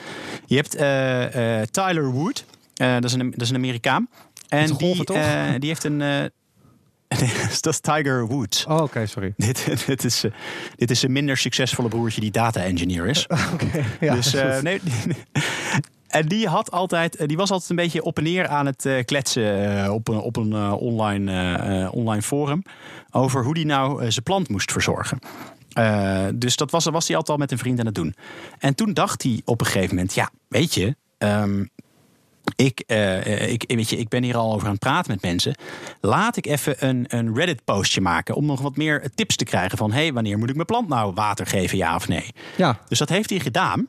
Je 0.46 0.56
hebt 0.56 0.74
eh, 0.74 1.61
eh, 1.61 1.66
Tyler 1.68 2.11
Wood, 2.11 2.44
Eh, 2.74 2.92
dat, 2.94 3.04
is 3.04 3.12
een, 3.12 3.30
dat 3.30 3.40
is 3.42 3.50
een 3.50 3.56
Amerikaan. 3.56 4.09
En 4.48 4.68
golven, 4.68 4.96
die, 4.96 5.04
toch? 5.04 5.16
eh, 5.16 5.42
die 5.59 5.68
heeft 5.68 5.85
een. 5.85 6.30
dat 7.61 7.72
is 7.72 7.81
Tiger 7.81 8.26
Woods. 8.26 8.64
Oh, 8.66 8.83
oké, 8.83 9.07
sorry. 9.07 9.33
Dit, 9.46 9.87
dit, 9.87 10.05
is, 10.05 10.24
eh, 10.24 10.31
dit 10.76 10.90
is 10.90 11.02
een 11.02 11.12
minder 11.12 11.37
succesvolle 11.37 11.88
broertje 11.88 12.20
die 12.20 12.31
data 12.31 12.62
engineer 12.62 13.07
is. 13.07 13.26
Oké, 13.52 13.85
ja. 14.00 14.14
dus 14.14 14.35
eh, 14.35 14.61
nee. 14.61 14.81
En 16.09 16.26
die, 16.29 16.48
had 16.48 16.70
altijd, 16.70 17.16
eh, 17.16 17.26
die 17.29 17.37
was 17.37 17.50
altijd 17.50 17.70
een 17.70 17.76
beetje 17.76 18.02
op 18.02 18.16
en 18.16 18.24
neer 18.24 18.48
aan 18.48 18.66
het 18.66 18.88
kletsen 19.05 19.92
op 19.92 20.09
een, 20.09 20.18
op 20.18 20.37
een 20.37 20.55
online, 20.72 21.90
online 21.90 22.22
forum. 22.22 22.62
Over 23.11 23.44
hoe 23.44 23.55
die 23.55 23.66
nou 23.66 24.11
zijn 24.11 24.24
plant 24.24 24.48
moest 24.48 24.72
verzorgen. 24.72 25.18
Dus 26.35 26.57
dat 26.57 26.70
was, 26.70 26.85
was 26.85 27.07
hij 27.07 27.16
altijd 27.16 27.38
al 27.38 27.42
met 27.42 27.52
een 27.52 27.59
vriend 27.59 27.79
aan 27.79 27.87
het 27.87 27.94
doen. 27.94 28.14
En 28.59 28.74
toen 28.74 28.92
dacht 28.92 29.22
hij 29.22 29.40
op 29.44 29.61
een 29.61 29.66
gegeven 29.66 29.94
moment: 29.94 30.14
ja, 30.14 30.31
weet 30.48 30.74
je. 30.74 30.96
ehm, 31.18 31.64
ik, 32.57 32.81
eh, 32.87 33.49
ik, 33.53 33.64
weet 33.66 33.90
je, 33.90 33.97
ik 33.97 34.09
ben 34.09 34.23
hier 34.23 34.37
al 34.37 34.53
over 34.53 34.66
aan 34.66 34.73
het 34.73 34.83
praten 34.83 35.12
met 35.12 35.23
mensen. 35.23 35.57
Laat 36.01 36.37
ik 36.37 36.47
even 36.47 36.87
een, 36.88 37.05
een 37.09 37.35
Reddit-postje 37.35 38.01
maken 38.01 38.35
om 38.35 38.47
nog 38.47 38.61
wat 38.61 38.77
meer 38.77 39.11
tips 39.14 39.37
te 39.37 39.45
krijgen 39.45 39.79
van... 39.79 39.92
hey, 39.92 40.12
wanneer 40.12 40.38
moet 40.38 40.49
ik 40.49 40.55
mijn 40.55 40.66
plant 40.66 40.88
nou 40.88 41.12
water 41.14 41.47
geven, 41.47 41.79
ja 41.79 41.95
of 41.95 42.09
nee? 42.09 42.33
ja. 42.57 42.79
Dus 42.88 42.99
dat 42.99 43.09
heeft 43.09 43.31
hij 43.31 43.38
gedaan. 43.38 43.88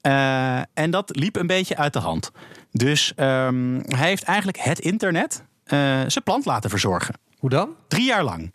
Eh, 0.00 0.58
en 0.74 0.90
dat 0.90 1.16
liep 1.16 1.36
een 1.36 1.46
beetje 1.46 1.76
uit 1.76 1.92
de 1.92 1.98
hand. 1.98 2.30
Dus 2.70 3.12
ehm, 3.16 3.80
hij 3.86 4.08
heeft 4.08 4.22
eigenlijk 4.22 4.58
het 4.58 4.78
internet 4.78 5.44
eh, 5.64 5.78
zijn 6.06 6.24
plant 6.24 6.44
laten 6.44 6.70
verzorgen. 6.70 7.14
Hoe 7.38 7.50
dan? 7.50 7.68
Drie 7.88 8.04
jaar 8.04 8.24
lang. 8.24 8.52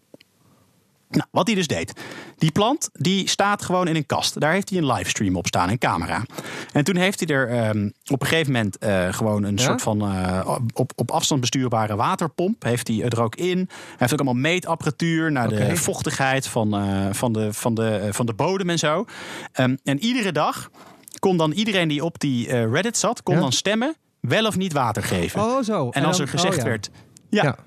Nou, 1.09 1.27
wat 1.31 1.47
hij 1.47 1.55
dus 1.55 1.67
deed. 1.67 1.93
Die 2.37 2.51
plant 2.51 2.89
die 2.93 3.29
staat 3.29 3.63
gewoon 3.63 3.87
in 3.87 3.95
een 3.95 4.05
kast. 4.05 4.39
Daar 4.39 4.51
heeft 4.51 4.69
hij 4.69 4.77
een 4.77 4.85
livestream 4.85 5.35
op 5.35 5.47
staan, 5.47 5.69
een 5.69 5.77
camera. 5.77 6.25
En 6.73 6.83
toen 6.83 6.95
heeft 6.95 7.19
hij 7.19 7.35
er 7.35 7.49
ehm, 7.49 7.89
op 8.11 8.21
een 8.21 8.27
gegeven 8.27 8.51
moment 8.51 8.77
eh, 8.77 9.13
gewoon 9.13 9.43
een 9.43 9.55
Ja? 9.55 9.63
soort 9.63 9.81
van 9.81 10.01
eh, 10.01 10.57
op, 10.73 10.91
op 10.95 11.11
afstand 11.11 11.41
bestuurbare 11.41 11.95
waterpomp. 11.95 12.63
Heeft 12.63 12.87
hij 12.87 13.03
er 13.03 13.21
ook 13.21 13.35
in. 13.35 13.57
Hij 13.57 13.67
heeft 13.97 14.13
ook 14.13 14.19
allemaal 14.19 14.41
meetapparatuur 14.41 15.31
naar 15.31 15.49
de 15.49 15.75
vochtigheid 15.75 16.47
van, 16.47 16.73
eh, 16.75 17.07
van, 17.11 17.33
de, 17.33 17.53
van, 17.53 17.73
de, 17.73 18.07
van 18.11 18.25
de 18.25 18.33
bodem 18.33 18.69
en 18.69 18.79
zo. 18.79 19.05
Ehm, 19.51 19.75
en 19.83 19.99
iedere 19.99 20.31
dag 20.31 20.69
kon 21.19 21.37
dan 21.37 21.51
iedereen 21.51 21.87
die 21.87 22.03
op 22.03 22.19
die 22.19 22.65
Reddit 22.65 22.97
zat, 22.97 23.23
kon 23.23 23.35
Ja? 23.35 23.41
dan 23.41 23.51
stemmen 23.51 23.95
wel 24.19 24.45
of 24.45 24.57
niet 24.57 24.73
water 24.73 25.03
geven. 25.03 25.41
Oh, 25.41 25.63
zo. 25.63 25.89
en 25.89 26.03
als 26.03 26.17
dan- 26.17 26.25
er 26.25 26.31
gezegd 26.31 26.53
oh, 26.57 26.59
ja. 26.63 26.67
werd. 26.69 26.89
Ja. 27.29 27.57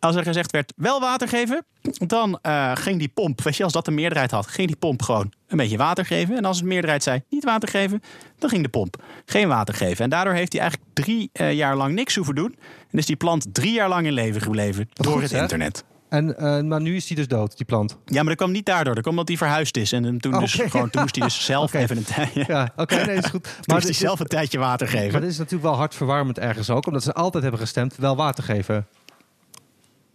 Als 0.00 0.16
er 0.16 0.22
gezegd 0.22 0.50
werd 0.50 0.72
wel 0.76 1.00
water 1.00 1.28
geven, 1.28 1.64
dan 2.06 2.38
eh, 2.42 2.72
ging 2.74 2.98
die 2.98 3.08
pomp, 3.08 3.42
weet 3.42 3.56
je, 3.56 3.64
als 3.64 3.72
dat 3.72 3.84
de 3.84 3.90
meerderheid 3.90 4.30
had, 4.30 4.46
ging 4.46 4.66
die 4.66 4.76
pomp 4.76 5.02
gewoon 5.02 5.32
een 5.48 5.56
beetje 5.56 5.76
water 5.76 6.06
geven. 6.06 6.36
En 6.36 6.44
als 6.44 6.58
de 6.58 6.64
meerderheid 6.64 7.02
zei 7.02 7.22
niet 7.28 7.44
water 7.44 7.68
geven, 7.68 8.02
dan 8.38 8.50
ging 8.50 8.62
de 8.62 8.68
pomp 8.68 9.02
geen 9.24 9.48
water 9.48 9.74
geven. 9.74 10.04
En 10.04 10.10
daardoor 10.10 10.34
heeft 10.34 10.52
hij 10.52 10.60
eigenlijk 10.60 10.90
drie 10.92 11.30
eh, 11.32 11.52
jaar 11.52 11.76
lang 11.76 11.94
niks 11.94 12.14
hoeven 12.14 12.34
doen. 12.34 12.56
En 12.90 12.98
is 12.98 13.06
die 13.06 13.16
plant 13.16 13.46
drie 13.54 13.72
jaar 13.72 13.88
lang 13.88 14.06
in 14.06 14.12
leven 14.12 14.40
gebleven 14.40 14.88
door 14.92 15.12
goed, 15.12 15.22
het 15.22 15.32
internet. 15.32 15.84
En, 16.10 16.38
eh, 16.38 16.60
maar 16.60 16.80
nu 16.80 16.96
is 16.96 17.06
die 17.06 17.16
dus 17.16 17.28
dood, 17.28 17.56
die 17.56 17.66
plant. 17.66 17.96
Ja, 18.04 18.16
maar 18.16 18.24
dat 18.24 18.36
kwam 18.36 18.50
niet 18.50 18.66
daardoor. 18.66 18.94
Dat 18.94 19.02
kwam 19.02 19.12
omdat 19.12 19.28
hij 19.28 19.36
verhuisd 19.36 19.76
is. 19.76 19.92
En 19.92 20.18
toen, 20.18 20.32
dus 20.38 20.58
Oké. 20.58 20.70
gewoon, 20.70 20.90
toen 20.90 21.00
moest 21.00 21.16
hij 21.16 21.24
dus 21.24 21.44
zelf 21.54 21.72
even 21.72 21.96
een 21.96 22.04
tijdje. 22.04 22.44
Ja, 22.46 22.72
oké, 22.76 23.04
nee, 23.04 23.16
is 23.16 23.26
goed. 23.26 23.44
Maar 23.66 23.76
moest 23.76 23.84
hij 23.84 23.94
zelf 23.94 24.20
een 24.20 24.26
tijdje 24.26 24.58
water 24.58 24.88
geven. 24.88 25.12
Maar 25.12 25.20
dit 25.20 25.30
is 25.30 25.38
natuurlijk 25.38 25.64
wel 25.64 25.76
hartverwarmend 25.76 26.38
ergens 26.38 26.70
ook, 26.70 26.86
omdat 26.86 27.02
ze 27.02 27.12
altijd 27.12 27.42
hebben 27.42 27.60
gestemd 27.60 27.96
wel 27.96 28.16
water 28.16 28.44
geven. 28.44 28.86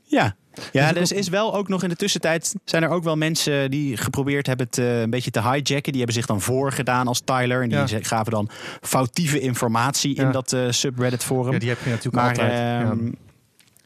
Ja. 0.06 0.36
Ja, 0.72 0.96
er 0.96 1.12
is 1.16 1.30
wel 1.30 1.56
ook 1.56 1.68
nog 1.68 1.84
in 1.84 1.90
de 1.90 1.96
tussentijd 1.96 2.54
zijn 2.66 2.84
er 2.84 2.90
ook 2.90 3.04
wel 3.04 3.16
mensen 3.16 3.72
die 3.72 3.98
geprobeerd 3.98 4.48
hebben 4.48 4.66
het 4.66 4.78
eh, 4.78 5.02
een 5.02 5.10
beetje 5.10 5.32
te 5.32 5.42
hijacken. 5.42 5.82
Die 5.92 5.96
hebben 5.96 6.14
zich 6.14 6.26
dan 6.26 6.42
voorgedaan 6.42 7.08
als 7.08 7.22
Tyler. 7.26 7.62
En 7.62 7.70
die 7.70 7.78
Ja. 7.78 7.88
gaven 8.02 8.32
dan 8.32 8.50
foutieve 8.82 9.40
informatie 9.40 10.16
in 10.16 10.26
Ja. 10.26 10.32
dat 10.32 10.54
eh, 10.54 10.62
subreddit 10.70 11.24
forum. 11.24 11.54
Ja, 11.54 11.60
die 11.60 11.70
heb 11.70 11.78
je 11.84 11.90
natuurlijk 11.90 12.16
maar 12.16 12.30
altijd. 12.30 12.52
ehm, 12.52 13.06
ja. 13.06 13.12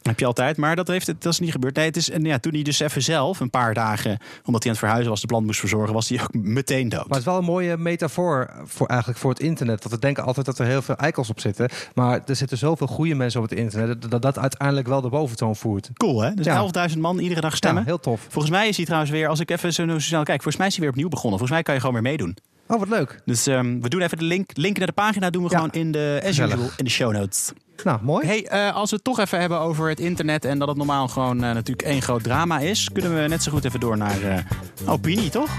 Heb 0.09 0.19
je 0.19 0.25
altijd. 0.25 0.57
Maar 0.57 0.75
dat, 0.75 0.87
heeft, 0.87 1.07
het- 1.07 1.21
dat 1.21 1.33
is 1.33 1.39
niet 1.39 1.51
gebeurd. 1.51 1.75
Nee, 1.75 1.85
het 1.85 1.97
is, 1.97 2.09
en 2.09 2.23
ja, 2.23 2.37
toen 2.39 2.53
hij 2.53 2.61
dus 2.63 2.79
even 2.79 3.01
zelf 3.03 3.39
een 3.39 3.49
paar 3.49 3.73
dagen, 3.73 4.11
omdat 4.45 4.63
hij 4.63 4.63
aan 4.63 4.69
het 4.69 4.77
verhuizen 4.77 5.09
was, 5.09 5.21
de 5.21 5.27
plant 5.27 5.45
moest 5.45 5.59
verzorgen, 5.59 5.93
was 5.93 6.09
hij 6.09 6.21
ook 6.21 6.33
meteen 6.33 6.89
dood. 6.89 6.99
Maar 6.99 7.07
het 7.09 7.17
is 7.17 7.25
wel 7.25 7.37
een 7.37 7.43
mooie 7.43 7.77
metafoor 7.77 8.49
voor, 8.65 8.87
eigenlijk 8.87 9.19
voor 9.19 9.29
het 9.29 9.39
internet. 9.39 9.83
Want 9.83 9.95
we 9.95 10.01
denken 10.01 10.23
altijd 10.23 10.45
dat 10.45 10.59
er 10.59 10.65
heel 10.65 10.81
veel 10.81 10.95
eikels 10.95 11.29
op 11.29 11.39
zitten. 11.39 11.69
Maar 11.93 12.21
er 12.25 12.35
zitten 12.35 12.57
zoveel 12.57 12.87
goede 12.87 13.15
mensen 13.15 13.41
op 13.41 13.49
het 13.49 13.59
internet... 13.59 14.11
dat 14.11 14.21
dat 14.21 14.37
uiteindelijk 14.39 14.87
wel 14.87 15.01
de 15.01 15.09
boventoon 15.09 15.55
voert. 15.55 15.89
Cool 15.93 16.21
hè? 16.21 16.33
Dus 16.33 16.45
Ja. 16.45 16.89
11.000 16.93 16.97
man 16.97 17.19
iedere 17.19 17.41
dag 17.41 17.55
stemmen. 17.55 17.81
Ja, 17.81 17.87
heel 17.87 17.99
tof. 17.99 18.25
Volgens 18.29 18.53
mij 18.53 18.67
is 18.67 18.75
hij 18.75 18.85
trouwens 18.85 19.11
weer, 19.11 19.27
als 19.27 19.39
ik 19.39 19.51
even 19.51 19.73
zo, 19.73 19.87
zo 19.87 19.99
snel 19.99 20.23
kijk, 20.23 20.41
volgens 20.41 20.57
mij 20.57 20.67
is 20.67 20.73
hij 20.73 20.81
weer 20.81 20.91
opnieuw 20.91 21.09
begonnen. 21.09 21.39
Volgens 21.39 21.51
mij 21.59 21.63
kan 21.63 21.73
je 21.73 21.79
gewoon 21.79 22.01
weer 22.01 22.11
meedoen. 22.11 22.37
Oh, 22.71 22.79
wat 22.79 22.89
leuk. 22.89 23.21
Dus 23.25 23.47
ehm, 23.47 23.79
we 23.79 23.89
doen 23.89 24.01
even 24.01 24.17
de 24.17 24.23
link. 24.23 24.49
Link 24.53 24.77
naar 24.77 24.87
de 24.87 24.93
pagina 24.93 25.29
doen 25.29 25.43
we 25.43 25.49
Ja. 25.49 25.55
gewoon 25.55 25.71
in 25.71 25.91
de, 25.91 26.15
as 26.21 26.27
Gezellig. 26.27 26.53
usual, 26.53 26.69
in 26.77 26.83
de 26.85 26.89
show 26.91 27.11
notes. 27.11 27.51
Nou, 27.83 27.99
mooi. 28.03 28.25
Hey, 28.25 28.47
eh, 28.47 28.75
als 28.75 28.89
we 28.89 28.95
het 28.95 29.05
toch 29.05 29.19
even 29.19 29.39
hebben 29.39 29.59
over 29.59 29.89
het 29.89 29.99
internet 29.99 30.45
en 30.45 30.59
dat 30.59 30.67
het 30.67 30.77
normaal 30.77 31.07
gewoon 31.07 31.43
eh, 31.43 31.53
natuurlijk 31.53 31.87
één 31.87 32.01
groot 32.01 32.23
drama 32.23 32.59
is, 32.59 32.89
kunnen 32.93 33.15
we 33.21 33.27
net 33.27 33.43
zo 33.43 33.51
goed 33.51 33.65
even 33.65 33.79
door 33.79 33.97
naar 33.97 34.21
eh, 34.21 34.43
opinie, 34.85 35.29
toch? 35.29 35.49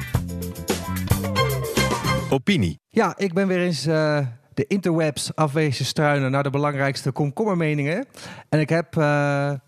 Opinie. 2.30 2.80
Ja, 2.88 3.14
ik 3.16 3.32
ben 3.34 3.46
weer 3.48 3.58
eens 3.60 3.86
eh, 3.86 4.18
de 4.54 4.64
interwebs 4.66 5.34
afwezen 5.34 5.84
struinen 5.84 6.30
naar 6.30 6.42
de 6.42 6.50
belangrijkste 6.50 7.10
komkommermeningen. 7.10 8.06
En 8.48 8.60
ik 8.60 8.68
heb 8.68 8.96
uh, 8.96 9.02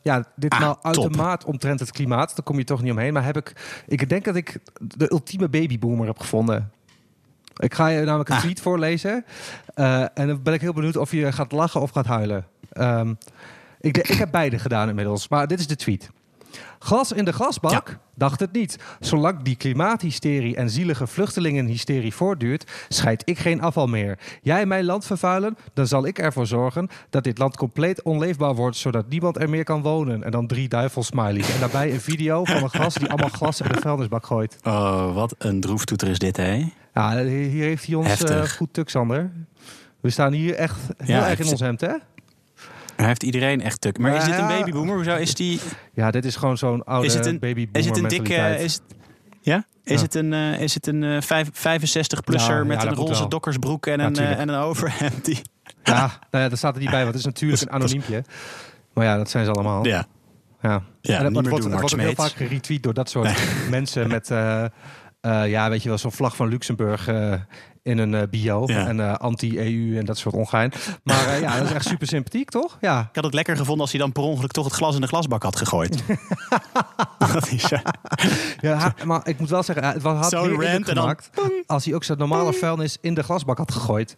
ja, 0.02 0.24
ditmaal 0.36 0.76
Ah, 0.76 0.82
uitermate 0.82 1.46
omtrent 1.46 1.80
het 1.80 1.90
klimaat. 1.92 2.28
Daar 2.36 2.44
kom 2.44 2.58
je 2.58 2.64
toch 2.64 2.82
niet 2.82 2.92
omheen. 2.92 3.12
Maar 3.12 3.24
heb 3.24 3.36
ik, 3.36 3.52
ik 3.86 4.08
denk 4.08 4.24
dat 4.24 4.36
ik 4.36 4.58
de 4.96 5.12
ultieme 5.12 5.48
babyboomer 5.48 6.06
heb 6.06 6.18
gevonden. 6.18 6.70
Ik 7.56 7.74
ga 7.74 7.86
je 7.86 8.04
namelijk 8.04 8.28
een 8.28 8.34
Ah. 8.34 8.40
tweet 8.42 8.60
voorlezen. 8.60 9.24
Uh, 9.76 10.00
en 10.00 10.26
dan 10.26 10.42
ben 10.42 10.54
ik 10.54 10.60
heel 10.60 10.72
benieuwd 10.72 10.96
of 10.96 11.12
je 11.12 11.32
gaat 11.32 11.52
lachen 11.52 11.80
of 11.80 11.90
gaat 11.90 12.06
huilen. 12.06 12.46
Um, 12.78 13.18
ik, 13.80 13.96
ik 13.98 14.18
heb 14.18 14.30
beide 14.30 14.58
gedaan 14.58 14.88
inmiddels. 14.88 15.28
Maar 15.28 15.46
dit 15.46 15.58
is 15.58 15.66
de 15.66 15.76
tweet. 15.76 16.10
Glas 16.78 17.12
in 17.12 17.24
de 17.24 17.32
glasbak? 17.32 17.88
Ja. 17.88 18.00
Dacht 18.14 18.40
het 18.40 18.52
niet. 18.52 18.78
Zolang 19.00 19.42
die 19.42 19.56
klimaathysterie 19.56 20.56
en 20.56 20.70
zielige 20.70 21.06
vluchtelingenhysterie 21.06 22.14
voortduurt, 22.14 22.70
scheid 22.88 23.22
ik 23.24 23.38
geen 23.38 23.60
afval 23.60 23.86
meer. 23.86 24.18
Jij 24.42 24.66
mijn 24.66 24.84
land 24.84 25.04
vervuilen, 25.04 25.56
dan 25.74 25.86
zal 25.86 26.06
ik 26.06 26.18
ervoor 26.18 26.46
zorgen 26.46 26.88
dat 27.10 27.24
dit 27.24 27.38
land 27.38 27.56
compleet 27.56 28.02
onleefbaar 28.02 28.54
wordt, 28.54 28.76
zodat 28.76 29.08
niemand 29.08 29.40
er 29.40 29.50
meer 29.50 29.64
kan 29.64 29.82
wonen. 29.82 30.24
En 30.24 30.30
dan 30.30 30.46
drie 30.46 30.68
duivelsmileys. 30.68 31.54
En 31.54 31.60
daarbij 31.60 31.92
een 31.92 32.00
video 32.00 32.44
van 32.44 32.62
een 32.62 32.70
glas 32.70 32.94
die 32.94 33.08
allemaal 33.08 33.28
glas 33.28 33.60
in 33.60 33.68
de 33.72 33.80
vuilnisbak 33.80 34.26
gooit. 34.26 34.56
Oh, 34.62 35.14
wat 35.14 35.34
een 35.38 35.60
droeftoeter 35.60 36.08
is 36.08 36.18
dit, 36.18 36.36
hè? 36.36 36.64
Ja, 36.94 37.24
hier 37.24 37.64
heeft 37.64 37.86
hij 37.86 37.94
ons 37.94 38.24
uh, 38.30 38.42
goed 38.42 38.72
tuk, 38.72 38.88
Sander. 38.88 39.30
We 40.00 40.10
staan 40.10 40.32
hier 40.32 40.54
echt 40.54 40.76
heel 40.96 41.16
ja, 41.16 41.28
erg 41.28 41.38
in 41.38 41.46
ons 41.46 41.60
hemd, 41.60 41.80
hè? 41.80 41.92
Hij 43.02 43.10
heeft 43.10 43.22
iedereen 43.22 43.60
echt 43.60 43.80
tuk. 43.80 43.98
Maar 43.98 44.14
is 44.14 44.24
dit 44.24 44.38
een 44.38 44.46
babyboomer? 44.46 44.94
Hoezo 44.94 45.16
is 45.16 45.34
die... 45.34 45.60
Ja, 45.92 46.10
dit 46.10 46.24
is 46.24 46.36
gewoon 46.36 46.58
zo'n 46.58 46.84
oude 46.84 47.06
is 47.06 47.14
het 47.14 47.26
een, 47.26 47.38
babyboomer 47.38 47.78
Is 47.78 47.86
het 47.86 47.96
een 47.96 48.08
dikke... 48.08 48.34
Is 48.58 48.72
het, 48.72 48.82
ja? 49.40 49.64
Is 49.84 49.96
Ja. 49.96 50.02
het 50.02 50.14
een, 50.14 50.32
uh, 50.32 50.60
is 50.60 50.74
het 50.74 50.86
een 50.86 51.02
uh, 51.02 51.20
65-plusser 51.22 52.58
Ja, 52.58 52.64
met 52.64 52.82
ja, 52.82 52.88
een 52.88 52.94
roze 52.94 53.28
dokkersbroek 53.28 53.86
en 53.86 54.00
een, 54.00 54.20
uh, 54.20 54.38
en 54.38 54.48
een 54.48 54.60
overhemd? 54.60 55.24
Die... 55.24 55.40
Ja, 55.82 56.10
nou 56.30 56.48
daar 56.48 56.56
staat 56.56 56.74
er 56.74 56.80
niet 56.80 56.90
bij, 56.90 57.02
want 57.02 57.14
het 57.14 57.18
is 57.18 57.24
natuurlijk 57.24 57.62
een 57.62 57.70
anoniempje. 57.70 58.24
Maar 58.94 59.04
ja, 59.04 59.16
dat 59.16 59.30
zijn 59.30 59.44
ze 59.44 59.50
allemaal. 59.50 59.86
Ja. 59.86 60.06
Ja, 60.62 60.82
ja 61.00 61.18
en 61.18 61.24
het 61.24 61.32
wordt, 61.32 61.62
doen, 61.62 61.70
het 61.70 61.80
wordt 61.80 61.96
heel 61.96 62.14
vaak 62.14 62.30
geretweet 62.32 62.82
door 62.82 62.94
dat 62.94 63.10
soort 63.10 63.30
mensen 63.70 64.08
met, 64.08 64.28
ja, 65.22 65.70
weet 65.70 65.82
je 65.82 65.88
wel, 65.88 65.98
zo'n 65.98 66.12
vlag 66.12 66.36
van 66.36 66.48
Luxemburg 66.48 67.08
in 67.82 67.98
een 67.98 68.12
uh, 68.12 68.22
bio. 68.30 68.62
Ja. 68.66 68.86
En 68.86 68.98
uh, 68.98 69.14
anti-EU 69.14 69.98
en 69.98 70.04
dat 70.04 70.18
soort 70.18 70.34
ongein. 70.34 70.72
Maar 71.02 71.26
uh, 71.26 71.40
ja, 71.40 71.56
dat 71.56 71.66
is 71.66 71.72
echt 71.72 71.86
super 71.94 72.06
sympathiek, 72.06 72.50
toch? 72.50 72.78
Ja. 72.80 73.00
Ik 73.00 73.14
had 73.14 73.24
het 73.24 73.34
lekker 73.34 73.56
gevonden 73.56 73.80
als 73.80 73.90
hij 73.90 74.00
dan 74.00 74.12
per 74.12 74.22
ongeluk 74.22 74.50
toch 74.52 74.64
het 74.64 74.74
glas 74.74 74.94
in 74.94 75.00
de 75.00 75.06
glasbak 75.06 75.42
had 75.42 75.56
gegooid. 75.56 76.02
dat 77.32 77.48
is, 77.50 77.72
ja, 78.60 78.94
maar 79.04 79.28
ik 79.28 79.38
moet 79.38 79.48
wel 79.48 79.62
zeggen, 79.62 79.84
het 79.84 80.02
had 80.02 80.32
meer 80.32 80.72
rant 80.72 80.88
en 80.88 80.96
gemaakt 80.96 81.30
als 81.66 81.84
hij 81.84 81.94
ook 81.94 82.04
zijn 82.04 82.18
normale 82.18 82.52
vuilnis 82.52 82.96
in 83.00 83.14
de 83.14 83.22
glasbak 83.22 83.58
had 83.58 83.72
gegooid. 83.72 84.14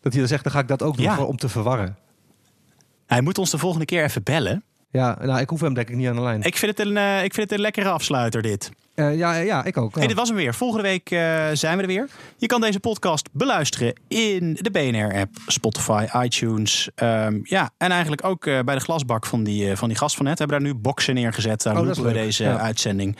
Dat 0.00 0.12
hij 0.12 0.20
dan 0.20 0.30
zegt, 0.30 0.42
dan 0.44 0.52
ga 0.52 0.58
ik 0.58 0.68
dat 0.68 0.82
ook 0.82 0.96
doen 0.96 1.04
Ja. 1.04 1.22
om 1.22 1.36
te 1.36 1.48
verwarren. 1.48 1.96
Hij 3.06 3.20
moet 3.20 3.38
ons 3.38 3.50
de 3.50 3.58
volgende 3.58 3.84
keer 3.84 4.04
even 4.04 4.22
bellen. 4.22 4.64
Ja, 4.90 5.18
nou, 5.22 5.40
ik 5.40 5.48
hoef 5.48 5.60
hem 5.60 5.74
denk 5.74 5.88
ik 5.88 5.96
niet 5.96 6.08
aan 6.08 6.14
de 6.14 6.20
lijn. 6.22 6.42
Ik 6.42 6.56
vind 6.56 6.78
het 6.78 6.86
een, 6.86 6.96
eh, 6.96 7.24
ik 7.24 7.34
vind 7.34 7.50
het 7.50 7.52
een 7.58 7.64
lekkere 7.64 7.88
afsluiter, 7.88 8.42
dit. 8.42 8.70
Eh, 8.94 9.16
ja, 9.16 9.34
ja, 9.34 9.64
ik 9.64 9.76
ook. 9.76 9.92
ja. 9.92 9.98
Hey, 9.98 10.08
dit 10.08 10.16
was 10.16 10.28
hem 10.28 10.36
weer. 10.36 10.54
Volgende 10.54 10.82
week 10.82 11.10
eh, 11.10 11.46
zijn 11.52 11.76
we 11.76 11.82
er 11.82 11.88
weer. 11.88 12.08
Je 12.36 12.46
kan 12.46 12.60
deze 12.60 12.80
podcast 12.80 13.28
beluisteren 13.32 13.92
in 14.08 14.58
de 14.60 14.70
BNR-app, 14.70 15.30
Spotify, 15.46 16.06
iTunes. 16.22 16.88
Ehm, 16.94 17.38
ja, 17.42 17.70
en 17.78 17.90
eigenlijk 17.90 18.24
ook 18.24 18.46
eh, 18.46 18.60
bij 18.60 18.74
de 18.74 18.80
glasbak 18.80 19.26
van 19.26 19.44
die, 19.44 19.70
eh, 19.70 19.76
van 19.76 19.88
die 19.88 19.96
gast 19.98 20.16
van 20.16 20.24
net. 20.24 20.38
We 20.38 20.44
hebben 20.44 20.62
daar 20.62 20.72
nu 20.72 20.78
boxen 20.80 21.14
neergezet. 21.14 21.62
Daar 21.62 21.76
Oh, 21.88 21.94
we 21.94 22.12
deze 22.12 22.44
Ja. 22.44 22.58
uitzending. 22.58 23.16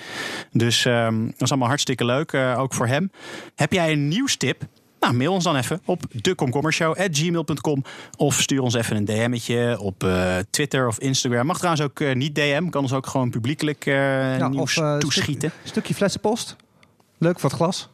Dus 0.53 0.85
ehm, 0.85 1.25
dat 1.25 1.41
is 1.43 1.51
allemaal 1.51 1.69
hartstikke 1.69 2.05
leuk, 2.05 2.33
eh, 2.33 2.59
ook 2.59 2.75
voor 2.75 2.87
hem. 2.87 3.11
Heb 3.55 3.73
jij 3.73 3.93
een 3.93 4.09
nieuwstip? 4.09 4.63
Nou, 5.01 5.15
mail 5.15 5.33
ons 5.33 5.45
dan 5.45 5.57
even 5.57 5.81
op 5.85 6.03
dekomkommershow.gmail.com 6.23 7.85
of 8.17 8.41
stuur 8.41 8.61
ons 8.63 8.75
even 8.75 8.97
een 8.97 9.05
DM'tje 9.05 9.77
op 9.81 10.05
eh, 10.05 10.37
Twitter 10.51 10.87
of 10.87 10.99
Instagram. 10.99 11.47
Mag 11.47 11.57
trouwens 11.57 11.85
ook 11.85 12.01
eh, 12.01 12.15
niet 12.15 12.35
DM, 12.35 12.69
kan 12.69 12.83
ons 12.83 12.93
ook 12.93 13.07
gewoon 13.07 13.31
publiekelijk 13.31 13.87
eh, 13.87 14.39
Ja, 14.39 14.49
nieuws 14.49 14.79
of, 14.79 14.99
toeschieten. 14.99 15.51
Stuk, 15.51 15.69
stukje 15.69 15.95
flessenpost. 15.95 16.57
Leuk 17.19 17.41
voor 17.41 17.51
het 17.51 17.59
glas. 17.59 17.89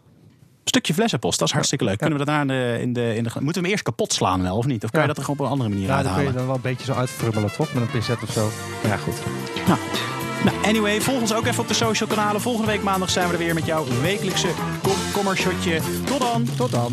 Stukje 0.64 0.94
flessenpost, 0.94 1.38
dat 1.38 1.48
is 1.48 1.54
hartstikke 1.54 1.84
leuk. 1.84 1.98
Kunnen 1.98 2.18
we 2.18 2.24
dat 2.24 2.34
daar 2.34 2.40
in 2.42 2.48
de, 2.48 2.78
in 2.80 2.92
de, 2.92 3.14
in 3.16 3.22
de... 3.24 3.30
Moeten 3.34 3.54
we 3.54 3.60
hem 3.60 3.64
eerst 3.70 3.82
kapot 3.84 4.12
slaan 4.12 4.42
wel, 4.42 4.56
of 4.56 4.66
niet? 4.66 4.84
Of 4.84 4.90
kan 4.90 5.00
Ja. 5.00 5.06
je 5.06 5.12
dat 5.14 5.16
er 5.16 5.24
gewoon 5.24 5.40
op 5.40 5.46
een 5.46 5.52
andere 5.52 5.70
manier 5.70 5.86
Ja, 5.86 6.02
dan 6.02 6.12
kun 6.12 6.12
je 6.12 6.16
uithalen? 6.18 6.36
dan 6.38 6.46
wel 6.46 6.54
een 6.54 6.76
beetje 6.76 6.92
zo 6.92 6.98
uitfrummelen, 6.98 7.52
toch? 7.52 7.72
Met 7.74 7.82
een 7.82 7.90
pincet 7.90 8.22
of 8.22 8.30
zo. 8.32 8.48
Ja, 8.82 8.96
goed. 8.96 9.14
Nou, 10.44 10.56
anyway, 10.64 11.00
volg 11.00 11.20
ons 11.20 11.34
ook 11.34 11.46
even 11.46 11.62
op 11.62 11.68
de 11.68 11.74
social 11.74 12.08
kanalen. 12.08 12.40
Volgende 12.40 12.66
week 12.70 12.82
maandag 12.82 13.10
zijn 13.10 13.26
we 13.26 13.32
er 13.32 13.38
weer 13.38 13.54
met 13.54 13.66
jouw 13.66 13.84
wekelijkse 14.02 14.48
komkommershotje. 14.82 15.80
Tot 16.04 16.20
dan! 16.20 16.46
Tot 16.56 16.70
dan. 16.70 16.92